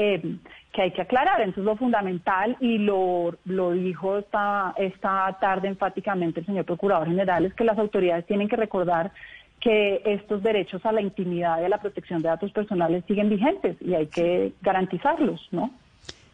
eh, 0.00 0.36
que 0.72 0.82
hay 0.82 0.92
que 0.92 1.02
aclarar. 1.02 1.42
Entonces 1.42 1.64
lo 1.64 1.76
fundamental, 1.76 2.56
y 2.58 2.78
lo, 2.78 3.36
lo 3.44 3.72
dijo 3.72 4.16
esta, 4.16 4.72
esta 4.78 5.36
tarde 5.40 5.68
enfáticamente 5.68 6.40
el 6.40 6.46
señor 6.46 6.64
Procurador 6.64 7.06
General, 7.06 7.44
es 7.44 7.52
que 7.52 7.64
las 7.64 7.78
autoridades 7.78 8.26
tienen 8.26 8.48
que 8.48 8.56
recordar 8.56 9.12
que 9.60 10.00
estos 10.06 10.42
derechos 10.42 10.86
a 10.86 10.92
la 10.92 11.02
intimidad 11.02 11.60
y 11.60 11.64
a 11.64 11.68
la 11.68 11.82
protección 11.82 12.22
de 12.22 12.28
datos 12.28 12.50
personales 12.50 13.04
siguen 13.06 13.28
vigentes 13.28 13.76
y 13.82 13.92
hay 13.92 14.06
que 14.06 14.54
garantizarlos, 14.62 15.46
¿no? 15.50 15.70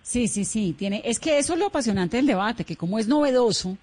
Sí, 0.03 0.29
sí, 0.29 0.45
sí. 0.45 0.73
Tiene, 0.79 1.03
es 1.05 1.19
que 1.19 1.39
eso 1.39 1.55
es 1.55 1.59
lo 1.59 1.67
apasionante 1.67 2.19
del 2.19 2.27
debate, 2.27 2.63
que 2.63 2.77
como 2.77 3.01
es 3.01 3.09
novedoso 3.09 3.77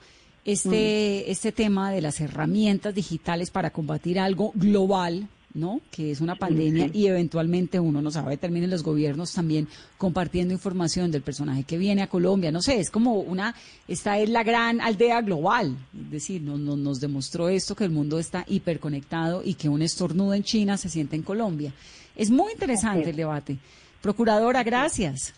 este, 0.45 1.25
mm. 1.27 1.31
este 1.31 1.51
tema 1.51 1.91
de 1.91 1.99
las 1.99 2.21
herramientas 2.21 2.95
digitales 2.95 3.51
para 3.51 3.71
combatir 3.71 4.17
algo 4.17 4.53
global, 4.55 5.27
¿no? 5.53 5.81
Que 5.91 6.11
es 6.11 6.21
una 6.21 6.35
pandemia 6.35 6.89
y 6.91 7.07
eventualmente 7.07 7.79
uno 7.79 8.01
no 8.01 8.11
sabe, 8.11 8.37
terminen 8.37 8.69
los 8.69 8.83
gobiernos 8.83 9.33
también 9.33 9.67
compartiendo 9.97 10.53
información 10.53 11.11
del 11.11 11.21
personaje 11.21 11.63
que 11.63 11.77
viene 11.77 12.01
a 12.01 12.07
Colombia, 12.07 12.51
no 12.51 12.61
sé, 12.61 12.79
es 12.79 12.89
como 12.89 13.15
una, 13.15 13.55
esta 13.87 14.17
es 14.17 14.29
la 14.29 14.43
gran 14.43 14.81
aldea 14.81 15.21
global, 15.21 15.75
es 15.93 16.11
decir, 16.11 16.41
no, 16.41 16.57
nos 16.57 16.99
demostró 16.99 17.49
esto 17.49 17.75
que 17.75 17.83
el 17.83 17.91
mundo 17.91 18.19
está 18.19 18.45
hiperconectado 18.47 19.41
y 19.43 19.53
que 19.53 19.69
un 19.69 19.81
estornudo 19.81 20.33
en 20.33 20.43
China 20.43 20.77
se 20.77 20.89
siente 20.89 21.15
en 21.15 21.23
Colombia. 21.23 21.73
Es 22.15 22.29
muy 22.29 22.51
interesante 22.51 23.09
el 23.09 23.15
debate. 23.15 23.57
Procuradora, 24.01 24.63
gracias. 24.63 25.33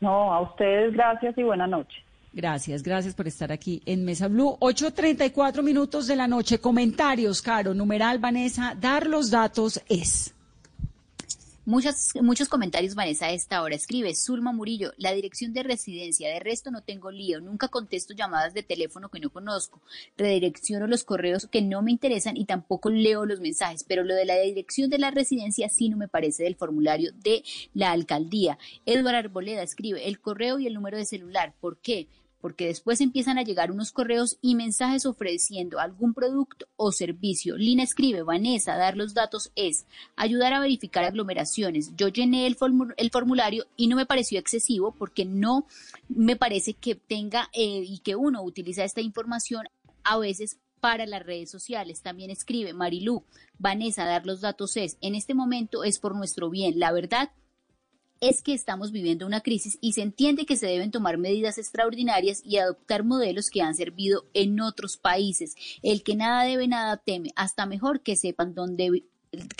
No, 0.00 0.32
a 0.32 0.40
ustedes 0.40 0.92
gracias 0.92 1.36
y 1.36 1.42
buena 1.42 1.66
noche. 1.66 2.02
Gracias, 2.32 2.82
gracias 2.82 3.14
por 3.14 3.26
estar 3.26 3.52
aquí 3.52 3.82
en 3.86 4.04
Mesa 4.04 4.28
Blue. 4.28 4.56
8.34 4.60 5.62
minutos 5.62 6.06
de 6.06 6.16
la 6.16 6.28
noche. 6.28 6.58
Comentarios, 6.60 7.42
Caro, 7.42 7.74
numeral 7.74 8.18
Vanessa, 8.18 8.76
dar 8.78 9.06
los 9.06 9.30
datos 9.30 9.80
es. 9.88 10.34
Muchas, 11.68 12.14
muchos 12.22 12.48
comentarios, 12.48 12.94
Vanessa, 12.94 13.26
a 13.26 13.32
esta 13.32 13.60
hora. 13.60 13.74
Escribe 13.74 14.14
Zulma 14.14 14.52
Murillo, 14.52 14.94
la 14.96 15.12
dirección 15.12 15.52
de 15.52 15.62
residencia. 15.62 16.30
De 16.30 16.40
resto 16.40 16.70
no 16.70 16.80
tengo 16.80 17.10
lío. 17.10 17.42
Nunca 17.42 17.68
contesto 17.68 18.14
llamadas 18.14 18.54
de 18.54 18.62
teléfono 18.62 19.10
que 19.10 19.20
no 19.20 19.28
conozco. 19.28 19.82
Redirecciono 20.16 20.86
los 20.86 21.04
correos 21.04 21.46
que 21.46 21.60
no 21.60 21.82
me 21.82 21.90
interesan 21.90 22.38
y 22.38 22.46
tampoco 22.46 22.88
leo 22.88 23.26
los 23.26 23.40
mensajes. 23.40 23.84
Pero 23.84 24.02
lo 24.02 24.14
de 24.14 24.24
la 24.24 24.38
dirección 24.38 24.88
de 24.88 24.96
la 24.96 25.10
residencia 25.10 25.68
sí 25.68 25.90
no 25.90 25.98
me 25.98 26.08
parece 26.08 26.44
del 26.44 26.56
formulario 26.56 27.12
de 27.12 27.44
la 27.74 27.90
alcaldía. 27.90 28.58
Eduardo 28.86 29.18
Arboleda 29.18 29.62
escribe 29.62 30.08
el 30.08 30.20
correo 30.20 30.58
y 30.58 30.66
el 30.66 30.72
número 30.72 30.96
de 30.96 31.04
celular. 31.04 31.52
¿Por 31.60 31.76
qué? 31.76 32.08
Porque 32.40 32.66
después 32.66 33.00
empiezan 33.00 33.38
a 33.38 33.42
llegar 33.42 33.70
unos 33.70 33.92
correos 33.92 34.38
y 34.40 34.54
mensajes 34.54 35.06
ofreciendo 35.06 35.80
algún 35.80 36.14
producto 36.14 36.66
o 36.76 36.92
servicio. 36.92 37.56
Lina 37.56 37.82
escribe, 37.82 38.22
Vanessa, 38.22 38.76
dar 38.76 38.96
los 38.96 39.14
datos 39.14 39.50
es 39.56 39.86
ayudar 40.16 40.52
a 40.52 40.60
verificar 40.60 41.04
aglomeraciones. 41.04 41.94
Yo 41.96 42.08
llené 42.08 42.46
el, 42.46 42.56
formulario 42.56 43.66
y 43.76 43.88
no 43.88 43.96
me 43.96 44.06
pareció 44.06 44.38
excesivo 44.38 44.92
porque 44.92 45.24
no 45.24 45.66
me 46.08 46.36
parece 46.36 46.74
que 46.74 46.94
tenga 46.94 47.50
eh, 47.52 47.82
y 47.84 47.98
que 47.98 48.16
uno 48.16 48.42
utiliza 48.42 48.84
esta 48.84 49.00
información 49.00 49.66
a 50.04 50.18
veces 50.18 50.58
para 50.80 51.06
las 51.06 51.24
redes 51.24 51.50
sociales. 51.50 52.02
También 52.02 52.30
escribe 52.30 52.72
Marilú, 52.72 53.24
Vanessa, 53.58 54.04
dar 54.04 54.26
los 54.26 54.40
datos 54.40 54.76
es, 54.76 54.96
en 55.00 55.14
este 55.14 55.34
momento 55.34 55.84
es 55.84 55.98
por 55.98 56.14
nuestro 56.14 56.50
bien. 56.50 56.78
La 56.78 56.92
verdad, 56.92 57.30
es 58.20 58.42
que 58.42 58.54
estamos 58.54 58.92
viviendo 58.92 59.26
una 59.26 59.40
crisis 59.40 59.78
y 59.80 59.92
se 59.92 60.02
entiende 60.02 60.46
que 60.46 60.56
se 60.56 60.66
deben 60.66 60.90
tomar 60.90 61.18
medidas 61.18 61.58
extraordinarias 61.58 62.42
y 62.44 62.58
adoptar 62.58 63.04
modelos 63.04 63.50
que 63.50 63.62
han 63.62 63.74
servido 63.74 64.24
en 64.34 64.60
otros 64.60 64.96
países. 64.96 65.54
El 65.82 66.02
que 66.02 66.16
nada 66.16 66.44
debe, 66.44 66.68
nada 66.68 66.96
teme, 66.96 67.30
hasta 67.36 67.66
mejor 67.66 68.02
que 68.02 68.16
sepan 68.16 68.54
dónde 68.54 69.04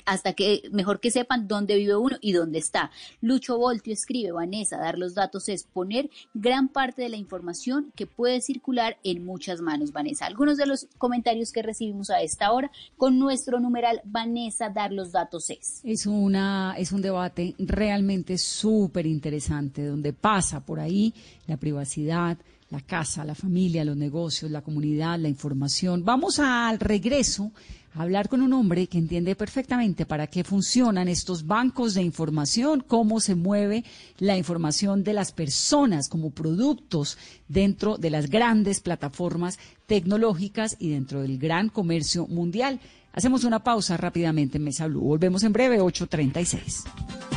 hasta 0.07 0.33
que 0.33 0.63
mejor 0.73 1.01
que 1.01 1.11
sepan 1.11 1.49
dónde 1.49 1.77
vive 1.77 1.97
uno 1.97 2.17
y 2.21 2.33
dónde 2.33 2.59
está. 2.59 2.91
Lucho 3.21 3.59
Voltio 3.59 3.93
escribe, 3.93 4.33
Vanessa, 4.33 4.79
dar 4.79 4.99
los 4.99 5.15
datos 5.15 5.49
es 5.49 5.65
poner 5.65 6.11
gran 6.35 6.69
parte 6.69 7.03
de 7.03 7.09
la 7.09 7.17
información 7.17 7.93
que 7.95 8.07
puede 8.07 8.41
circular 8.41 8.99
en 9.05 9.25
muchas 9.25 9.61
manos, 9.61 9.93
Vanessa. 9.93 10.27
Algunos 10.27 10.57
de 10.57 10.67
los 10.67 10.87
comentarios 10.99 11.53
que 11.53 11.63
recibimos 11.63 12.11
a 12.11 12.23
esta 12.23 12.53
hora 12.53 12.71
con 12.97 13.19
nuestro 13.19 13.61
numeral 13.61 14.01
Vanessa, 14.05 14.71
dar 14.71 14.93
los 14.93 15.13
datos 15.13 15.51
es. 15.51 15.81
Es, 15.85 16.07
una, 16.07 16.75
es 16.79 16.93
un 16.93 17.03
debate 17.03 17.55
realmente 17.59 18.39
súper 18.39 19.07
interesante, 19.07 19.85
donde 19.85 20.13
pasa 20.13 20.65
por 20.65 20.81
ahí 20.81 21.15
la 21.47 21.57
privacidad, 21.57 22.39
la 22.71 22.81
casa, 22.81 23.25
la 23.25 23.35
familia, 23.35 23.85
los 23.85 23.97
negocios, 23.97 24.51
la 24.51 24.63
comunidad, 24.63 25.19
la 25.19 25.29
información. 25.29 26.05
Vamos 26.05 26.39
al 26.39 26.79
regreso 26.79 27.51
hablar 27.95 28.29
con 28.29 28.43
un 28.43 28.53
hombre 28.53 28.87
que 28.87 28.99
entiende 28.99 29.35
perfectamente 29.35 30.07
para 30.07 30.27
qué 30.27 30.45
funcionan 30.45 31.09
estos 31.09 31.47
bancos 31.47 31.95
de 31.95 32.03
información, 32.03 32.85
cómo 32.87 33.21
se 33.21 33.35
mueve 33.35 33.85
la 34.19 34.37
información 34.37 35.03
de 35.03 35.15
las 35.15 35.33
personas 35.33 36.09
como 36.09 36.31
productos 36.31 37.19
dentro 37.49 37.97
de 37.97 38.11
las 38.11 38.31
grandes 38.31 38.81
plataformas 38.81 39.59
tecnológicas 39.87 40.77
y 40.79 40.91
dentro 40.91 41.23
del 41.23 41.39
gran 41.39 41.71
comercio 41.71 42.27
mundial. 42.27 42.81
Hacemos 43.13 43.45
una 43.45 43.65
pausa 43.65 43.97
rápidamente 43.97 44.59
en 44.59 44.65
Mesa 44.65 44.87
Blue. 44.87 45.01
Volvemos 45.01 45.43
en 45.43 45.53
breve, 45.53 45.81
8.36. 45.81 47.28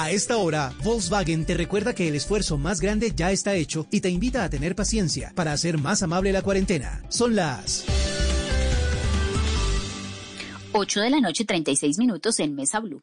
A 0.00 0.10
esta 0.10 0.38
hora, 0.38 0.72
Volkswagen 0.82 1.44
te 1.44 1.52
recuerda 1.52 1.94
que 1.94 2.08
el 2.08 2.14
esfuerzo 2.14 2.56
más 2.56 2.80
grande 2.80 3.12
ya 3.14 3.32
está 3.32 3.54
hecho 3.54 3.86
y 3.90 4.00
te 4.00 4.08
invita 4.08 4.42
a 4.42 4.48
tener 4.48 4.74
paciencia 4.74 5.30
para 5.34 5.52
hacer 5.52 5.76
más 5.76 6.02
amable 6.02 6.32
la 6.32 6.40
cuarentena. 6.40 7.02
Son 7.10 7.36
las 7.36 7.84
8 10.72 11.00
de 11.02 11.10
la 11.10 11.20
noche, 11.20 11.44
36 11.44 11.98
minutos 11.98 12.40
en 12.40 12.54
Mesa 12.54 12.80
Blue. 12.80 13.02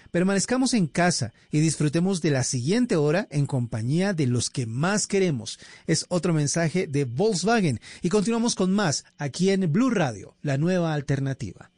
permanezcamos 0.11 0.73
en 0.73 0.87
casa 0.87 1.33
y 1.51 1.59
disfrutemos 1.59 2.21
de 2.21 2.31
la 2.31 2.43
siguiente 2.43 2.95
hora 2.95 3.27
en 3.31 3.45
compañía 3.45 4.13
de 4.13 4.27
los 4.27 4.49
que 4.49 4.65
más 4.65 5.07
queremos. 5.07 5.59
Es 5.87 6.05
otro 6.09 6.33
mensaje 6.33 6.85
de 6.85 7.05
Volkswagen 7.05 7.79
y 8.01 8.09
continuamos 8.09 8.55
con 8.55 8.71
más 8.71 9.05
aquí 9.17 9.49
en 9.49 9.71
Blue 9.71 9.89
Radio, 9.89 10.35
la 10.41 10.57
nueva 10.57 10.93
alternativa. 10.93 11.71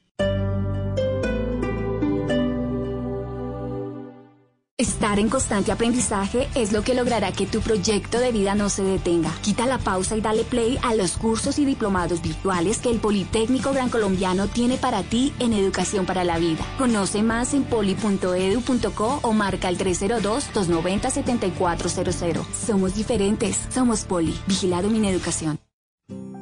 Estar 4.84 5.18
en 5.18 5.30
constante 5.30 5.72
aprendizaje 5.72 6.48
es 6.56 6.74
lo 6.74 6.82
que 6.82 6.94
logrará 6.94 7.32
que 7.32 7.48
tu 7.48 7.62
proyecto 7.62 8.20
de 8.20 8.34
vida 8.34 8.54
no 8.54 8.68
se 8.68 8.84
detenga. 8.84 9.32
Quita 9.42 9.66
la 9.66 9.78
pausa 9.78 10.18
y 10.18 10.22
dale 10.22 10.44
play 10.44 10.78
a 10.84 10.94
los 10.94 11.14
cursos 11.14 11.58
y 11.58 11.64
diplomados 11.64 12.22
virtuales 12.22 12.80
que 12.80 12.90
el 12.90 13.00
Politécnico 13.00 13.72
Gran 13.72 13.90
Colombiano 13.90 14.50
tiene 14.50 14.76
para 14.76 15.02
ti 15.04 15.32
en 15.40 15.54
Educación 15.54 16.06
para 16.06 16.26
la 16.26 16.38
Vida. 16.38 16.66
Conoce 16.78 17.24
más 17.24 17.54
en 17.54 17.64
poli.edu.co 17.64 19.20
o 19.22 19.32
marca 19.32 19.70
el 19.70 19.78
302-290-7400. 19.78 22.44
Somos 22.54 22.94
diferentes, 22.94 23.62
somos 23.70 24.04
Poli. 24.04 24.38
Vigilado 24.48 24.90
mi 24.90 25.08
educación. 25.08 25.62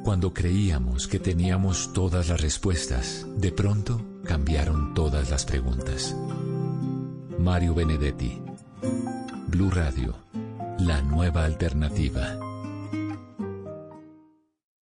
Cuando 0.04 0.34
creíamos 0.34 1.08
que 1.08 1.20
teníamos 1.20 1.94
todas 1.94 2.30
las 2.30 2.42
respuestas, 2.42 3.28
de 3.38 3.52
pronto 3.52 4.02
cambiaron 4.26 4.96
todas 4.96 5.30
las 5.30 5.46
preguntas. 5.46 6.16
Mario 7.42 7.74
Benedetti. 7.74 8.40
Blue 9.48 9.74
Radio, 9.74 10.26
la 10.78 11.02
nueva 11.02 11.42
alternativa. 11.42 12.51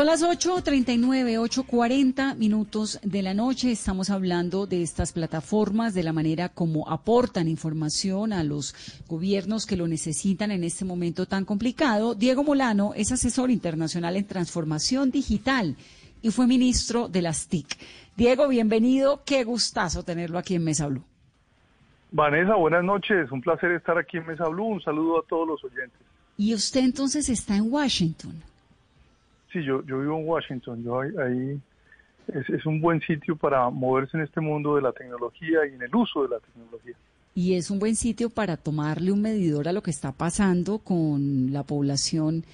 Son 0.00 0.06
las 0.06 0.22
8.39, 0.22 1.38
8.40 1.38 2.34
minutos 2.36 2.98
de 3.02 3.20
la 3.20 3.34
noche. 3.34 3.70
Estamos 3.70 4.08
hablando 4.08 4.66
de 4.66 4.82
estas 4.82 5.12
plataformas, 5.12 5.92
de 5.92 6.02
la 6.02 6.14
manera 6.14 6.48
como 6.48 6.88
aportan 6.88 7.48
información 7.48 8.32
a 8.32 8.42
los 8.42 8.74
gobiernos 9.08 9.66
que 9.66 9.76
lo 9.76 9.86
necesitan 9.86 10.52
en 10.52 10.64
este 10.64 10.86
momento 10.86 11.26
tan 11.26 11.44
complicado. 11.44 12.14
Diego 12.14 12.42
Molano 12.42 12.94
es 12.96 13.12
asesor 13.12 13.50
internacional 13.50 14.16
en 14.16 14.26
transformación 14.26 15.10
digital 15.10 15.76
y 16.22 16.30
fue 16.30 16.46
ministro 16.46 17.06
de 17.08 17.20
las 17.20 17.48
TIC. 17.48 17.66
Diego, 18.16 18.48
bienvenido. 18.48 19.20
Qué 19.26 19.44
gustazo 19.44 20.02
tenerlo 20.02 20.38
aquí 20.38 20.54
en 20.54 20.64
Mesa 20.64 20.86
Blue. 20.86 21.04
Vanessa, 22.10 22.54
buenas 22.54 22.84
noches. 22.84 23.30
Un 23.30 23.42
placer 23.42 23.72
estar 23.72 23.98
aquí 23.98 24.16
en 24.16 24.28
Mesa 24.28 24.48
Blue. 24.48 24.64
Un 24.64 24.80
saludo 24.80 25.20
a 25.20 25.22
todos 25.28 25.46
los 25.46 25.62
oyentes. 25.62 26.00
Y 26.38 26.54
usted 26.54 26.80
entonces 26.80 27.28
está 27.28 27.54
en 27.54 27.70
Washington. 27.70 28.42
Sí, 29.52 29.64
yo, 29.64 29.84
yo 29.84 30.00
vivo 30.00 30.18
en 30.18 30.28
Washington, 30.28 30.82
yo 30.84 31.00
ahí, 31.00 31.60
es, 32.28 32.66
un 32.66 32.80
buen 32.80 33.00
sitio 33.00 33.36
para 33.36 33.68
moverse 33.70 34.16
en 34.16 34.22
este 34.22 34.40
mundo 34.40 34.76
de 34.76 34.82
la 34.82 34.92
tecnología 34.92 35.66
y 35.70 35.74
en 35.74 35.82
el 35.82 35.94
uso 35.94 36.22
de 36.22 36.28
la 36.28 36.38
tecnología. 36.38 36.94
Y 37.34 37.54
es 37.54 37.70
un 37.70 37.78
buen 37.78 37.96
sitio 37.96 38.30
para 38.30 38.56
tomarle 38.56 39.12
un 39.12 39.22
medidor 39.22 39.68
a 39.68 39.72
lo 39.72 39.82
que 39.82 39.90
está 39.90 40.12
pasando 40.12 40.78
con 40.78 41.52
la 41.52 41.62
población, 41.62 42.44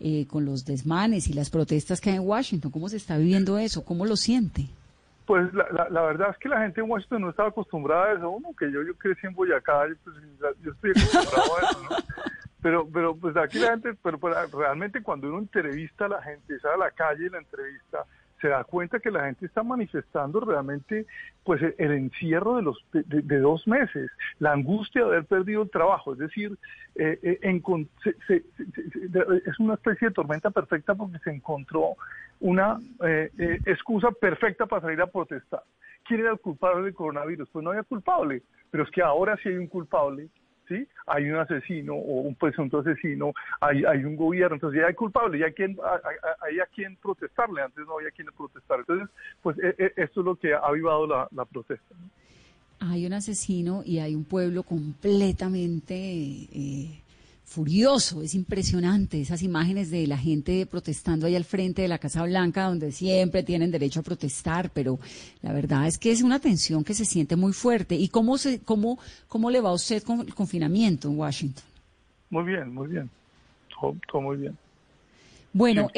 eh, 0.00 0.26
con 0.26 0.44
los 0.44 0.64
desmanes 0.64 1.28
y 1.28 1.32
las 1.32 1.50
protestas 1.50 2.00
que 2.00 2.10
hay 2.10 2.16
en 2.16 2.26
Washington. 2.26 2.70
¿Cómo 2.70 2.88
se 2.88 2.96
está 2.96 3.18
viviendo 3.18 3.58
eso? 3.58 3.84
¿Cómo 3.84 4.06
lo 4.06 4.16
siente? 4.16 4.66
Pues 5.26 5.52
la, 5.52 5.88
la, 5.90 6.02
verdad 6.02 6.30
es 6.30 6.38
que 6.38 6.48
la 6.48 6.60
gente 6.60 6.80
en 6.80 6.90
Washington 6.90 7.22
no 7.22 7.30
estaba 7.30 7.48
acostumbrada 7.48 8.06
a 8.06 8.12
eso. 8.14 8.30
Uno, 8.30 8.50
que 8.56 8.70
yo, 8.70 8.82
yo 8.82 8.94
crecí 8.94 9.26
en 9.26 9.34
Boyacá, 9.34 9.86
pues, 10.04 10.16
yo 10.62 10.70
estoy 10.70 10.90
acostumbrado 10.90 11.56
a 11.56 11.70
eso, 11.70 11.82
¿no? 11.82 11.96
Pero, 12.62 12.88
pero 12.92 13.14
pues 13.16 13.36
aquí 13.36 13.58
la 13.58 13.70
gente, 13.70 13.94
pero, 14.02 14.18
realmente 14.52 15.02
cuando 15.02 15.28
uno 15.28 15.38
entrevista 15.38 16.06
a 16.06 16.08
la 16.08 16.22
gente, 16.22 16.58
sale 16.58 16.74
a 16.74 16.78
la 16.78 16.90
calle 16.90 17.26
y 17.26 17.30
la 17.30 17.38
entrevista, 17.38 18.04
se 18.40 18.48
da 18.48 18.64
cuenta 18.64 19.00
que 19.00 19.10
la 19.10 19.24
gente 19.24 19.46
está 19.46 19.62
manifestando 19.62 20.40
realmente 20.40 21.06
pues 21.44 21.62
el, 21.62 21.92
encierro 21.92 22.56
de 22.56 22.62
los 22.62 22.84
de, 22.92 23.38
dos 23.38 23.66
meses, 23.66 24.10
la 24.38 24.52
angustia 24.52 25.02
de 25.02 25.08
haber 25.08 25.24
perdido 25.24 25.62
el 25.62 25.70
trabajo, 25.70 26.12
es 26.12 26.18
decir, 26.18 26.56
eh, 26.96 27.18
eh, 27.22 27.60
es 29.46 29.58
una 29.58 29.74
especie 29.74 30.08
de 30.08 30.14
tormenta 30.14 30.50
perfecta 30.50 30.94
porque 30.94 31.18
se 31.20 31.30
encontró 31.30 31.94
una 32.40 32.78
eh, 33.04 33.30
excusa 33.64 34.10
perfecta 34.10 34.66
para 34.66 34.82
salir 34.82 35.00
a 35.00 35.06
protestar. 35.06 35.62
¿Quién 36.04 36.20
era 36.20 36.32
el 36.32 36.38
culpable 36.38 36.84
del 36.84 36.94
coronavirus? 36.94 37.48
Pues 37.50 37.64
no 37.64 37.70
había 37.70 37.82
culpable, 37.82 38.42
pero 38.70 38.84
es 38.84 38.90
que 38.90 39.02
ahora 39.02 39.36
sí 39.42 39.48
hay 39.48 39.56
un 39.56 39.66
culpable 39.66 40.28
¿sí? 40.68 40.86
Hay 41.06 41.30
un 41.30 41.38
asesino 41.38 41.94
o 41.94 42.20
un 42.20 42.34
presunto 42.34 42.78
asesino, 42.78 43.32
hay, 43.60 43.84
hay 43.84 44.04
un 44.04 44.16
gobierno, 44.16 44.56
entonces 44.56 44.80
ya 44.80 44.88
hay 44.88 44.94
culpable, 44.94 45.38
ya 45.38 45.46
hay, 45.46 45.52
quien, 45.52 45.76
hay, 46.42 46.60
a 46.60 46.66
quien 46.66 46.96
protestarle, 46.96 47.62
antes 47.62 47.86
no 47.86 47.98
había 47.98 48.10
quien 48.10 48.28
protestar. 48.36 48.80
Entonces, 48.80 49.08
pues 49.42 49.58
e, 49.58 49.74
e, 49.78 49.92
esto 49.96 50.20
es 50.20 50.26
lo 50.26 50.36
que 50.36 50.54
ha 50.54 50.58
avivado 50.58 51.06
la, 51.06 51.28
la 51.32 51.44
protesta. 51.44 51.94
Hay 52.80 53.06
un 53.06 53.12
asesino 53.14 53.82
y 53.84 53.98
hay 53.98 54.14
un 54.14 54.24
pueblo 54.24 54.62
completamente... 54.62 55.94
Eh, 55.94 57.02
furioso, 57.46 58.22
es 58.22 58.34
impresionante 58.34 59.20
esas 59.20 59.42
imágenes 59.42 59.90
de 59.90 60.06
la 60.06 60.18
gente 60.18 60.66
protestando 60.66 61.26
ahí 61.26 61.36
al 61.36 61.44
frente 61.44 61.80
de 61.82 61.88
la 61.88 61.98
Casa 61.98 62.24
Blanca, 62.24 62.64
donde 62.64 62.90
siempre 62.92 63.44
tienen 63.44 63.70
derecho 63.70 64.00
a 64.00 64.02
protestar, 64.02 64.70
pero 64.70 64.98
la 65.42 65.52
verdad 65.52 65.86
es 65.86 65.96
que 65.96 66.10
es 66.10 66.22
una 66.22 66.40
tensión 66.40 66.84
que 66.84 66.92
se 66.92 67.04
siente 67.04 67.36
muy 67.36 67.52
fuerte. 67.52 67.94
¿Y 67.94 68.08
cómo, 68.08 68.36
se, 68.36 68.60
cómo, 68.60 68.98
cómo 69.28 69.50
le 69.50 69.60
va 69.60 69.70
a 69.70 69.74
usted 69.74 70.02
con 70.02 70.20
el 70.20 70.34
confinamiento 70.34 71.08
en 71.08 71.18
Washington? 71.18 71.64
Muy 72.28 72.44
bien, 72.44 72.74
muy 72.74 72.88
bien, 72.88 73.08
todo 74.10 74.20
muy 74.20 74.36
bien. 74.36 74.58
Bueno, 75.56 75.88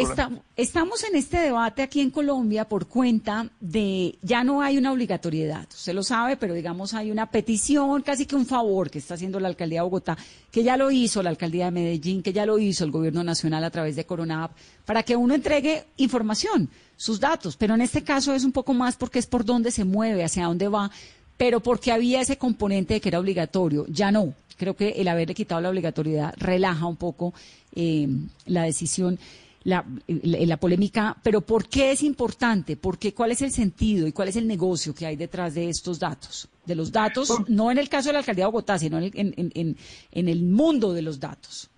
estamos 0.54 1.02
en 1.02 1.16
este 1.16 1.40
debate 1.40 1.82
aquí 1.82 2.00
en 2.00 2.12
Colombia 2.12 2.68
por 2.68 2.86
cuenta 2.86 3.50
de, 3.58 4.16
ya 4.22 4.44
no 4.44 4.62
hay 4.62 4.78
una 4.78 4.92
obligatoriedad, 4.92 5.66
usted 5.68 5.94
lo 5.94 6.04
sabe, 6.04 6.36
pero 6.36 6.54
digamos 6.54 6.94
hay 6.94 7.10
una 7.10 7.28
petición, 7.28 8.02
casi 8.02 8.24
que 8.24 8.36
un 8.36 8.46
favor 8.46 8.88
que 8.88 9.00
está 9.00 9.14
haciendo 9.14 9.40
la 9.40 9.48
alcaldía 9.48 9.80
de 9.80 9.82
Bogotá, 9.82 10.16
que 10.52 10.62
ya 10.62 10.76
lo 10.76 10.92
hizo 10.92 11.24
la 11.24 11.30
alcaldía 11.30 11.64
de 11.64 11.70
Medellín, 11.72 12.22
que 12.22 12.32
ya 12.32 12.46
lo 12.46 12.60
hizo 12.60 12.84
el 12.84 12.92
gobierno 12.92 13.24
nacional 13.24 13.64
a 13.64 13.70
través 13.70 13.96
de 13.96 14.06
Coronap, 14.06 14.52
para 14.84 15.02
que 15.02 15.16
uno 15.16 15.34
entregue 15.34 15.86
información, 15.96 16.68
sus 16.96 17.18
datos, 17.18 17.56
pero 17.56 17.74
en 17.74 17.80
este 17.80 18.04
caso 18.04 18.32
es 18.34 18.44
un 18.44 18.52
poco 18.52 18.74
más 18.74 18.94
porque 18.94 19.18
es 19.18 19.26
por 19.26 19.44
dónde 19.44 19.72
se 19.72 19.84
mueve, 19.84 20.22
hacia 20.22 20.44
dónde 20.44 20.68
va, 20.68 20.88
pero 21.36 21.58
porque 21.58 21.90
había 21.90 22.20
ese 22.20 22.38
componente 22.38 22.94
de 22.94 23.00
que 23.00 23.08
era 23.08 23.18
obligatorio, 23.18 23.86
ya 23.88 24.12
no. 24.12 24.34
Creo 24.56 24.74
que 24.74 24.90
el 24.90 25.06
haberle 25.06 25.34
quitado 25.34 25.60
la 25.60 25.70
obligatoriedad 25.70 26.34
relaja 26.36 26.86
un 26.86 26.96
poco 26.96 27.32
eh, 27.74 28.08
la 28.46 28.62
decisión 28.62 29.18
la, 29.64 29.84
la, 30.06 30.56
polémica, 30.56 31.16
pero 31.22 31.40
¿por 31.40 31.68
qué 31.68 31.92
es 31.92 32.02
importante? 32.02 32.76
¿Por 32.76 32.98
qué, 32.98 33.12
¿Cuál 33.12 33.32
es 33.32 33.42
el 33.42 33.52
sentido 33.52 34.06
y 34.06 34.12
cuál 34.12 34.28
es 34.28 34.36
el 34.36 34.46
negocio 34.46 34.94
que 34.94 35.06
hay 35.06 35.16
detrás 35.16 35.54
de 35.54 35.68
estos 35.68 35.98
datos? 35.98 36.48
De 36.64 36.74
los 36.74 36.92
datos, 36.92 37.32
no 37.48 37.70
en 37.70 37.78
el 37.78 37.88
caso 37.88 38.10
de 38.10 38.14
la 38.14 38.18
alcaldía 38.20 38.44
de 38.44 38.50
Bogotá, 38.50 38.78
sino 38.78 38.98
en 38.98 39.10
en, 39.14 39.76
en 40.12 40.28
el 40.28 40.42
mundo 40.42 40.92
de 40.92 41.02
los 41.02 41.18
datos. 41.18 41.70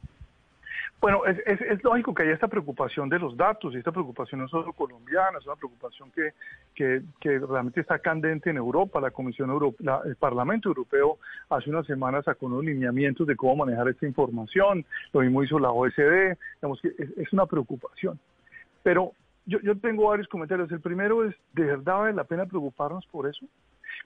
Bueno, 1.01 1.25
es, 1.25 1.39
es, 1.63 1.83
lógico 1.83 2.13
que 2.15 2.25
haya 2.25 2.35
esta 2.35 2.49
preocupación 2.49 3.09
de 3.09 3.19
los 3.19 3.35
datos 3.35 3.73
y 3.73 3.79
esta 3.79 3.91
preocupación 3.91 4.43
no 4.43 4.49
solo 4.49 4.75
colombiana, 4.75 5.39
es 5.39 5.47
una 5.47 5.57
preocupación 5.57 6.13
que, 6.13 7.03
realmente 7.25 7.81
está 7.81 7.99
candente 7.99 8.51
en 8.51 8.59
Europa. 8.59 9.01
La 9.01 9.11
Comisión 9.11 9.49
Europea, 9.49 10.03
el 10.05 10.17
Parlamento 10.17 10.69
Europeo 10.69 11.19
hace 11.49 11.71
unas 11.71 11.87
semanas 11.87 12.27
sacó 12.27 12.47
unos 12.47 12.65
lineamientos 12.65 13.27
de 13.27 13.35
cómo 13.35 13.65
manejar 13.65 13.89
esta 13.89 14.07
información, 14.07 14.85
lo 15.15 15.21
mismo 15.21 15.43
hizo 15.43 15.59
la 15.59 15.71
OSD, 15.71 16.37
digamos 16.61 16.81
que 16.83 16.93
es, 16.99 17.33
una 17.33 17.47
preocupación. 17.47 18.19
Pero 18.83 19.13
yo, 19.47 19.59
yo 19.61 19.79
tengo 19.79 20.09
varios 20.09 20.29
comentarios. 20.29 20.71
El 20.71 20.81
primero 20.81 21.25
es, 21.25 21.35
¿de 21.55 21.65
verdad 21.65 21.99
vale 21.99 22.13
la 22.13 22.25
pena 22.25 22.45
preocuparnos 22.45 23.07
por 23.07 23.27
eso? 23.27 23.47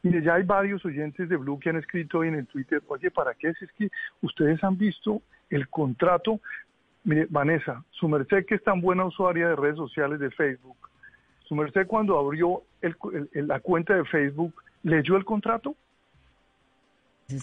Mire, 0.03 0.23
ya 0.23 0.35
hay 0.35 0.45
varios 0.45 0.85
oyentes 0.85 1.29
de 1.29 1.37
Blue 1.37 1.59
que 1.59 1.71
han 1.71 1.77
escrito 1.77 2.19
hoy 2.19 2.29
en 2.29 2.37
el 2.37 2.47
Twitter, 2.47 2.83
oye, 2.87 3.11
¿para 3.11 3.35
qué? 3.35 3.53
Si 3.55 3.65
es 3.65 3.73
que 3.73 3.91
ustedes 4.23 4.63
han 4.63 4.77
visto 4.77 5.23
el 5.51 5.69
contrato 5.69 6.41
Mire, 7.05 7.27
Vanessa, 7.29 7.85
su 7.91 8.09
merced 8.09 8.47
que 8.47 8.55
es 8.55 8.65
tan 8.65 8.81
buena 8.81 9.05
usuaria 9.05 9.49
de 9.49 9.57
redes 9.57 9.77
sociales 9.77 10.19
de 10.19 10.31
Facebook, 10.31 10.77
su 11.47 11.55
merced 11.55 11.87
cuando 11.87 12.19
abrió 12.19 12.63
la 13.33 13.61
cuenta 13.61 13.95
de 13.95 14.05
Facebook, 14.07 14.55
¿leyó 14.83 15.17
el 15.17 15.25
contrato? 15.25 15.77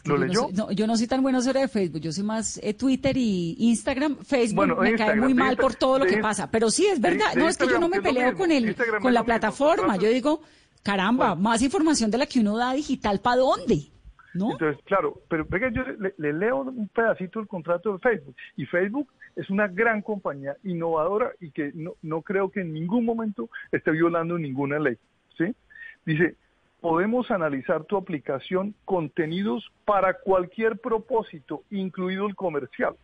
¿Lo 0.05 0.15
yo 0.15 0.17
leyó? 0.17 0.47
No 0.55 0.71
yo 0.71 0.87
no 0.87 0.95
soy 0.95 1.07
tan 1.07 1.21
buena 1.21 1.39
usuaria 1.39 1.61
de 1.61 1.67
Facebook, 1.67 2.01
yo 2.01 2.11
soy 2.11 2.23
más 2.23 2.59
eh, 2.63 2.73
Twitter 2.73 3.15
y 3.17 3.55
Instagram. 3.59 4.17
Facebook 4.17 4.79
me 4.79 4.95
cae 4.95 5.15
muy 5.15 5.33
mal 5.33 5.57
por 5.57 5.75
todo 5.75 5.99
lo 5.99 6.05
que 6.05 6.17
pasa, 6.17 6.49
pero 6.49 6.69
sí 6.69 6.85
es 6.85 6.99
verdad. 6.99 7.35
no, 7.35 7.47
es 7.47 7.57
que 7.57 7.67
yo 7.67 7.79
no 7.79 7.89
me 7.89 8.01
peleo 8.01 8.35
con, 8.35 8.51
el, 8.51 8.75
con 9.01 9.13
la 9.13 9.23
plataforma. 9.23 9.97
Yo 9.97 10.09
digo, 10.09 10.41
caramba, 10.83 11.35
más 11.35 11.61
información 11.61 12.09
de 12.11 12.17
la 12.17 12.25
que 12.25 12.39
uno 12.39 12.57
da 12.57 12.73
digital, 12.73 13.19
¿para 13.21 13.37
dónde? 13.37 13.91
¿No? 14.33 14.51
Entonces, 14.51 14.81
claro, 14.85 15.21
pero 15.27 15.45
venga, 15.49 15.69
yo 15.71 15.83
le, 16.17 16.33
leo 16.33 16.61
un 16.61 16.87
pedacito 16.87 17.39
del 17.39 17.47
contrato 17.47 17.93
de 17.93 17.99
Facebook 17.99 18.35
y 18.55 18.65
Facebook 18.65 19.07
es 19.35 19.49
una 19.49 19.67
gran 19.67 20.01
compañía 20.01 20.55
innovadora 20.63 21.31
y 21.39 21.51
que 21.51 21.71
no, 21.73 21.93
no 22.01 22.21
creo 22.21 22.49
que 22.49 22.61
en 22.61 22.73
ningún 22.73 23.05
momento 23.05 23.49
esté 23.71 23.91
violando 23.91 24.37
ninguna 24.37 24.79
ley. 24.79 24.97
¿sí? 25.37 25.55
Dice, 26.05 26.35
podemos 26.79 27.29
analizar 27.31 27.83
tu 27.85 27.95
aplicación 27.95 28.73
contenidos 28.85 29.71
para 29.85 30.15
cualquier 30.15 30.79
propósito, 30.79 31.63
incluido 31.69 32.27
el 32.27 32.35
comercial. 32.35 32.95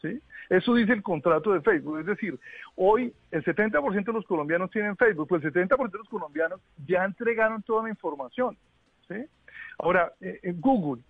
¿sí? 0.00 0.20
Eso 0.48 0.74
dice 0.74 0.92
el 0.92 1.02
contrato 1.02 1.52
de 1.52 1.60
Facebook. 1.60 2.00
Es 2.00 2.06
decir, 2.06 2.38
hoy 2.76 3.12
el 3.30 3.44
70% 3.44 4.04
de 4.04 4.12
los 4.12 4.26
colombianos 4.26 4.70
tienen 4.70 4.96
Facebook, 4.96 5.28
pues 5.28 5.44
el 5.44 5.52
70% 5.52 5.90
de 5.90 5.98
los 5.98 6.08
colombianos 6.08 6.60
ya 6.86 7.04
entregaron 7.04 7.62
toda 7.62 7.84
la 7.84 7.90
información. 7.90 8.56
¿sí? 9.08 9.16
Ahora, 9.78 10.12
eh, 10.20 10.54
Google, 10.56 11.02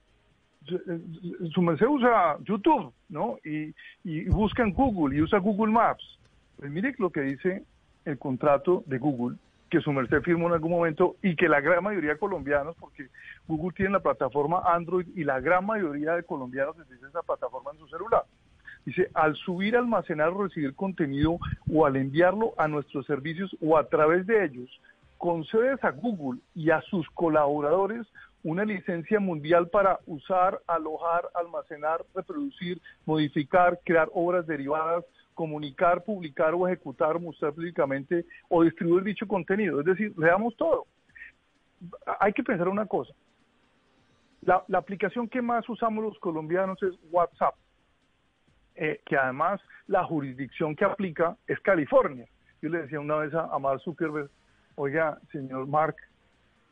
su 1.53 1.63
merced 1.63 1.87
usa 1.87 2.37
YouTube, 2.45 2.93
¿no? 3.09 3.39
Y, 3.45 3.75
y 4.05 4.25
busca 4.29 4.63
en 4.63 4.73
Google 4.73 5.17
y 5.17 5.23
usa 5.23 5.39
Google 5.39 5.73
Maps. 5.73 6.19
Pues 6.57 6.71
mire 6.71 6.95
lo 6.99 7.11
que 7.11 7.21
dice 7.21 7.65
el 8.05 8.19
contrato 8.19 8.83
de 8.87 8.99
Google, 8.99 9.37
que 9.71 9.81
su 9.81 9.93
merced 9.93 10.23
firmó 10.23 10.47
en 10.47 10.55
algún 10.55 10.71
momento 10.71 11.17
y 11.23 11.35
que 11.37 11.49
la 11.49 11.61
gran 11.61 11.83
mayoría 11.83 12.11
de 12.11 12.19
colombianos, 12.19 12.77
porque 12.79 13.09
Google 13.47 13.75
tiene 13.77 13.93
la 13.93 14.01
plataforma 14.01 14.63
Android 14.65 15.07
y 15.15 15.25
la 15.25 15.41
gran 15.41 15.67
mayoría 15.67 16.15
de 16.15 16.23
colombianos 16.23 16.79
utiliza 16.79 17.09
esa 17.09 17.23
plataforma 17.23 17.73
en 17.73 17.79
su 17.79 17.89
celular. 17.89 18.23
Dice, 18.85 19.11
al 19.15 19.35
subir, 19.35 19.77
almacenar 19.77 20.29
o 20.29 20.45
recibir 20.45 20.75
contenido 20.75 21.39
o 21.73 21.85
al 21.85 21.97
enviarlo 21.97 22.55
a 22.57 22.69
nuestros 22.69 23.05
servicios 23.07 23.55
o 23.61 23.77
a 23.77 23.89
través 23.89 24.27
de 24.27 24.45
ellos, 24.45 24.71
concedes 25.19 25.83
a 25.83 25.91
Google 25.91 26.41
y 26.55 26.71
a 26.71 26.81
sus 26.83 27.09
colaboradores 27.11 28.07
una 28.47 28.65
licencia 28.65 29.19
mundial 29.19 29.69
para 29.71 29.99
usar, 30.07 30.61
alojar, 30.69 31.29
almacenar, 31.35 32.05
reproducir, 32.15 32.81
modificar, 33.05 33.81
crear 33.85 34.09
obras 34.13 34.47
derivadas, 34.47 35.05
comunicar, 35.35 36.05
publicar 36.05 36.55
o 36.55 36.69
ejecutar, 36.69 37.19
mostrar 37.19 37.53
públicamente 37.53 38.25
o 38.49 38.63
distribuir 38.63 39.03
dicho 39.03 39.27
contenido. 39.27 39.81
Es 39.81 39.87
decir, 39.87 40.15
le 40.17 40.29
damos 40.29 40.57
todo. 40.57 40.87
Hay 42.21 42.33
que 42.33 42.45
pensar 42.45 42.69
una 42.69 42.87
cosa. 42.87 43.13
La, 44.43 44.65
aplicación 44.79 45.29
que 45.29 45.43
más 45.43 45.69
usamos 45.69 46.05
los 46.05 46.19
colombianos 46.21 46.81
es 46.85 46.95
WhatsApp, 47.11 47.57
eh, 48.77 49.01
que 49.05 49.17
además 49.17 49.61
la 49.89 50.05
jurisdicción 50.05 50.77
que 50.77 50.85
aplica 50.85 51.37
es 51.49 51.59
California. 51.59 52.29
Yo 52.63 52.69
le 52.69 52.83
decía 52.83 53.01
una 53.01 53.17
vez 53.17 53.35
a, 53.35 53.53
a 53.53 53.59
Mark 53.59 53.81
Zuckerberg, 53.81 54.31
oiga, 54.77 55.19
señor 55.33 55.67
Mark, 55.67 55.97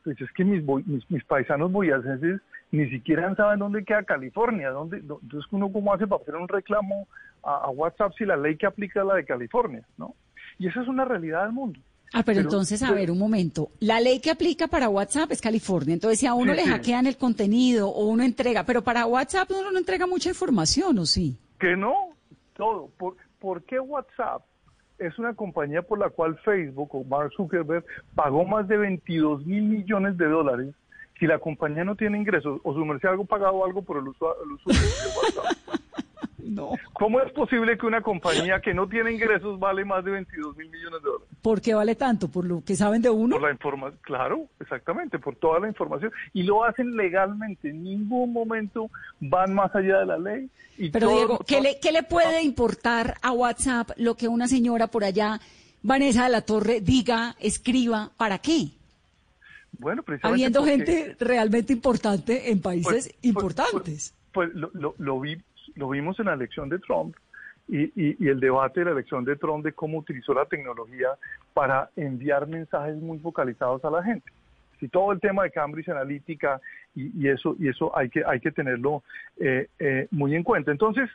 pues 0.05 0.21
es 0.21 0.31
que 0.33 0.45
mis, 0.45 0.63
mis, 0.85 1.09
mis 1.09 1.23
paisanos 1.25 1.71
boyacenses 1.71 2.39
ni 2.71 2.87
siquiera 2.89 3.33
saben 3.35 3.59
dónde 3.59 3.83
queda 3.83 4.03
California, 4.03 4.69
dónde, 4.69 4.97
entonces 4.97 5.43
uno 5.51 5.71
cómo 5.71 5.93
hace 5.93 6.05
para 6.05 6.21
hacer 6.21 6.35
un 6.35 6.47
reclamo 6.47 7.07
a, 7.43 7.69
WhatsApp 7.71 8.13
si 8.17 8.23
la 8.23 8.37
ley 8.37 8.55
que 8.55 8.67
aplica 8.67 9.01
es 9.01 9.07
la 9.07 9.15
de 9.15 9.25
California, 9.25 9.85
¿no? 9.97 10.13
Y 10.59 10.67
esa 10.67 10.81
es 10.81 10.87
una 10.87 11.05
realidad 11.05 11.43
del 11.43 11.53
mundo. 11.53 11.79
Ah, 12.13 12.23
pero, 12.23 12.41
entonces, 12.41 12.81
a 12.83 12.91
ver, 12.91 13.11
un 13.11 13.17
momento. 13.17 13.71
La 13.79 13.99
ley 13.99 14.19
que 14.19 14.31
aplica 14.31 14.67
para 14.67 14.89
WhatsApp 14.89 15.31
es 15.31 15.41
California. 15.41 15.93
Entonces, 15.93 16.19
si 16.19 16.27
a 16.27 16.33
uno 16.33 16.53
le 16.53 16.65
hackean 16.65 17.07
el 17.07 17.17
contenido 17.17 17.89
o 17.89 18.05
uno 18.05 18.23
entrega, 18.23 18.63
pero 18.63 18.83
para 18.83 19.05
WhatsApp 19.05 19.49
uno 19.51 19.71
no 19.71 19.79
entrega 19.79 20.07
mucha 20.07 20.29
información, 20.29 20.97
¿o 20.99 21.05
sí? 21.05 21.37
Que 21.59 21.75
no, 21.75 21.93
todo. 22.55 22.89
¿Por, 22.97 23.17
¿por 23.39 23.63
qué 23.63 23.79
WhatsApp 23.79 24.43
es 24.99 25.17
una 25.19 25.33
compañía 25.33 25.81
por 25.81 25.99
la 25.99 26.09
cual 26.09 26.37
Facebook 26.39 26.89
o 26.93 27.03
Mark 27.03 27.31
Zuckerberg 27.35 27.85
pagó 28.15 28.45
más 28.45 28.67
de 28.67 28.77
22 28.77 29.45
mil 29.45 29.63
millones 29.63 30.17
de 30.17 30.27
dólares. 30.27 30.73
Si 31.19 31.27
la 31.27 31.39
compañía 31.39 31.83
no 31.83 31.95
tiene 31.95 32.17
ingresos 32.17 32.59
o 32.63 32.73
su 32.73 32.85
merced 32.85 33.09
ha 33.09 33.23
pagado 33.23 33.63
algo 33.63 33.81
por 33.81 33.97
el 33.97 34.07
uso, 34.07 34.35
el 34.43 34.51
uso 34.51 34.69
de 34.69 35.39
WhatsApp. 35.39 35.75
No. 36.45 36.73
¿Cómo 36.93 37.19
es 37.21 37.31
posible 37.31 37.77
que 37.77 37.85
una 37.85 38.01
compañía 38.01 38.59
que 38.61 38.73
no 38.73 38.87
tiene 38.87 39.11
ingresos 39.11 39.59
vale 39.59 39.83
más 39.83 40.05
de 40.05 40.11
22 40.11 40.55
mil 40.55 40.69
millones 40.69 41.01
de 41.01 41.09
dólares? 41.09 41.27
¿Por 41.41 41.61
qué 41.61 41.73
vale 41.73 41.95
tanto? 41.95 42.27
¿Por 42.27 42.45
lo 42.45 42.63
que 42.63 42.75
saben 42.75 43.01
de 43.01 43.09
uno? 43.09 43.35
Por 43.35 43.43
la 43.43 43.51
información, 43.51 43.99
claro, 44.03 44.47
exactamente, 44.59 45.17
por 45.17 45.35
toda 45.35 45.59
la 45.59 45.67
información. 45.67 46.11
Y 46.33 46.43
lo 46.43 46.63
hacen 46.63 46.95
legalmente, 46.95 47.69
en 47.69 47.83
ningún 47.83 48.31
momento 48.31 48.89
van 49.19 49.53
más 49.53 49.75
allá 49.75 49.99
de 49.99 50.05
la 50.05 50.17
ley. 50.17 50.49
Y 50.77 50.89
Pero 50.89 51.09
Diego, 51.09 51.39
¿qué, 51.47 51.61
le, 51.61 51.79
¿qué 51.79 51.91
le 51.91 52.03
puede 52.03 52.43
importar 52.43 53.15
a 53.21 53.31
WhatsApp 53.31 53.91
lo 53.97 54.15
que 54.15 54.27
una 54.27 54.47
señora 54.47 54.87
por 54.87 55.03
allá, 55.03 55.39
Vanessa 55.81 56.25
de 56.25 56.29
la 56.29 56.41
Torre, 56.41 56.81
diga, 56.81 57.35
escriba? 57.39 58.11
¿Para 58.17 58.37
qué? 58.37 58.69
Bueno, 59.77 60.03
Habiendo 60.21 60.63
gente 60.63 61.15
realmente 61.19 61.73
importante 61.73 62.51
en 62.51 62.61
países 62.61 62.85
pues, 62.85 63.03
pues, 63.05 63.25
importantes. 63.25 64.13
Pues, 64.31 64.53
lo, 64.53 64.69
lo, 64.73 64.95
lo 64.97 65.19
vi 65.19 65.37
lo 65.75 65.89
vimos 65.89 66.19
en 66.19 66.25
la 66.25 66.33
elección 66.33 66.69
de 66.69 66.79
Trump 66.79 67.15
y, 67.67 67.91
y, 67.95 68.29
el 68.29 68.39
debate 68.39 68.81
de 68.81 68.85
la 68.85 68.91
elección 68.91 69.25
de 69.25 69.35
Trump 69.35 69.63
de 69.65 69.73
cómo 69.73 69.97
utilizó 69.97 70.33
la 70.33 70.45
tecnología 70.45 71.09
para 71.53 71.89
enviar 71.95 72.47
mensajes 72.47 72.95
muy 72.97 73.19
focalizados 73.19 73.83
a 73.83 73.89
la 73.89 74.03
gente. 74.03 74.31
y 74.81 74.87
todo 74.87 75.11
el 75.11 75.19
tema 75.19 75.43
de 75.43 75.51
Cambridge 75.51 75.89
Analytica 75.89 76.61
y, 76.95 77.27
eso 77.27 77.55
y 77.59 77.69
eso 77.69 77.95
hay 77.97 78.09
que 78.09 78.23
hay 78.25 78.39
que 78.39 78.51
tenerlo 78.51 79.03
eh, 79.37 79.67
eh, 79.79 80.07
muy 80.11 80.35
en 80.35 80.43
cuenta. 80.43 80.71
Entonces 80.71 81.09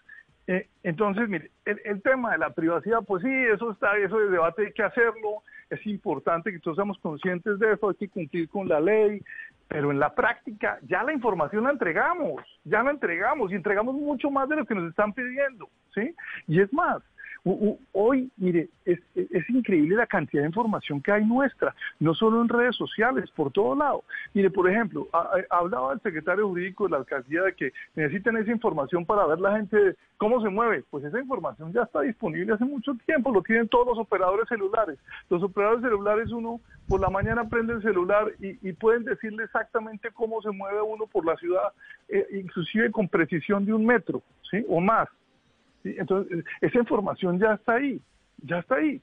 eh, 0.46 0.66
entonces 0.82 1.28
mire 1.28 1.50
el, 1.64 2.02
tema 2.02 2.32
de 2.32 2.38
la 2.38 2.50
privacidad 2.50 3.04
pues 3.06 3.22
sí 3.22 3.30
eso 3.30 3.70
está 3.70 3.96
eso 3.98 4.18
de 4.18 4.30
debate 4.30 4.66
hay 4.66 4.72
que 4.72 4.82
hacerlo 4.82 5.42
es 5.68 5.86
importante 5.86 6.50
que 6.50 6.58
todos 6.58 6.76
seamos 6.76 6.98
conscientes 6.98 7.58
de 7.58 7.72
eso 7.72 7.90
hay 7.90 7.94
que 7.94 8.08
cumplir 8.08 8.48
con 8.48 8.68
la 8.68 8.80
ley 8.80 9.22
pero 9.70 9.92
en 9.92 10.00
la 10.00 10.12
práctica 10.12 10.80
ya 10.82 11.04
la 11.04 11.12
información 11.12 11.64
la 11.64 11.70
entregamos 11.70 12.42
ya 12.64 12.82
la 12.82 12.90
entregamos 12.90 13.52
y 13.52 13.54
entregamos 13.54 13.94
mucho 13.94 14.28
más 14.28 14.48
de 14.48 14.56
lo 14.56 14.66
que 14.66 14.74
nos 14.74 14.90
están 14.90 15.12
pidiendo 15.12 15.70
sí 15.94 16.14
y 16.48 16.60
es 16.60 16.72
más 16.72 17.00
Hoy, 17.44 18.30
mire, 18.36 18.68
es, 18.84 19.00
increíble 19.48 19.96
la 19.96 20.06
cantidad 20.06 20.42
de 20.42 20.48
información 20.48 21.00
que 21.00 21.12
hay 21.12 21.24
nuestra, 21.24 21.74
no 21.98 22.14
solo 22.14 22.42
en 22.42 22.48
redes 22.48 22.76
sociales, 22.76 23.30
por 23.30 23.50
todo 23.50 23.74
lado. 23.74 24.04
Mire, 24.34 24.50
por 24.50 24.68
ejemplo, 24.68 25.08
hablaba 25.48 25.94
el 25.94 26.00
secretario 26.00 26.48
jurídico 26.48 26.84
de 26.84 26.90
la 26.90 26.96
alcaldía 26.98 27.42
de 27.42 27.54
que 27.54 27.72
necesitan 27.94 28.36
esa 28.36 28.50
información 28.50 29.06
para 29.06 29.26
ver 29.26 29.40
la 29.40 29.56
gente 29.56 29.96
cómo 30.18 30.40
se 30.42 30.50
mueve. 30.50 30.84
Pues 30.90 31.04
esa 31.04 31.18
información 31.18 31.72
ya 31.72 31.82
está 31.82 32.02
disponible 32.02 32.52
hace 32.52 32.64
mucho 32.64 32.94
tiempo, 33.06 33.32
lo 33.32 33.42
tienen 33.42 33.68
todos 33.68 33.86
los 33.86 33.98
operadores 33.98 34.46
celulares. 34.48 34.98
Los 35.30 35.42
operadores 35.42 35.82
celulares, 35.82 36.30
uno 36.30 36.60
por 36.88 37.00
la 37.00 37.08
mañana 37.08 37.48
prende 37.48 37.74
el 37.74 37.82
celular 37.82 38.32
y, 38.38 38.72
pueden 38.74 39.04
decirle 39.04 39.44
exactamente 39.44 40.10
cómo 40.12 40.40
se 40.42 40.50
mueve 40.50 40.80
uno 40.80 41.06
por 41.06 41.24
la 41.24 41.36
ciudad, 41.36 41.72
eh, 42.08 42.26
inclusive 42.32 42.90
con 42.90 43.08
precisión 43.08 43.64
de 43.64 43.72
un 43.72 43.84
metro, 43.84 44.22
¿sí? 44.50 44.64
O 44.68 44.80
más. 44.80 45.08
Entonces, 45.84 46.44
esa 46.60 46.78
información 46.78 47.38
ya 47.38 47.54
está 47.54 47.74
ahí, 47.74 48.00
ya 48.42 48.58
está 48.58 48.76
ahí. 48.76 49.00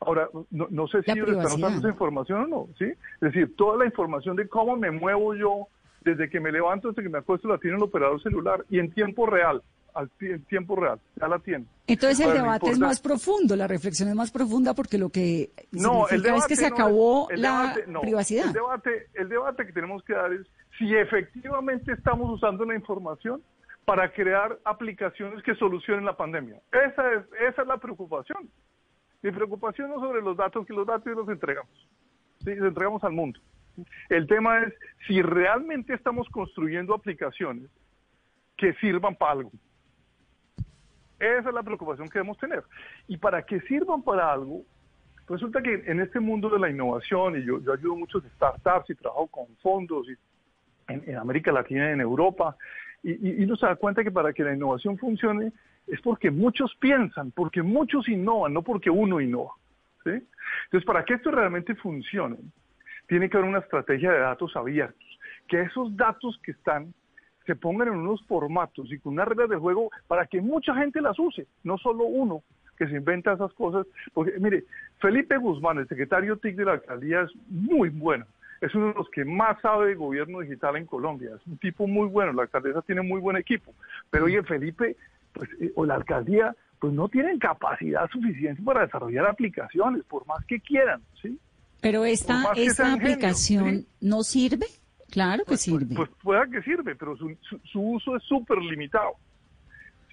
Ahora, 0.00 0.28
no, 0.50 0.86
sé 0.86 1.02
si 1.02 1.10
ellos 1.10 1.28
están 1.28 1.46
usando 1.46 1.78
esa 1.78 1.88
información 1.88 2.42
o 2.42 2.46
no, 2.46 2.68
¿sí? 2.78 2.84
Es 2.84 3.20
decir, 3.20 3.56
toda 3.56 3.78
la 3.78 3.86
información 3.86 4.36
de 4.36 4.46
cómo 4.46 4.76
me 4.76 4.92
muevo 4.92 5.34
yo 5.34 5.66
desde 6.02 6.30
que 6.30 6.38
me 6.38 6.52
levanto 6.52 6.90
hasta 6.90 7.02
que 7.02 7.08
me 7.08 7.18
acuesto 7.18 7.48
la 7.48 7.58
tiene 7.58 7.76
el 7.76 7.82
operador 7.82 8.22
celular 8.22 8.64
y 8.70 8.78
en 8.78 8.92
tiempo 8.92 9.26
real, 9.26 9.60
al 9.94 10.08
tiempo 10.48 10.76
real, 10.76 11.00
ya 11.20 11.26
la 11.26 11.40
tiene. 11.40 11.64
Entonces 11.88 12.24
el 12.24 12.32
debate 12.32 12.70
es 12.70 12.78
más 12.78 13.00
profundo, 13.00 13.56
la 13.56 13.66
reflexión 13.66 14.08
es 14.08 14.14
más 14.14 14.30
profunda 14.30 14.72
porque 14.72 14.98
lo 14.98 15.08
que 15.08 15.50
no, 15.72 16.08
el 16.08 16.22
debate, 16.22 16.42
es 16.42 16.46
que 16.46 16.56
se 16.56 16.66
acabó 16.66 17.28
la 17.34 17.74
privacidad. 18.00 18.46
El 18.46 18.52
debate, 18.52 19.06
el 19.14 19.28
debate 19.28 19.66
que 19.66 19.72
tenemos 19.72 20.04
que 20.04 20.12
dar 20.12 20.32
es 20.32 20.46
si 20.78 20.94
efectivamente 20.94 21.92
estamos 21.92 22.30
usando 22.30 22.64
la 22.64 22.76
información 22.76 23.42
para 23.88 24.12
crear 24.12 24.58
aplicaciones 24.66 25.42
que 25.42 25.54
solucionen 25.54 26.04
la 26.04 26.14
pandemia. 26.14 26.60
Esa 26.72 27.10
es, 27.14 27.22
esa 27.40 27.62
es 27.62 27.68
la 27.68 27.78
preocupación. 27.78 28.50
Mi 29.22 29.30
preocupación 29.30 29.88
no 29.88 29.98
sobre 29.98 30.20
los 30.20 30.36
datos, 30.36 30.66
que 30.66 30.74
los 30.74 30.86
datos 30.86 31.10
los 31.16 31.26
entregamos. 31.30 31.88
¿sí? 32.44 32.54
Los 32.54 32.68
entregamos 32.68 33.02
al 33.02 33.12
mundo. 33.12 33.40
El 34.10 34.26
tema 34.26 34.60
es 34.60 34.74
si 35.06 35.22
realmente 35.22 35.94
estamos 35.94 36.28
construyendo 36.28 36.92
aplicaciones 36.92 37.70
que 38.58 38.74
sirvan 38.74 39.16
para 39.16 39.32
algo. 39.32 39.52
Esa 41.18 41.48
es 41.48 41.54
la 41.54 41.62
preocupación 41.62 42.08
que 42.08 42.18
debemos 42.18 42.36
tener. 42.36 42.64
Y 43.06 43.16
para 43.16 43.40
que 43.40 43.58
sirvan 43.62 44.02
para 44.02 44.30
algo, 44.30 44.64
resulta 45.26 45.62
que 45.62 45.84
en 45.86 46.00
este 46.00 46.20
mundo 46.20 46.50
de 46.50 46.58
la 46.58 46.68
innovación, 46.68 47.38
y 47.38 47.42
yo, 47.46 47.58
yo 47.62 47.72
ayudo 47.72 47.96
muchos 47.96 48.22
startups 48.34 48.90
y 48.90 48.94
trabajo 48.96 49.28
con 49.28 49.46
fondos 49.62 50.06
y 50.10 50.92
en, 50.92 51.04
en 51.08 51.16
América 51.16 51.52
Latina 51.52 51.88
y 51.88 51.92
en 51.94 52.02
Europa, 52.02 52.54
y, 53.02 53.40
y, 53.40 53.44
uno 53.44 53.56
se 53.56 53.66
da 53.66 53.76
cuenta 53.76 54.02
que 54.02 54.10
para 54.10 54.32
que 54.32 54.44
la 54.44 54.54
innovación 54.54 54.98
funcione 54.98 55.52
es 55.86 56.00
porque 56.00 56.30
muchos 56.30 56.74
piensan, 56.76 57.30
porque 57.30 57.62
muchos 57.62 58.08
innovan, 58.08 58.52
no 58.52 58.62
porque 58.62 58.90
uno 58.90 59.20
innova. 59.20 59.52
Entonces, 60.04 60.86
para 60.86 61.04
que 61.04 61.14
esto 61.14 61.30
realmente 61.30 61.74
funcione, 61.74 62.36
tiene 63.06 63.28
que 63.28 63.36
haber 63.36 63.48
una 63.48 63.58
estrategia 63.58 64.12
de 64.12 64.20
datos 64.20 64.56
abiertos, 64.56 65.18
que 65.46 65.60
esos 65.60 65.94
datos 65.96 66.38
que 66.42 66.52
están 66.52 66.94
se 67.46 67.56
pongan 67.56 67.88
en 67.88 67.94
unos 67.94 68.22
formatos 68.26 68.92
y 68.92 68.98
con 68.98 69.14
unas 69.14 69.28
reglas 69.28 69.48
de 69.48 69.56
juego 69.56 69.90
para 70.06 70.26
que 70.26 70.40
mucha 70.40 70.74
gente 70.74 71.00
las 71.00 71.18
use, 71.18 71.46
no 71.64 71.78
solo 71.78 72.04
uno 72.04 72.42
que 72.76 72.86
se 72.86 72.96
inventa 72.96 73.32
esas 73.32 73.52
cosas. 73.54 73.86
Porque, 74.12 74.38
mire, 74.38 74.64
Felipe 75.00 75.36
Guzmán, 75.36 75.78
el 75.78 75.88
secretario 75.88 76.36
TIC 76.36 76.56
de 76.56 76.64
la 76.64 76.72
alcaldía, 76.72 77.22
es 77.22 77.30
muy 77.48 77.88
bueno 77.88 78.26
es 78.60 78.74
uno 78.74 78.88
de 78.88 78.94
los 78.94 79.08
que 79.10 79.24
más 79.24 79.60
sabe 79.60 79.88
de 79.88 79.94
gobierno 79.94 80.40
digital 80.40 80.76
en 80.76 80.86
Colombia. 80.86 81.30
Es 81.36 81.46
un 81.46 81.58
tipo 81.58 81.86
muy 81.86 82.08
bueno, 82.08 82.32
la 82.32 82.42
alcaldesa 82.42 82.82
tiene 82.82 83.02
muy 83.02 83.20
buen 83.20 83.36
equipo. 83.36 83.74
Pero 84.10 84.24
oye, 84.24 84.42
Felipe, 84.42 84.96
pues, 85.32 85.48
eh, 85.60 85.72
o 85.76 85.84
la 85.84 85.94
alcaldía, 85.94 86.54
pues 86.78 86.92
no 86.92 87.08
tienen 87.08 87.38
capacidad 87.38 88.08
suficiente 88.10 88.62
para 88.62 88.82
desarrollar 88.82 89.26
aplicaciones, 89.26 90.04
por 90.04 90.26
más 90.26 90.44
que 90.46 90.60
quieran, 90.60 91.02
¿sí? 91.20 91.38
Pero 91.80 92.04
esta, 92.04 92.52
esta 92.56 92.92
aplicación 92.92 93.86
no 94.00 94.22
sirve. 94.22 94.66
Claro 95.10 95.44
que 95.44 95.50
pues, 95.50 95.68
pues, 95.68 95.80
sirve. 95.80 95.94
Pues, 95.94 96.10
pueda 96.22 96.46
que 96.46 96.62
sirve, 96.62 96.94
pero 96.96 97.16
su, 97.16 97.36
su 97.64 97.80
uso 97.80 98.16
es 98.16 98.22
súper 98.24 98.58
limitado. 98.58 99.12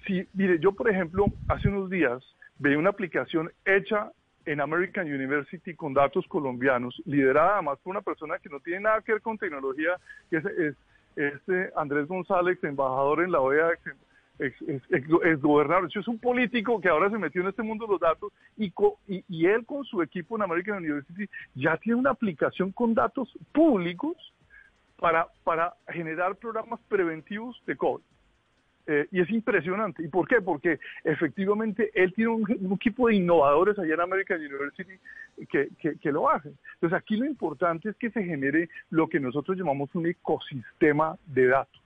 Si, 0.06 0.24
mire, 0.34 0.58
yo 0.60 0.72
por 0.72 0.88
ejemplo, 0.88 1.26
hace 1.48 1.68
unos 1.68 1.90
días 1.90 2.22
veía 2.58 2.78
una 2.78 2.90
aplicación 2.90 3.50
hecha 3.64 4.12
en 4.46 4.60
American 4.60 5.12
University 5.12 5.74
con 5.74 5.92
datos 5.92 6.24
colombianos, 6.28 7.02
liderada 7.04 7.54
además 7.54 7.78
por 7.82 7.90
una 7.90 8.00
persona 8.00 8.38
que 8.38 8.48
no 8.48 8.60
tiene 8.60 8.80
nada 8.80 9.02
que 9.02 9.12
ver 9.12 9.20
con 9.22 9.36
tecnología, 9.36 9.96
que 10.30 10.36
es, 10.36 10.76
este 11.16 11.70
Andrés 11.76 12.06
González, 12.06 12.62
embajador 12.62 13.22
en 13.22 13.32
la 13.32 13.40
OEA, 13.40 13.70
ex, 14.38 15.40
gobernador. 15.40 15.90
Es 15.92 16.08
un 16.08 16.18
político 16.18 16.80
que 16.80 16.88
ahora 16.88 17.10
se 17.10 17.18
metió 17.18 17.42
en 17.42 17.48
este 17.48 17.62
mundo 17.62 17.86
de 17.86 17.92
los 17.92 18.00
datos 18.00 18.32
y, 18.56 18.72
y, 19.06 19.46
él 19.46 19.64
con 19.66 19.84
su 19.84 20.00
equipo 20.02 20.36
en 20.36 20.42
American 20.42 20.78
University 20.78 21.28
ya 21.54 21.76
tiene 21.78 21.98
una 21.98 22.10
aplicación 22.10 22.70
con 22.70 22.94
datos 22.94 23.28
públicos 23.52 24.14
para, 24.98 25.26
para 25.42 25.74
generar 25.88 26.36
programas 26.36 26.80
preventivos 26.88 27.60
de 27.66 27.76
COVID. 27.76 28.02
Eh, 28.88 29.08
y 29.10 29.20
es 29.20 29.30
impresionante. 29.30 30.04
¿Y 30.04 30.08
por 30.08 30.28
qué? 30.28 30.40
Porque 30.40 30.78
efectivamente 31.02 31.90
él 31.94 32.12
tiene 32.14 32.30
un, 32.30 32.72
equipo 32.72 33.08
de 33.08 33.16
innovadores 33.16 33.76
allá 33.78 33.94
en 33.94 34.00
American 34.00 34.38
University 34.38 34.92
que, 35.48 35.70
que, 36.00 36.12
lo 36.12 36.30
hacen. 36.30 36.56
Entonces 36.74 36.96
aquí 36.96 37.16
lo 37.16 37.26
importante 37.26 37.88
es 37.88 37.96
que 37.96 38.10
se 38.10 38.22
genere 38.22 38.68
lo 38.90 39.08
que 39.08 39.18
nosotros 39.18 39.58
llamamos 39.58 39.92
un 39.94 40.06
ecosistema 40.06 41.16
de 41.26 41.46
datos. 41.48 41.82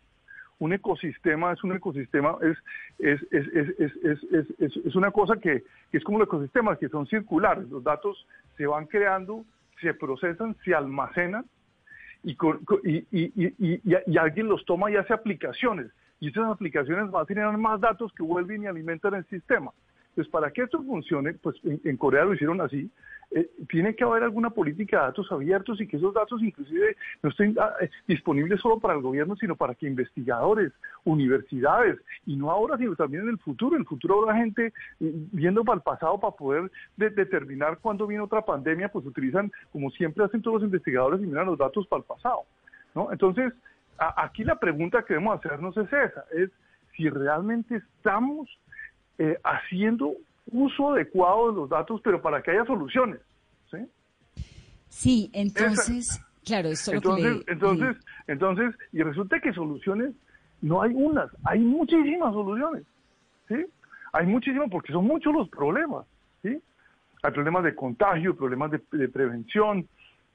Un 0.58 0.74
ecosistema 0.74 1.54
es 1.54 1.64
un 1.64 1.74
ecosistema, 1.74 2.36
es, 2.42 2.58
es, 2.98 3.22
es, 3.32 4.76
es, 4.84 4.94
una 4.94 5.10
cosa 5.10 5.36
que, 5.36 5.62
que 5.90 5.96
es 5.96 6.04
como 6.04 6.18
los 6.18 6.28
ecosistemas, 6.28 6.76
que 6.76 6.90
son 6.90 7.06
circulares. 7.06 7.66
Los 7.70 7.82
datos 7.82 8.26
se 8.58 8.66
van 8.66 8.84
creando, 8.84 9.46
se 9.80 9.94
procesan, 9.94 10.54
se 10.62 10.74
almacenan 10.74 11.46
y, 12.22 12.36
y, 12.84 13.06
y, 13.10 13.80
y, 14.06 14.18
alguien 14.18 14.48
los 14.48 14.66
toma 14.66 14.90
y 14.90 14.96
hace 14.96 15.14
aplicaciones 15.14 15.90
y 16.20 16.28
esas 16.28 16.50
aplicaciones 16.50 17.10
van 17.10 17.22
a 17.22 17.26
tener 17.26 17.46
más 17.56 17.80
datos 17.80 18.12
que 18.12 18.22
vuelven 18.22 18.62
y 18.62 18.66
alimentan 18.66 19.14
el 19.14 19.24
sistema. 19.26 19.72
Entonces, 20.10 20.30
para 20.30 20.50
que 20.50 20.62
esto 20.62 20.82
funcione, 20.82 21.34
pues 21.34 21.56
en, 21.64 21.96
Corea 21.96 22.24
lo 22.24 22.34
hicieron 22.34 22.60
así, 22.60 22.90
eh, 23.30 23.48
tiene 23.68 23.94
que 23.94 24.02
haber 24.02 24.24
alguna 24.24 24.50
política 24.50 24.98
de 24.98 25.02
datos 25.04 25.30
abiertos 25.30 25.80
y 25.80 25.86
que 25.86 25.98
esos 25.98 26.12
datos 26.12 26.42
inclusive 26.42 26.96
no 27.22 27.30
estén 27.30 27.56
ah, 27.60 27.74
eh, 27.80 27.88
disponibles 28.08 28.60
solo 28.60 28.80
para 28.80 28.94
el 28.94 29.02
gobierno, 29.02 29.36
sino 29.36 29.54
para 29.54 29.76
que 29.76 29.86
investigadores, 29.86 30.72
universidades, 31.04 31.96
y 32.26 32.34
no 32.34 32.50
ahora, 32.50 32.76
sino 32.76 32.96
también 32.96 33.22
en 33.22 33.28
el 33.30 33.38
futuro. 33.38 33.76
En 33.76 33.82
el 33.82 33.86
futuro 33.86 34.22
habrá 34.22 34.36
gente 34.36 34.66
eh, 34.66 34.72
viendo 34.98 35.64
para 35.64 35.76
el 35.76 35.82
pasado 35.82 36.18
para 36.18 36.36
poder 36.36 36.72
determinar 36.96 37.78
cuándo 37.78 38.08
viene 38.08 38.24
otra 38.24 38.44
pandemia, 38.44 38.90
pues 38.90 39.06
utilizan, 39.06 39.52
como 39.72 39.90
siempre 39.92 40.24
hacen 40.24 40.42
todos 40.42 40.60
los 40.60 40.66
investigadores, 40.66 41.20
y 41.20 41.26
miran 41.26 41.46
los 41.46 41.58
datos 41.58 41.86
para 41.86 42.00
el 42.00 42.06
pasado. 42.06 42.40
¿no? 42.96 43.12
Entonces, 43.12 43.52
aquí 44.00 44.44
la 44.44 44.56
pregunta 44.56 45.02
que 45.02 45.14
debemos 45.14 45.38
hacernos 45.38 45.76
es 45.76 45.86
esa, 45.86 46.24
es 46.32 46.50
si 46.96 47.08
realmente 47.08 47.76
estamos 47.76 48.48
eh, 49.18 49.38
haciendo 49.44 50.14
uso 50.50 50.92
adecuado 50.92 51.50
de 51.50 51.56
los 51.56 51.68
datos, 51.68 52.00
pero 52.02 52.20
para 52.20 52.42
que 52.42 52.50
haya 52.50 52.64
soluciones. 52.64 53.20
Sí, 53.70 53.78
sí 54.88 55.30
entonces, 55.32 56.20
claro, 56.44 56.70
eso 56.70 56.92
entonces, 56.92 57.44
entonces, 57.46 57.96
entonces, 58.26 58.74
y 58.92 59.02
resulta 59.02 59.38
que 59.40 59.52
soluciones 59.52 60.14
no 60.62 60.82
hay 60.82 60.92
unas, 60.94 61.30
hay 61.44 61.60
muchísimas 61.60 62.32
soluciones, 62.32 62.84
¿sí? 63.48 63.66
Hay 64.12 64.26
muchísimas 64.26 64.70
porque 64.70 64.92
son 64.92 65.06
muchos 65.06 65.32
los 65.32 65.48
problemas, 65.50 66.06
¿sí? 66.42 66.60
Hay 67.22 67.32
problemas 67.32 67.64
de 67.64 67.74
contagio, 67.74 68.34
problemas 68.34 68.70
de 68.70 69.08
prevención, 69.08 69.86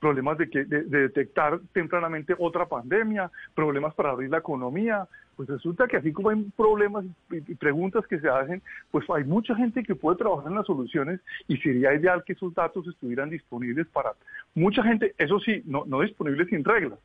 problemas 0.05 0.37
de, 0.37 0.47
que, 0.51 0.65
de, 0.65 0.83
detectar 0.83 1.59
tempranamente 1.73 2.35
otra 2.37 2.67
pandemia, 2.67 3.31
problemas 3.55 3.95
para 3.95 4.11
abrir 4.11 4.29
la 4.29 4.37
economía. 4.37 5.07
Pues 5.35 5.49
resulta 5.49 5.87
que 5.87 5.97
así 5.97 6.13
como 6.13 6.29
hay 6.29 6.43
problemas 6.55 7.05
y, 7.31 7.55
preguntas 7.55 8.05
que 8.05 8.19
se 8.19 8.29
hacen, 8.29 8.61
pues 8.91 9.03
hay 9.09 9.23
mucha 9.23 9.55
gente 9.55 9.81
que 9.81 9.95
puede 9.95 10.17
trabajar 10.17 10.51
en 10.51 10.57
las 10.57 10.67
soluciones 10.67 11.21
y 11.47 11.57
sería 11.57 11.95
ideal 11.95 12.23
que 12.23 12.33
esos 12.33 12.53
datos 12.53 12.85
estuvieran 12.87 13.31
disponibles 13.31 13.87
para 13.87 14.11
mucha 14.53 14.83
gente, 14.83 15.15
eso 15.17 15.39
sí, 15.39 15.63
no, 15.65 15.85
no 15.87 16.01
disponibles 16.01 16.49
sin 16.49 16.63
reglas. 16.63 16.99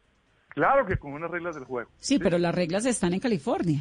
Claro 0.50 0.84
que 0.84 0.98
con 0.98 1.14
unas 1.14 1.30
reglas 1.30 1.54
del 1.54 1.64
juego. 1.64 1.88
Sí, 1.96 2.18
pero 2.18 2.36
las 2.36 2.54
reglas 2.54 2.84
están 2.84 3.14
en 3.14 3.20
California. 3.20 3.80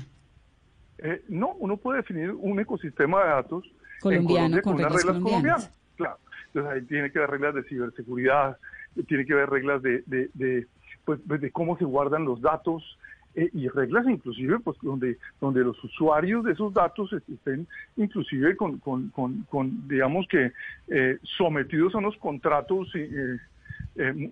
Eh, 0.99 1.24
no, 1.28 1.55
uno 1.59 1.76
puede 1.76 1.97
definir 1.97 2.32
un 2.32 2.57
ecosistema 2.57 3.22
de 3.24 3.30
datos 3.32 3.65
colombiano 3.99 4.61
con, 4.61 4.78
reglas, 4.78 5.70
Claro. 5.97 6.17
Entonces 6.47 6.72
ahí 6.72 6.82
tiene 6.88 7.11
que 7.11 7.20
haber 7.20 7.32
reglas 7.32 7.55
de 7.55 7.63
ciberseguridad, 7.63 8.57
tiene 9.07 9.25
que 9.25 9.33
haber 9.33 9.49
reglas 9.49 9.81
de, 9.81 10.03
de, 10.05 10.67
pues, 11.05 11.19
pues, 11.27 11.41
de 11.41 11.51
cómo 11.51 11.77
se 11.77 11.85
guardan 11.85 12.25
los 12.25 12.41
datos 12.41 12.97
eh, 13.35 13.49
y 13.53 13.67
reglas 13.67 14.07
inclusive 14.07 14.59
pues 14.59 14.77
donde 14.81 15.17
donde 15.39 15.63
los 15.63 15.81
usuarios 15.83 16.43
de 16.43 16.53
esos 16.53 16.73
datos 16.73 17.13
estén 17.13 17.67
inclusive 17.95 18.57
con, 18.57 18.79
con, 18.79 19.11
con, 19.11 19.87
digamos 19.87 20.27
que 20.27 20.51
eh, 20.87 21.19
sometidos 21.37 21.93
a 21.93 21.99
unos 21.99 22.17
contratos 22.17 22.91
eh, 22.95 23.37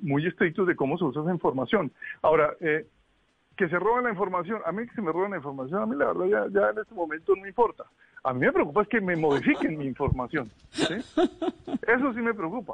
muy 0.02 0.26
estrictos 0.26 0.68
de 0.68 0.76
cómo 0.76 0.98
se 0.98 1.04
usa 1.04 1.22
esa 1.22 1.32
información. 1.32 1.92
Ahora, 2.22 2.56
que 2.60 3.68
se 3.68 3.80
roben 3.80 4.06
la 4.06 4.12
información, 4.12 4.62
a 4.66 4.72
mí 4.72 4.88
que 4.88 4.96
se 4.96 5.02
me 5.02 5.12
roben 5.12 5.32
la 5.32 5.38
información, 5.38 5.82
a 5.82 5.86
mí 5.86 5.96
la 5.96 6.14
verdad 6.14 6.50
ya, 6.50 6.70
en 6.70 6.78
este 6.78 6.94
momento 6.94 7.36
no 7.36 7.42
me 7.42 7.50
importa. 7.50 7.84
A 8.24 8.34
mí 8.34 8.40
me 8.40 8.52
preocupa 8.52 8.84
es 8.84 8.88
que 8.88 9.02
me 9.02 9.16
modifiquen 9.16 9.78
mi 9.78 9.86
información. 9.86 10.50
Eso 10.74 12.14
sí 12.14 12.22
me 12.22 12.34
preocupa. 12.34 12.74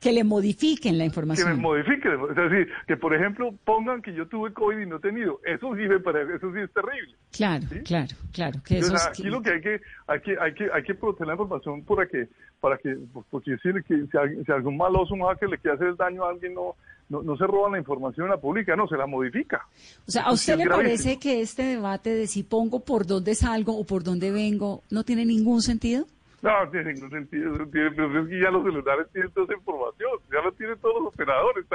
Que 0.00 0.12
le 0.12 0.24
modifiquen 0.24 0.96
la 0.96 1.04
información. 1.04 1.48
Que 1.48 1.54
me 1.54 1.60
modifiquen, 1.60 2.12
es 2.30 2.36
decir, 2.36 2.68
que 2.86 2.96
por 2.96 3.14
ejemplo 3.14 3.54
pongan 3.64 4.00
que 4.00 4.14
yo 4.14 4.26
tuve 4.26 4.52
COVID 4.54 4.78
y 4.78 4.86
no 4.86 4.96
he 4.96 5.00
tenido, 5.00 5.40
eso 5.44 5.76
sí, 5.76 5.82
eso 5.82 6.52
sí 6.54 6.60
es 6.60 6.72
terrible. 6.72 7.14
Claro, 7.30 7.66
claro, 7.84 8.16
claro. 8.32 8.60
Que 8.64 8.78
eso 8.78 8.94
aquí 8.96 9.24
lo 9.24 9.42
que 9.42 9.50
hay 9.50 9.60
que, 9.60 9.80
hay 10.06 10.20
que, 10.20 10.36
hay 10.40 10.54
que, 10.54 10.68
hay 10.72 10.82
que 10.82 10.94
proteger 10.94 11.26
la 11.26 11.34
información 11.34 11.82
para 11.84 12.06
que, 12.06 12.28
para 12.60 12.78
que, 12.78 12.96
porque 13.30 13.56
si, 13.58 13.68
si, 13.86 14.06
si 14.44 14.52
algún 14.52 14.78
maloso, 14.78 15.12
un 15.12 15.22
hacker 15.22 15.50
le 15.50 15.58
quiere 15.58 15.76
hacer 15.76 15.94
daño 15.96 16.24
a 16.24 16.30
alguien, 16.30 16.54
no, 16.54 16.76
no, 17.10 17.36
se 17.36 17.46
roba 17.46 17.70
la 17.70 17.78
información 17.78 18.26
a 18.28 18.30
la 18.30 18.40
pública, 18.40 18.74
no, 18.76 18.88
se 18.88 18.96
la 18.96 19.06
modifica. 19.06 19.66
O 20.06 20.10
sea, 20.10 20.22
¿a 20.22 20.32
usted 20.32 20.56
le 20.56 20.66
parece 20.66 21.18
que 21.18 21.42
este 21.42 21.62
debate 21.62 22.10
de 22.10 22.26
si 22.26 22.42
pongo 22.42 22.80
por 22.80 23.06
dónde 23.06 23.34
salgo 23.34 23.78
o 23.78 23.84
por 23.84 24.02
dónde 24.02 24.30
vengo 24.30 24.82
no 24.90 25.04
tiene 25.04 25.26
ningún 25.26 25.60
sentido? 25.60 26.06
No, 26.42 26.50
tiene 26.70 26.94
ningún 26.94 27.10
sentido, 27.10 27.52
pero 27.70 28.22
es 28.22 28.28
que 28.28 28.40
ya 28.40 28.50
los 28.50 28.64
celulares 28.64 29.06
tienen 29.12 29.30
toda 29.32 29.44
esa 29.44 29.54
información, 29.54 30.10
ya 30.32 30.40
lo 30.40 30.52
tienen 30.52 30.78
todos 30.78 31.02
los 31.02 31.12
operadores. 31.12 31.66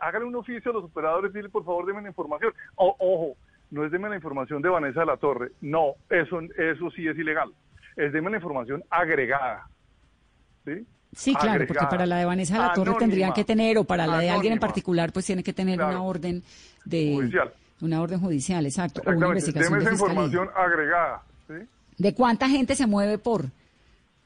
Hagan 0.00 0.22
un 0.22 0.36
oficio 0.36 0.70
a 0.70 0.74
los 0.74 0.84
operadores 0.84 1.32
y 1.32 1.36
dile, 1.36 1.50
por 1.50 1.64
favor, 1.64 1.84
denme 1.84 2.00
la 2.00 2.08
información. 2.08 2.52
ojo, 2.76 3.36
no 3.70 3.84
es 3.84 3.92
denme 3.92 4.08
la 4.08 4.16
información 4.16 4.62
de 4.62 4.70
Vanessa 4.70 5.00
de 5.00 5.06
la 5.06 5.16
Torre, 5.18 5.50
no, 5.60 5.94
eso, 6.08 6.40
eso 6.56 6.90
sí 6.92 7.06
es 7.06 7.18
ilegal. 7.18 7.52
Es 7.96 8.12
denme 8.12 8.30
la 8.30 8.36
información 8.38 8.82
agregada. 8.88 9.68
¿Sí? 10.64 10.86
Sí, 11.12 11.34
claro, 11.34 11.66
porque 11.66 11.84
para 11.88 12.06
la 12.06 12.16
de 12.16 12.24
Vanessa 12.24 12.54
de 12.54 12.60
la 12.60 12.72
Torre 12.72 12.94
tendrían 12.98 13.34
que 13.34 13.44
tener, 13.44 13.76
o 13.76 13.84
para 13.84 14.06
la 14.06 14.18
de 14.18 14.30
alguien 14.30 14.54
en 14.54 14.60
particular, 14.60 15.12
pues 15.12 15.26
tiene 15.26 15.42
que 15.42 15.52
tener 15.52 15.78
una 15.78 16.02
orden 16.02 16.42
de... 16.86 17.12
Judicial. 17.14 17.52
Una 17.82 18.00
orden 18.00 18.18
judicial, 18.18 18.64
exacto. 18.64 19.02
O 19.04 19.10
una 19.10 19.26
investigación 19.26 19.80
esa 19.82 19.92
información 19.92 20.48
agregada. 20.56 21.22
¿sí? 21.48 21.54
¿De 21.98 22.14
cuánta 22.14 22.48
gente 22.48 22.74
se 22.74 22.86
mueve 22.86 23.18
por? 23.18 23.44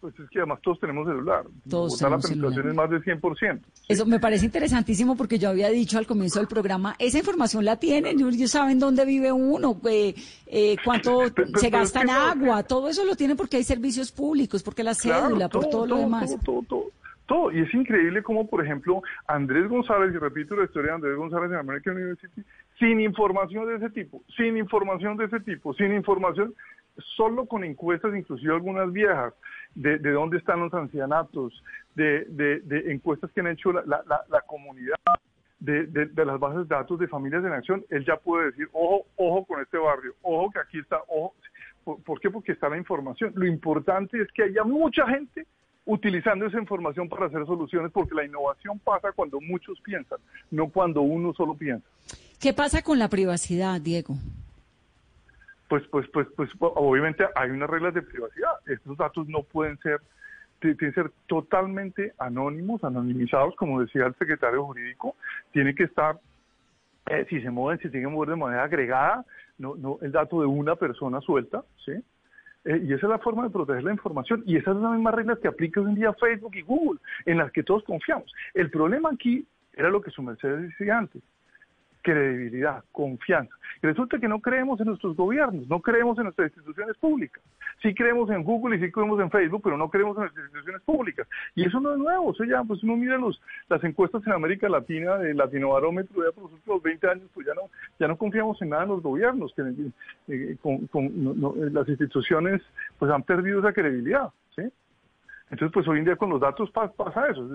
Pues 0.00 0.16
es 0.20 0.30
que 0.30 0.38
además 0.38 0.60
todos 0.62 0.78
tenemos 0.78 1.08
celular. 1.08 1.44
Todos 1.68 2.00
la 2.00 2.18
penetración 2.18 2.68
es 2.68 2.74
más 2.74 2.88
del 2.88 3.02
100%. 3.02 3.60
Eso 3.88 4.06
me 4.06 4.20
parece 4.20 4.46
interesantísimo 4.46 5.16
porque 5.16 5.38
yo 5.38 5.48
había 5.48 5.70
dicho 5.70 5.98
al 5.98 6.06
comienzo 6.06 6.38
del 6.38 6.46
programa, 6.46 6.94
esa 7.00 7.18
información 7.18 7.64
la 7.64 7.76
tienen, 7.76 8.20
ellos 8.20 8.50
saben 8.50 8.78
dónde 8.78 9.04
vive 9.04 9.32
uno, 9.32 9.80
eh, 9.90 10.14
eh, 10.46 10.76
cuánto 10.84 11.22
se 11.56 11.70
gasta 11.70 12.02
en 12.02 12.10
agua, 12.10 12.62
todo 12.62 12.88
eso 12.88 13.04
lo 13.04 13.16
tienen 13.16 13.36
porque 13.36 13.56
hay 13.56 13.64
servicios 13.64 14.12
públicos, 14.12 14.62
porque 14.62 14.84
la 14.84 14.94
cédula, 14.94 15.48
por 15.48 15.68
todo, 15.68 15.86
lo 15.86 15.96
demás. 15.96 16.36
Todo, 16.44 16.62
todo, 16.68 16.84
todo, 17.26 17.52
Y 17.52 17.60
es 17.60 17.74
increíble 17.74 18.22
como, 18.22 18.46
por 18.48 18.64
ejemplo, 18.64 19.02
Andrés 19.26 19.68
González, 19.68 20.14
y 20.14 20.18
repito 20.18 20.54
la 20.54 20.64
historia 20.64 20.90
de 20.90 20.96
Andrés 20.96 21.16
González 21.16 21.50
en 21.50 21.56
American 21.56 21.96
University, 21.96 22.42
sin 22.78 23.00
información 23.00 23.66
de 23.66 23.76
ese 23.76 23.90
tipo, 23.90 24.22
sin 24.36 24.56
información 24.56 25.16
de 25.16 25.24
ese 25.24 25.40
tipo, 25.40 25.74
sin 25.74 25.92
información, 25.92 26.54
solo 27.16 27.46
con 27.46 27.64
encuestas, 27.64 28.14
inclusive 28.14 28.52
algunas 28.52 28.92
viejas, 28.92 29.34
de, 29.74 29.98
dónde 29.98 30.38
están 30.38 30.60
los 30.60 30.74
ancianatos, 30.74 31.62
de, 31.94 32.24
de, 32.24 32.92
encuestas 32.92 33.30
que 33.32 33.40
han 33.40 33.48
hecho 33.48 33.72
la, 33.72 33.82
la, 33.84 34.40
comunidad, 34.42 34.96
de, 35.60 35.86
de, 35.86 36.24
las 36.24 36.38
bases 36.38 36.68
de 36.68 36.74
datos 36.74 36.98
de 36.98 37.08
familias 37.08 37.44
en 37.44 37.52
acción, 37.52 37.84
él 37.90 38.04
ya 38.04 38.16
puede 38.16 38.46
decir, 38.46 38.68
ojo, 38.72 39.06
ojo 39.16 39.44
con 39.44 39.60
este 39.60 39.78
barrio, 39.78 40.14
ojo 40.22 40.50
que 40.50 40.60
aquí 40.60 40.78
está, 40.78 40.98
ojo. 41.08 41.34
¿Por, 42.04 42.20
qué? 42.20 42.30
Porque 42.30 42.52
está 42.52 42.68
la 42.68 42.76
información. 42.76 43.32
Lo 43.34 43.46
importante 43.46 44.20
es 44.20 44.28
que 44.32 44.42
haya 44.42 44.62
mucha 44.62 45.06
gente 45.06 45.46
utilizando 45.86 46.44
esa 46.44 46.58
información 46.58 47.08
para 47.08 47.26
hacer 47.26 47.46
soluciones, 47.46 47.90
porque 47.92 48.14
la 48.14 48.24
innovación 48.24 48.78
pasa 48.78 49.10
cuando 49.12 49.40
muchos 49.40 49.80
piensan, 49.80 50.18
no 50.50 50.68
cuando 50.68 51.00
uno 51.00 51.32
solo 51.32 51.54
piensa. 51.54 51.86
¿Qué 52.38 52.52
pasa 52.52 52.82
con 52.82 52.98
la 52.98 53.08
privacidad, 53.08 53.80
Diego? 53.80 54.16
Pues, 55.68 55.86
pues, 55.88 56.06
pues, 56.12 56.26
pues, 56.34 56.50
obviamente 56.60 57.26
hay 57.34 57.50
unas 57.50 57.68
reglas 57.68 57.94
de 57.94 58.02
privacidad. 58.02 58.52
Estos 58.66 58.96
datos 58.96 59.28
no 59.28 59.42
pueden 59.42 59.78
ser, 59.78 60.00
tienen 60.60 60.78
que 60.78 60.92
ser 60.92 61.10
totalmente 61.26 62.14
anónimos, 62.18 62.82
anonimizados, 62.82 63.54
como 63.56 63.80
decía 63.80 64.06
el 64.06 64.14
secretario 64.14 64.64
jurídico. 64.64 65.14
Tiene 65.52 65.74
que 65.74 65.84
estar, 65.84 66.18
eh, 67.10 67.26
si 67.28 67.40
se 67.42 67.50
mueven, 67.50 67.80
si 67.80 67.90
que 67.90 68.06
mover 68.06 68.30
de 68.30 68.36
manera 68.36 68.64
agregada, 68.64 69.24
no, 69.58 69.74
no 69.76 69.98
el 70.00 70.12
dato 70.12 70.40
de 70.40 70.46
una 70.46 70.76
persona 70.76 71.20
suelta, 71.20 71.62
¿sí? 71.84 71.92
Eh, 72.64 72.82
y 72.84 72.92
esa 72.92 73.06
es 73.06 73.10
la 73.10 73.18
forma 73.18 73.44
de 73.44 73.50
proteger 73.50 73.84
la 73.84 73.92
información. 73.92 74.42
Y 74.46 74.56
esas 74.56 74.74
son 74.74 74.82
las 74.82 74.92
mismas 74.92 75.14
reglas 75.14 75.38
que 75.38 75.48
aplica 75.48 75.80
hoy 75.80 75.90
en 75.90 75.94
día 75.96 76.12
Facebook 76.14 76.54
y 76.56 76.62
Google, 76.62 77.00
en 77.26 77.38
las 77.38 77.52
que 77.52 77.62
todos 77.62 77.84
confiamos. 77.84 78.32
El 78.54 78.70
problema 78.70 79.10
aquí 79.12 79.46
era 79.74 79.90
lo 79.90 80.00
que 80.00 80.10
su 80.10 80.22
merced 80.22 80.56
decía 80.56 80.98
antes 80.98 81.22
credibilidad, 82.02 82.84
confianza. 82.92 83.54
Y 83.82 83.86
resulta 83.86 84.18
que 84.18 84.28
no 84.28 84.40
creemos 84.40 84.80
en 84.80 84.86
nuestros 84.86 85.16
gobiernos, 85.16 85.68
no 85.68 85.80
creemos 85.80 86.18
en 86.18 86.24
nuestras 86.24 86.48
instituciones 86.48 86.96
públicas. 86.96 87.42
Sí 87.80 87.94
creemos 87.94 88.28
en 88.30 88.42
Google 88.42 88.76
y 88.76 88.80
sí 88.80 88.90
creemos 88.90 89.20
en 89.20 89.30
Facebook, 89.30 89.62
pero 89.62 89.76
no 89.76 89.88
creemos 89.88 90.16
en 90.16 90.22
nuestras 90.22 90.46
instituciones 90.46 90.82
públicas. 90.82 91.28
Y 91.54 91.64
eso 91.64 91.78
no 91.80 91.92
es 91.92 91.98
nuevo, 91.98 92.32
eso 92.32 92.44
ya, 92.44 92.62
pues 92.64 92.82
uno 92.82 92.96
mira 92.96 93.16
los, 93.18 93.40
las 93.68 93.82
encuestas 93.84 94.26
en 94.26 94.32
América 94.32 94.68
Latina 94.68 95.16
de 95.18 95.34
Latinobarómetro 95.34 96.24
ya 96.24 96.32
por 96.32 96.44
los 96.44 96.52
últimos 96.54 96.82
20 96.82 97.08
años, 97.08 97.30
pues 97.34 97.46
ya 97.46 97.54
no, 97.54 97.62
ya 98.00 98.08
no 98.08 98.16
confiamos 98.16 98.60
en 98.62 98.70
nada 98.70 98.82
en 98.82 98.88
los 98.88 99.02
gobiernos, 99.02 99.52
que 99.54 99.62
eh, 100.28 100.56
con, 100.60 100.88
las 101.72 101.88
instituciones 101.88 102.62
pues 102.98 103.10
han 103.10 103.22
perdido 103.22 103.60
esa 103.60 103.72
credibilidad. 103.72 104.30
Entonces, 105.50 105.72
pues 105.72 105.88
hoy 105.88 106.00
en 106.00 106.04
día 106.04 106.16
con 106.16 106.28
los 106.28 106.40
datos 106.40 106.70
pasa 106.70 107.26
eso. 107.30 107.48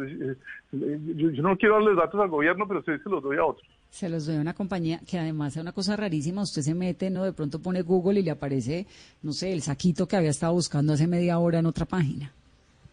Yo, 0.72 1.44
no 1.44 1.56
quiero 1.58 1.76
darles 1.76 1.96
datos 1.96 2.20
al 2.20 2.30
gobierno, 2.30 2.68
pero 2.68 2.82
sí 2.82 2.92
se 3.04 3.10
los 3.10 3.22
doy 3.22 3.38
a 3.38 3.46
otros. 3.46 3.68
Se 3.90 4.10
los 4.10 4.26
doy 4.26 4.38
a 4.38 4.42
una 4.42 4.56
compañía 4.56 5.00
que 5.08 5.20
además 5.20 5.56
es 5.56 5.62
una 5.62 5.74
cosa 5.74 5.96
rarísima. 5.96 6.42
Usted 6.42 6.64
se 6.64 6.74
mete, 6.74 7.12
¿no? 7.12 7.24
De 7.24 7.34
pronto 7.34 7.60
pone 7.60 7.84
Google 7.84 8.20
y 8.20 8.24
le 8.24 8.32
aparece, 8.32 8.88
no 9.22 9.32
sé, 9.32 9.54
el 9.54 9.62
saquito 9.62 10.08
que 10.08 10.16
había 10.16 10.32
estado 10.32 10.54
buscando 10.54 10.94
hace 10.94 11.06
media 11.06 11.38
hora 11.38 11.60
en 11.60 11.68
otra 11.68 11.86
página. 11.86 12.32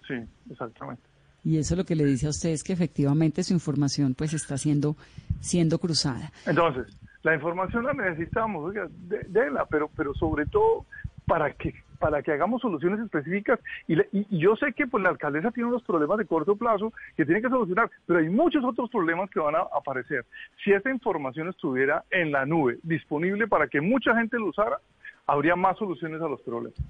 Sí, 0.06 0.16
exactamente. 0.50 1.02
Y 1.44 1.56
eso 1.56 1.74
lo 1.76 1.84
que 1.84 1.96
le 1.96 2.04
dice 2.04 2.26
a 2.26 2.30
usted 2.30 2.50
es 2.50 2.62
que 2.62 2.74
efectivamente 2.74 3.42
su 3.42 3.54
información 3.54 4.14
pues 4.14 4.34
está 4.34 4.58
siendo, 4.58 4.96
siendo 5.40 5.78
cruzada. 5.78 6.30
Entonces, 6.44 6.94
la 7.22 7.34
información 7.34 7.84
la 7.84 7.94
necesitamos, 7.94 8.68
oiga, 8.68 8.88
déla, 9.28 9.64
pero, 9.64 9.90
pero 9.96 10.14
sobre 10.14 10.44
todo 10.44 10.84
para 11.26 11.52
que 11.52 11.74
para 12.00 12.22
que 12.22 12.32
hagamos 12.32 12.62
soluciones 12.62 12.98
específicas 12.98 13.60
y, 13.86 13.94
yo 14.36 14.56
sé 14.56 14.72
que 14.72 14.86
pues 14.86 15.04
la 15.04 15.10
alcaldesa 15.10 15.50
tiene 15.50 15.68
unos 15.68 15.82
problemas 15.82 16.16
de 16.16 16.24
corto 16.24 16.56
plazo 16.56 16.92
que 17.14 17.26
tiene 17.26 17.42
que 17.42 17.50
solucionar, 17.50 17.90
pero 18.06 18.20
hay 18.20 18.30
muchos 18.30 18.64
otros 18.64 18.90
problemas 18.90 19.28
que 19.30 19.38
van 19.38 19.54
a 19.54 19.60
aparecer. 19.60 20.24
Si 20.64 20.72
esta 20.72 20.90
información 20.90 21.48
estuviera 21.50 22.02
en 22.10 22.32
la 22.32 22.46
nube, 22.46 22.78
disponible 22.82 23.46
para 23.46 23.68
que 23.68 23.82
mucha 23.82 24.16
gente 24.16 24.38
lo 24.38 24.46
usara, 24.46 24.78
habría 25.26 25.54
más 25.54 25.76
soluciones 25.76 26.22
a 26.22 26.26
los 26.26 26.40
problemas. 26.40 26.80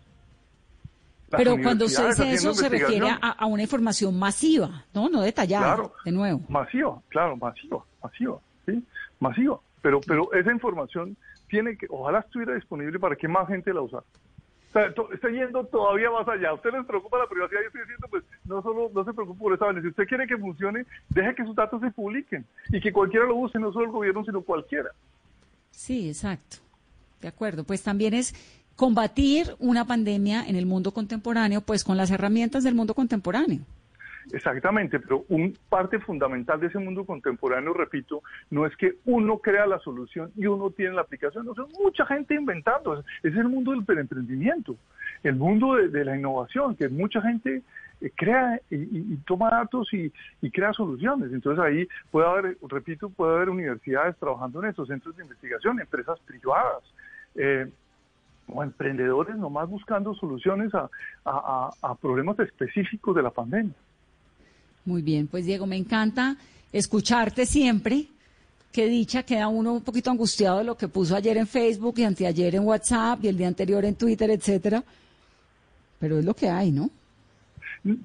pero 1.28 1.56
cuando 1.60 1.86
usted 1.86 2.06
dice 2.06 2.30
eso 2.30 2.54
se 2.54 2.68
refiere 2.68 3.08
a, 3.20 3.46
una 3.46 3.62
información 3.62 4.16
masiva, 4.16 4.84
¿no? 4.94 5.08
No 5.08 5.22
detallada, 5.22 5.74
claro, 5.74 5.92
de 6.04 6.12
nuevo. 6.12 6.40
Masiva, 6.48 7.02
claro, 7.08 7.36
masiva, 7.36 7.84
masiva, 8.00 8.38
¿sí? 8.64 8.84
Masiva. 9.18 9.58
Pero, 9.82 10.00
pero 10.06 10.32
esa 10.34 10.52
información 10.52 11.16
tiene 11.48 11.76
que, 11.76 11.86
ojalá 11.90 12.20
estuviera 12.20 12.54
disponible 12.54 13.00
para 13.00 13.16
que 13.16 13.26
más 13.26 13.48
gente 13.48 13.74
la 13.74 13.80
usara. 13.80 14.04
Está, 14.72 15.28
yendo 15.30 15.64
todavía 15.64 16.10
más 16.10 16.28
allá. 16.28 16.50
¿A 16.50 16.54
usted 16.54 16.70
les 16.70 16.86
preocupa 16.86 17.18
la 17.18 17.28
privacidad? 17.28 17.60
Yo 17.60 17.66
estoy 17.66 17.80
diciendo, 17.80 18.06
pues, 18.08 18.22
no 18.44 18.62
solo 18.62 18.90
no 18.94 19.04
se 19.04 19.12
preocupe 19.12 19.40
por 19.40 19.52
esa 19.52 19.80
Si 19.80 19.88
usted 19.88 20.06
quiere 20.06 20.28
que 20.28 20.38
funcione, 20.38 20.86
deje 21.08 21.34
que 21.34 21.44
sus 21.44 21.56
datos 21.56 21.80
se 21.80 21.90
publiquen 21.90 22.46
y 22.68 22.80
que 22.80 22.92
cualquiera 22.92 23.26
lo 23.26 23.34
use, 23.34 23.58
no 23.58 23.72
solo 23.72 23.86
el 23.86 23.90
gobierno, 23.90 24.24
sino 24.24 24.42
cualquiera. 24.42 24.90
Sí, 25.72 26.08
exacto. 26.08 26.58
De 27.20 27.26
acuerdo. 27.26 27.64
Pues 27.64 27.82
también 27.82 28.14
es 28.14 28.32
combatir 28.76 29.56
una 29.58 29.86
pandemia 29.86 30.44
en 30.46 30.54
el 30.54 30.66
mundo 30.66 30.92
contemporáneo, 30.92 31.62
pues 31.62 31.82
con 31.82 31.96
las 31.96 32.12
herramientas 32.12 32.62
del 32.62 32.76
mundo 32.76 32.94
contemporáneo. 32.94 33.60
Exactamente, 34.32 35.00
pero 35.00 35.24
un 35.28 35.56
parte 35.68 35.98
fundamental 35.98 36.60
de 36.60 36.68
ese 36.68 36.78
mundo 36.78 37.04
contemporáneo, 37.04 37.72
repito, 37.72 38.22
no 38.50 38.66
es 38.66 38.76
que 38.76 38.96
uno 39.06 39.38
crea 39.38 39.66
la 39.66 39.78
solución 39.78 40.30
y 40.36 40.46
uno 40.46 40.70
tiene 40.70 40.94
la 40.94 41.02
aplicación, 41.02 41.46
no, 41.46 41.54
son 41.54 41.68
mucha 41.82 42.04
gente 42.06 42.34
inventando, 42.34 43.02
es 43.22 43.34
el 43.34 43.48
mundo 43.48 43.72
del 43.72 43.98
emprendimiento, 43.98 44.76
el 45.22 45.36
mundo 45.36 45.74
de, 45.74 46.04
la 46.04 46.16
innovación, 46.16 46.76
que 46.76 46.88
mucha 46.88 47.20
gente 47.22 47.62
eh, 48.00 48.10
crea 48.14 48.60
y, 48.70 49.16
toma 49.26 49.50
datos 49.50 49.88
y, 49.92 50.12
crea 50.50 50.72
soluciones. 50.72 51.32
Entonces 51.32 51.64
ahí 51.64 51.88
puede 52.10 52.26
haber, 52.28 52.58
repito, 52.68 53.08
puede 53.10 53.34
haber 53.36 53.50
universidades 53.50 54.16
trabajando 54.18 54.62
en 54.62 54.70
estos 54.70 54.88
centros 54.88 55.16
de 55.16 55.22
investigación, 55.22 55.80
empresas 55.80 56.18
privadas. 56.20 56.82
Eh, 57.34 57.68
o 58.52 58.64
emprendedores 58.64 59.36
nomás 59.36 59.68
buscando 59.68 60.12
soluciones 60.14 60.72
a 60.74 61.94
problemas 62.02 62.36
específicos 62.40 63.14
de 63.14 63.22
la 63.22 63.30
pandemia. 63.30 63.76
Muy 64.90 65.02
bien, 65.02 65.28
pues 65.28 65.46
Diego, 65.46 65.66
me 65.66 65.76
encanta 65.76 66.36
escucharte 66.72 67.46
siempre, 67.46 68.08
que 68.72 68.86
dicha, 68.86 69.22
queda 69.22 69.46
uno 69.46 69.74
un 69.74 69.82
poquito 69.82 70.10
angustiado 70.10 70.58
de 70.58 70.64
lo 70.64 70.76
que 70.76 70.88
puso 70.88 71.14
ayer 71.14 71.36
en 71.36 71.46
Facebook 71.46 71.94
y 71.98 72.02
anteayer 72.02 72.56
en 72.56 72.64
WhatsApp 72.64 73.24
y 73.24 73.28
el 73.28 73.38
día 73.38 73.46
anterior 73.46 73.84
en 73.84 73.94
Twitter, 73.94 74.28
etcétera. 74.30 74.82
Pero 76.00 76.18
es 76.18 76.24
lo 76.24 76.34
que 76.34 76.48
hay, 76.48 76.72
¿no? 76.72 76.90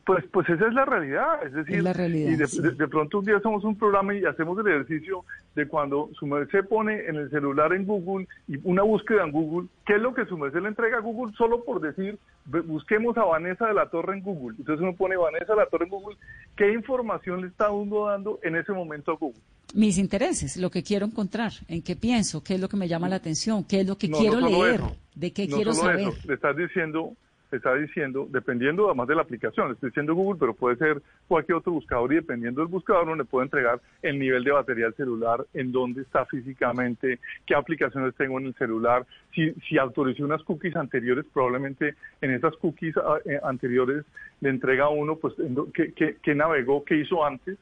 Pues, 0.05 0.23
pues 0.31 0.47
esa 0.47 0.67
es 0.67 0.73
la 0.73 0.85
realidad, 0.85 1.45
es 1.45 1.51
decir, 1.51 1.79
y 1.79 2.35
de, 2.35 2.87
pronto 2.87 3.19
un 3.19 3.25
día 3.25 3.35
hacemos 3.35 3.61
un 3.65 3.77
programa 3.77 4.15
y 4.15 4.23
hacemos 4.23 4.57
el 4.59 4.67
ejercicio 4.67 5.25
de 5.53 5.67
cuando 5.67 6.09
su 6.17 6.25
merced 6.25 6.63
pone 6.65 7.07
en 7.07 7.17
el 7.17 7.29
celular 7.29 7.73
en 7.73 7.85
Google 7.85 8.25
y 8.47 8.57
una 8.63 8.83
búsqueda 8.83 9.25
en 9.25 9.33
Google, 9.33 9.67
¿qué 9.85 9.95
es 9.95 10.01
lo 10.01 10.13
que 10.13 10.25
su 10.27 10.37
merced 10.37 10.61
le 10.61 10.69
entrega 10.69 10.99
a 10.99 11.01
Google 11.01 11.33
solo 11.37 11.65
por 11.65 11.81
decir, 11.81 12.17
busquemos 12.45 13.17
a 13.17 13.25
Vanessa 13.25 13.67
de 13.67 13.73
la 13.73 13.89
Torre 13.89 14.13
en 14.13 14.23
Google? 14.23 14.55
Entonces 14.57 14.81
uno 14.81 14.95
pone 14.95 15.17
Vanessa 15.17 15.53
de 15.53 15.59
la 15.59 15.65
Torre 15.65 15.83
en 15.85 15.91
Google, 15.91 16.17
¿qué 16.55 16.71
información 16.71 17.41
le 17.41 17.47
está 17.47 17.69
uno 17.69 18.05
dando 18.05 18.39
en 18.43 18.55
ese 18.55 18.71
momento 18.71 19.11
a 19.11 19.15
Google? 19.15 19.41
Mis 19.73 19.97
intereses, 19.97 20.55
lo 20.55 20.71
que 20.71 20.83
quiero 20.83 21.05
encontrar, 21.05 21.51
en 21.67 21.81
qué 21.81 21.97
pienso, 21.97 22.41
qué 22.41 22.55
es 22.55 22.61
lo 22.61 22.69
que 22.69 22.77
me 22.77 22.87
llama 22.87 23.09
la 23.09 23.17
atención, 23.17 23.65
qué 23.65 23.81
es 23.81 23.87
lo 23.87 23.97
que 23.97 24.09
quiero 24.09 24.39
leer, 24.39 24.79
de 25.15 25.33
qué 25.33 25.49
quiero 25.49 25.73
saber. 25.73 26.13
le 26.25 26.33
estás 26.33 26.55
diciendo 26.55 27.11
está 27.57 27.75
diciendo, 27.75 28.27
dependiendo 28.29 28.85
además 28.85 29.07
de 29.07 29.15
la 29.15 29.21
aplicación, 29.21 29.71
estoy 29.71 29.89
diciendo 29.89 30.15
Google, 30.15 30.39
pero 30.39 30.53
puede 30.53 30.75
ser 30.77 31.01
cualquier 31.27 31.57
otro 31.57 31.73
buscador 31.73 32.11
y 32.13 32.17
dependiendo 32.17 32.61
del 32.61 32.69
buscador 32.69 33.03
uno 33.03 33.15
le 33.15 33.25
puede 33.25 33.45
entregar 33.45 33.79
el 34.01 34.19
nivel 34.19 34.43
de 34.43 34.51
batería 34.51 34.85
del 34.85 34.95
celular, 34.95 35.45
en 35.53 35.71
dónde 35.71 36.01
está 36.01 36.25
físicamente, 36.25 37.19
qué 37.45 37.55
aplicaciones 37.55 38.15
tengo 38.15 38.39
en 38.39 38.47
el 38.47 38.55
celular, 38.55 39.05
si, 39.33 39.51
si 39.67 39.77
autoricé 39.77 40.23
unas 40.23 40.43
cookies 40.43 40.75
anteriores, 40.75 41.25
probablemente 41.33 41.95
en 42.21 42.31
esas 42.31 42.55
cookies 42.57 42.95
ah, 42.97 43.17
eh, 43.25 43.39
anteriores 43.43 44.05
le 44.41 44.49
entrega 44.49 44.85
a 44.85 44.89
uno 44.89 45.15
pues 45.15 45.33
qué, 45.73 46.17
qué, 46.21 46.35
navegó, 46.35 46.83
qué 46.83 46.97
hizo 46.97 47.25
antes, 47.25 47.57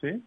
¿sí? 0.00 0.22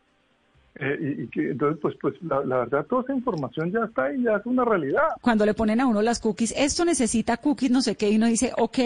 Eh, 0.80 1.18
y, 1.24 1.28
que 1.30 1.52
entonces 1.52 1.80
pues 1.82 1.96
pues 2.00 2.14
la, 2.22 2.44
la, 2.46 2.58
verdad 2.60 2.86
toda 2.86 3.02
esa 3.02 3.14
información 3.14 3.72
ya 3.72 3.86
está 3.86 4.06
ahí 4.06 4.22
ya 4.22 4.36
es 4.36 4.46
una 4.46 4.64
realidad. 4.64 5.08
Cuando 5.22 5.44
le 5.44 5.56
ponen 5.56 5.82
a 5.82 5.88
uno 5.88 6.04
las 6.04 6.20
cookies 6.20 6.54
esto 6.56 6.86
necesita 6.86 7.38
cookies 7.38 7.72
no 7.72 7.82
sé 7.82 7.96
qué 7.96 8.10
y 8.10 8.18
uno 8.18 8.28
dice 8.28 8.52
ok 8.56 8.78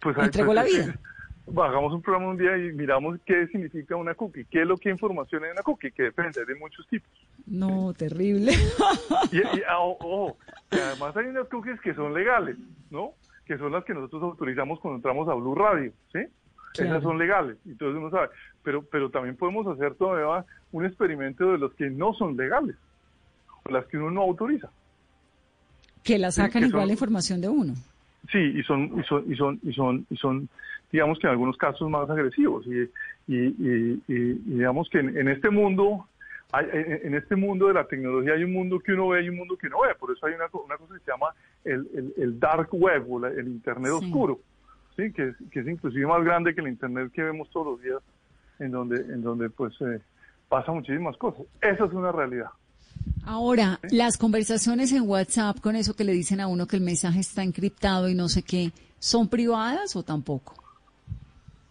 pues 0.00 0.16
entregó 0.18 0.54
la 0.54 0.62
vida. 0.62 0.94
hagamos 1.56 1.92
un 1.92 2.02
programa 2.02 2.30
un 2.30 2.36
día 2.36 2.56
y 2.56 2.72
miramos 2.72 3.18
qué 3.26 3.48
significa 3.48 3.96
una 3.96 4.14
cookie 4.14 4.44
qué 4.44 4.62
es 4.62 4.68
lo 4.68 4.76
que 4.76 4.90
información 4.90 5.44
es 5.44 5.52
una 5.52 5.62
cookie 5.62 5.90
que 5.90 6.04
depende 6.04 6.44
de 6.44 6.54
muchos 6.54 6.86
tipos. 6.86 7.10
No 7.46 7.92
terrible. 7.94 8.52
Y, 9.32 9.38
ah, 9.68 9.80
ojo 9.80 10.36
además 10.70 11.16
hay 11.16 11.26
unas 11.26 11.48
cookies 11.48 11.80
que 11.80 11.94
son 11.94 12.14
legales 12.14 12.56
no 12.90 13.14
que 13.44 13.58
son 13.58 13.72
las 13.72 13.84
que 13.84 13.94
nosotros 13.94 14.22
autorizamos 14.22 14.78
cuando 14.78 14.98
entramos 14.98 15.28
a 15.28 15.34
Blue 15.34 15.56
Radio 15.56 15.92
sí 16.12 16.20
esas 16.84 17.02
son 17.02 17.18
legales, 17.18 17.56
entonces 17.66 17.98
uno 17.98 18.10
sabe. 18.10 18.28
Pero, 18.62 18.82
pero 18.82 19.10
también 19.10 19.36
podemos 19.36 19.66
hacer 19.66 19.94
todavía 19.94 20.44
un 20.72 20.84
experimento 20.84 21.52
de 21.52 21.58
los 21.58 21.72
que 21.74 21.88
no 21.88 22.12
son 22.14 22.36
legales, 22.36 22.76
o 23.64 23.70
las 23.70 23.86
que 23.86 23.96
uno 23.96 24.10
no 24.10 24.22
autoriza. 24.22 24.68
Que 26.04 26.18
la 26.18 26.30
sacan 26.30 26.64
igual 26.64 26.86
la 26.86 26.92
información 26.92 27.40
de 27.40 27.48
uno. 27.48 27.74
Sí, 28.30 28.38
y 28.38 28.62
son, 28.62 28.98
y 28.98 29.04
son, 29.04 29.32
y 29.32 29.36
son, 29.36 29.60
y 29.62 29.72
son, 29.72 30.06
y 30.10 30.16
son, 30.16 30.48
digamos 30.92 31.18
que 31.18 31.26
en 31.26 31.30
algunos 31.30 31.56
casos 31.56 31.88
más 31.88 32.08
agresivos. 32.10 32.66
Y, 32.66 32.82
y, 33.32 34.02
y, 34.06 34.32
digamos 34.44 34.88
que 34.90 34.98
en, 34.98 35.28
este 35.28 35.50
mundo, 35.50 36.06
hay, 36.52 36.66
en 36.72 37.14
este 37.14 37.36
mundo 37.36 37.68
de 37.68 37.74
la 37.74 37.86
tecnología 37.86 38.34
hay 38.34 38.44
un 38.44 38.52
mundo 38.52 38.80
que 38.80 38.92
uno 38.92 39.08
ve 39.08 39.24
y 39.24 39.28
un 39.28 39.36
mundo 39.36 39.56
que 39.56 39.68
no 39.68 39.80
ve. 39.80 39.94
Por 39.94 40.10
eso 40.10 40.26
hay 40.26 40.34
una, 40.34 40.46
una 40.52 40.76
cosa 40.76 40.94
que 40.94 41.00
se 41.00 41.10
llama 41.10 41.34
el, 41.64 42.12
el, 42.16 42.38
dark 42.38 42.68
web 42.72 43.10
o 43.10 43.26
el 43.26 43.48
internet 43.48 43.92
oscuro 43.92 44.40
que, 45.12 45.34
es 45.52 45.66
inclusive 45.66 46.06
más 46.06 46.24
grande 46.24 46.54
que 46.54 46.60
el 46.60 46.68
Internet 46.68 47.12
que 47.12 47.22
vemos 47.22 47.48
todos 47.50 47.66
los 47.66 47.82
días, 47.82 48.02
en 48.58 48.70
donde, 48.70 48.96
en 48.96 49.22
donde 49.22 49.50
pues 49.50 49.74
eh, 49.80 50.00
pasa 50.48 50.72
muchísimas 50.72 51.16
cosas. 51.16 51.46
Esa 51.60 51.84
es 51.84 51.92
una 51.92 52.12
realidad. 52.12 52.50
Ahora, 53.24 53.78
las 53.90 54.16
conversaciones 54.16 54.92
en 54.92 55.08
WhatsApp 55.08 55.60
con 55.60 55.76
eso 55.76 55.94
que 55.94 56.04
le 56.04 56.12
dicen 56.12 56.40
a 56.40 56.46
uno 56.46 56.66
que 56.66 56.76
el 56.76 56.82
mensaje 56.82 57.20
está 57.20 57.42
encriptado 57.42 58.08
y 58.08 58.14
no 58.14 58.28
sé 58.28 58.42
qué, 58.42 58.70
¿son 58.98 59.28
privadas 59.28 59.96
o 59.96 60.02
tampoco? 60.02 60.54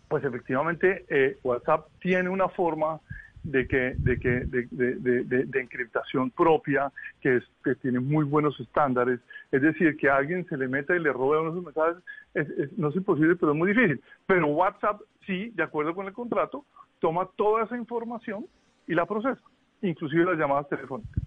Pues 0.08 0.24
efectivamente, 0.24 1.06
eh, 1.10 1.38
WhatsApp 1.44 1.88
tiene 2.00 2.30
una 2.30 2.48
forma 2.48 3.00
de 3.44 3.68
que 3.68 3.96
de 3.98 4.20
que 4.20 4.42
de, 4.46 5.60
encriptación 5.60 6.32
propia 6.32 6.92
que, 7.22 7.38
es, 7.38 7.44
que 7.64 7.76
tiene 7.76 8.00
muy 8.00 8.26
buenos 8.26 8.60
estándares 8.60 9.20
es 9.52 9.62
decir 9.62 9.96
que 9.96 10.10
a 10.10 10.18
alguien 10.18 10.46
se 10.48 10.58
le 10.58 10.68
meta 10.68 10.96
y 10.96 11.00
le 11.00 11.14
robe 11.14 11.40
uno 11.40 11.52
de 11.52 11.56
sus 11.56 11.66
mensajes 11.66 12.04
es, 12.34 12.78
no 12.78 12.90
es 12.90 12.96
imposible 12.96 13.36
pero 13.38 13.54
es 13.54 13.58
muy 13.58 13.74
difícil 13.74 14.02
pero 14.26 14.48
WhatsApp 14.48 15.00
sí 15.28 15.52
de 15.54 15.64
acuerdo 15.64 15.94
con 15.94 16.08
el 16.08 16.14
contrato 16.14 16.66
toma 17.00 17.30
toda 17.36 17.66
esa 17.66 17.78
información 17.78 18.48
y 18.88 18.96
la 18.96 19.06
procesa 19.06 19.42
inclusive 19.82 20.26
las 20.26 20.40
llamadas 20.40 20.68
telefónicas 20.70 21.22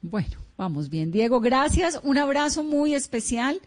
bueno 0.00 0.36
vamos 0.56 0.88
bien 0.88 1.10
Diego 1.10 1.40
gracias 1.40 2.00
un 2.02 2.16
abrazo 2.16 2.64
muy 2.64 2.94
especial 2.94 3.60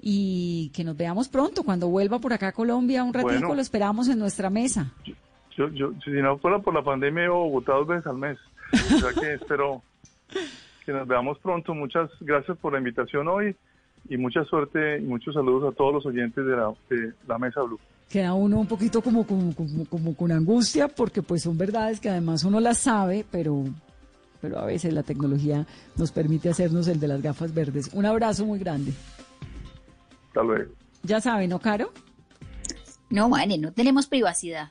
y 0.00 0.70
que 0.74 0.84
nos 0.84 0.96
veamos 0.96 1.28
pronto 1.28 1.64
cuando 1.64 1.88
vuelva 1.88 2.20
por 2.20 2.32
acá 2.32 2.48
a 2.48 2.52
Colombia 2.52 3.04
un 3.04 3.12
ratito 3.12 3.54
lo 3.54 3.60
esperamos 3.60 4.08
en 4.08 4.18
nuestra 4.18 4.48
mesa 4.48 4.94
yo, 5.56 5.70
yo, 5.70 5.92
si 6.04 6.10
no 6.10 6.36
fuera 6.38 6.58
por 6.58 6.74
la 6.74 6.82
pandemia, 6.82 7.24
he 7.24 7.28
Bogotá 7.28 7.72
dos 7.72 7.86
veces 7.86 8.06
al 8.06 8.18
mes. 8.18 8.38
O 8.72 8.98
sea 8.98 9.12
que 9.18 9.34
espero 9.40 9.82
que 10.84 10.92
nos 10.92 11.08
veamos 11.08 11.38
pronto. 11.38 11.74
Muchas 11.74 12.10
gracias 12.20 12.58
por 12.58 12.72
la 12.72 12.78
invitación 12.78 13.26
hoy 13.26 13.56
y 14.08 14.16
mucha 14.18 14.44
suerte 14.44 14.98
y 14.98 15.02
muchos 15.02 15.34
saludos 15.34 15.72
a 15.72 15.76
todos 15.76 15.94
los 15.94 16.06
oyentes 16.06 16.44
de 16.44 16.56
la, 16.56 16.74
de 16.90 17.12
la 17.26 17.38
Mesa 17.38 17.62
Blue. 17.62 17.80
Queda 18.08 18.34
uno 18.34 18.60
un 18.60 18.66
poquito 18.66 19.02
como, 19.02 19.26
como, 19.26 19.54
como, 19.54 19.84
como 19.86 20.16
con 20.16 20.30
angustia 20.30 20.88
porque 20.88 21.22
pues 21.22 21.42
son 21.42 21.58
verdades 21.58 21.98
que 21.98 22.08
además 22.08 22.44
uno 22.44 22.60
las 22.60 22.78
sabe, 22.78 23.24
pero, 23.30 23.64
pero 24.40 24.58
a 24.60 24.64
veces 24.64 24.92
la 24.92 25.02
tecnología 25.02 25.66
nos 25.96 26.12
permite 26.12 26.48
hacernos 26.48 26.86
el 26.88 27.00
de 27.00 27.08
las 27.08 27.20
gafas 27.20 27.52
verdes. 27.52 27.90
Un 27.92 28.06
abrazo 28.06 28.46
muy 28.46 28.58
grande. 28.60 28.92
Hasta 30.28 30.42
luego. 30.42 30.72
Ya 31.02 31.20
saben, 31.20 31.50
¿no, 31.50 31.58
Caro? 31.58 31.92
No, 33.10 33.28
vale, 33.28 33.58
no 33.58 33.72
tenemos 33.72 34.06
privacidad. 34.06 34.70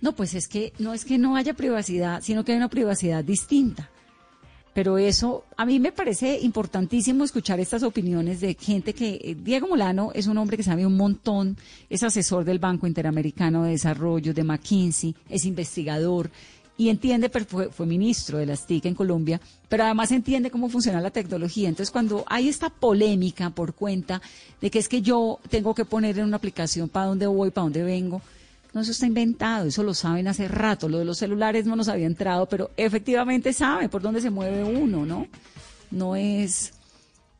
No, 0.00 0.12
pues 0.12 0.34
es 0.34 0.48
que 0.48 0.72
no 0.78 0.94
es 0.94 1.04
que 1.04 1.18
no 1.18 1.36
haya 1.36 1.54
privacidad, 1.54 2.22
sino 2.22 2.44
que 2.44 2.52
hay 2.52 2.58
una 2.58 2.68
privacidad 2.68 3.22
distinta. 3.22 3.90
Pero 4.72 4.98
eso, 4.98 5.44
a 5.56 5.66
mí 5.66 5.80
me 5.80 5.90
parece 5.90 6.38
importantísimo 6.40 7.24
escuchar 7.24 7.58
estas 7.58 7.82
opiniones 7.82 8.40
de 8.40 8.54
gente 8.54 8.94
que, 8.94 9.20
eh, 9.22 9.36
Diego 9.40 9.66
Molano 9.66 10.12
es 10.14 10.28
un 10.28 10.38
hombre 10.38 10.56
que 10.56 10.62
sabe 10.62 10.86
un 10.86 10.96
montón, 10.96 11.56
es 11.88 12.02
asesor 12.02 12.44
del 12.44 12.60
Banco 12.60 12.86
Interamericano 12.86 13.64
de 13.64 13.72
Desarrollo, 13.72 14.32
de 14.32 14.44
McKinsey, 14.44 15.14
es 15.28 15.44
investigador 15.44 16.30
y 16.80 16.88
entiende, 16.88 17.28
fue, 17.46 17.70
fue 17.70 17.84
ministro 17.84 18.38
de 18.38 18.46
las 18.46 18.66
TIC 18.66 18.86
en 18.86 18.94
Colombia, 18.94 19.38
pero 19.68 19.84
además 19.84 20.12
entiende 20.12 20.50
cómo 20.50 20.70
funciona 20.70 21.00
la 21.02 21.10
tecnología. 21.10 21.68
Entonces, 21.68 21.90
cuando 21.90 22.24
hay 22.26 22.48
esta 22.48 22.70
polémica 22.70 23.50
por 23.50 23.74
cuenta 23.74 24.22
de 24.62 24.70
que 24.70 24.78
es 24.78 24.88
que 24.88 25.02
yo 25.02 25.40
tengo 25.50 25.74
que 25.74 25.84
poner 25.84 26.18
en 26.18 26.24
una 26.24 26.38
aplicación 26.38 26.88
para 26.88 27.06
dónde 27.06 27.26
voy, 27.26 27.50
para 27.50 27.64
dónde 27.64 27.82
vengo, 27.82 28.22
no, 28.72 28.80
eso 28.82 28.92
está 28.92 29.06
inventado, 29.06 29.66
eso 29.66 29.82
lo 29.82 29.94
saben 29.94 30.28
hace 30.28 30.46
rato. 30.46 30.88
Lo 30.88 30.98
de 30.98 31.04
los 31.04 31.18
celulares 31.18 31.66
no 31.66 31.74
nos 31.74 31.88
había 31.88 32.06
entrado, 32.06 32.46
pero 32.48 32.70
efectivamente 32.76 33.52
sabe 33.52 33.88
por 33.88 34.00
dónde 34.00 34.20
se 34.20 34.30
mueve 34.30 34.62
uno, 34.62 35.04
¿no? 35.04 35.26
No 35.90 36.14
es... 36.14 36.72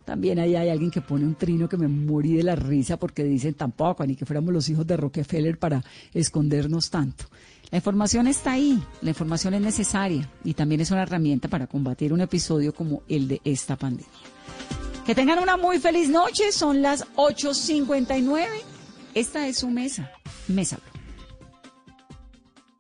También 0.05 0.41
ahí 0.41 0.57
hay 0.57 0.68
alguien 0.70 0.91
que 0.91 1.03
pone 1.03 1.24
un 1.24 1.37
trino 1.37 1.68
que 1.68 1.76
me 1.76 1.87
morí 1.87 2.35
de 2.35 2.43
la 2.43 2.57
risa 2.57 2.97
porque 2.97 3.22
dicen 3.22 3.55
tampoco, 3.55 4.05
ni 4.05 4.16
que 4.16 4.26
fuéramos 4.26 4.53
los 4.53 4.68
hijos 4.68 4.85
de 4.85 4.97
Rockefeller 4.97 5.57
para 5.57 5.85
escondernos 6.12 6.91
tanto. 6.91 7.26
La 7.70 7.78
información 7.78 8.26
está 8.26 8.53
ahí, 8.53 8.83
la 9.03 9.11
información 9.11 9.55
es 9.55 9.61
necesaria 9.61 10.28
y 10.43 10.55
también 10.55 10.81
es 10.81 10.91
una 10.91 11.03
herramienta 11.03 11.47
para 11.47 11.68
combatir 11.68 12.12
un 12.12 12.22
episodio 12.22 12.74
como 12.74 13.03
el 13.09 13.28
de 13.28 13.41
esta 13.45 13.76
pandemia. 13.76 14.11
Que 15.07 15.14
tengan 15.14 15.39
una 15.39 15.57
muy 15.57 15.78
feliz 15.78 16.09
noche, 16.09 16.51
son 16.51 16.83
las 16.83 17.07
8.59. 17.14 18.47
Esta 19.14 19.47
es 19.47 19.59
su 19.59 19.68
mesa, 19.68 20.11
Mesa 20.49 20.81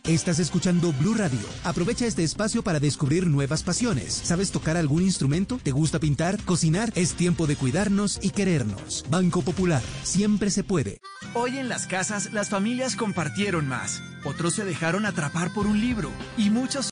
Estás 0.04 0.38
escuchando 0.38 0.92
Blue 0.94 1.14
Radio. 1.14 1.38
Aprovecha 1.62 2.06
este 2.06 2.24
espacio 2.24 2.62
para 2.62 2.80
descubrir 2.80 3.26
nuevas 3.26 3.62
pasiones. 3.62 4.14
¿Sabes 4.14 4.50
tocar 4.50 4.76
algún 4.76 5.02
instrumento? 5.02 5.60
¿Te 5.62 5.72
gusta 5.72 6.00
pintar? 6.00 6.42
¿Cocinar? 6.44 6.90
Es 6.94 7.14
tiempo 7.14 7.46
de 7.46 7.56
cuidarnos 7.56 8.18
y 8.22 8.30
querernos. 8.30 9.04
Banco 9.10 9.42
Popular. 9.42 9.82
Siempre 10.02 10.50
se 10.50 10.64
puede. 10.64 11.00
Hoy 11.34 11.58
en 11.58 11.68
las 11.68 11.86
casas 11.86 12.32
las 12.32 12.48
familias 12.48 12.96
compartieron 12.96 13.68
más. 13.68 14.02
Otros 14.24 14.54
se 14.54 14.64
dejaron 14.64 15.04
atrapar 15.06 15.52
por 15.52 15.66
un 15.66 15.80
libro 15.80 16.10
y 16.36 16.50
muchos 16.50 16.86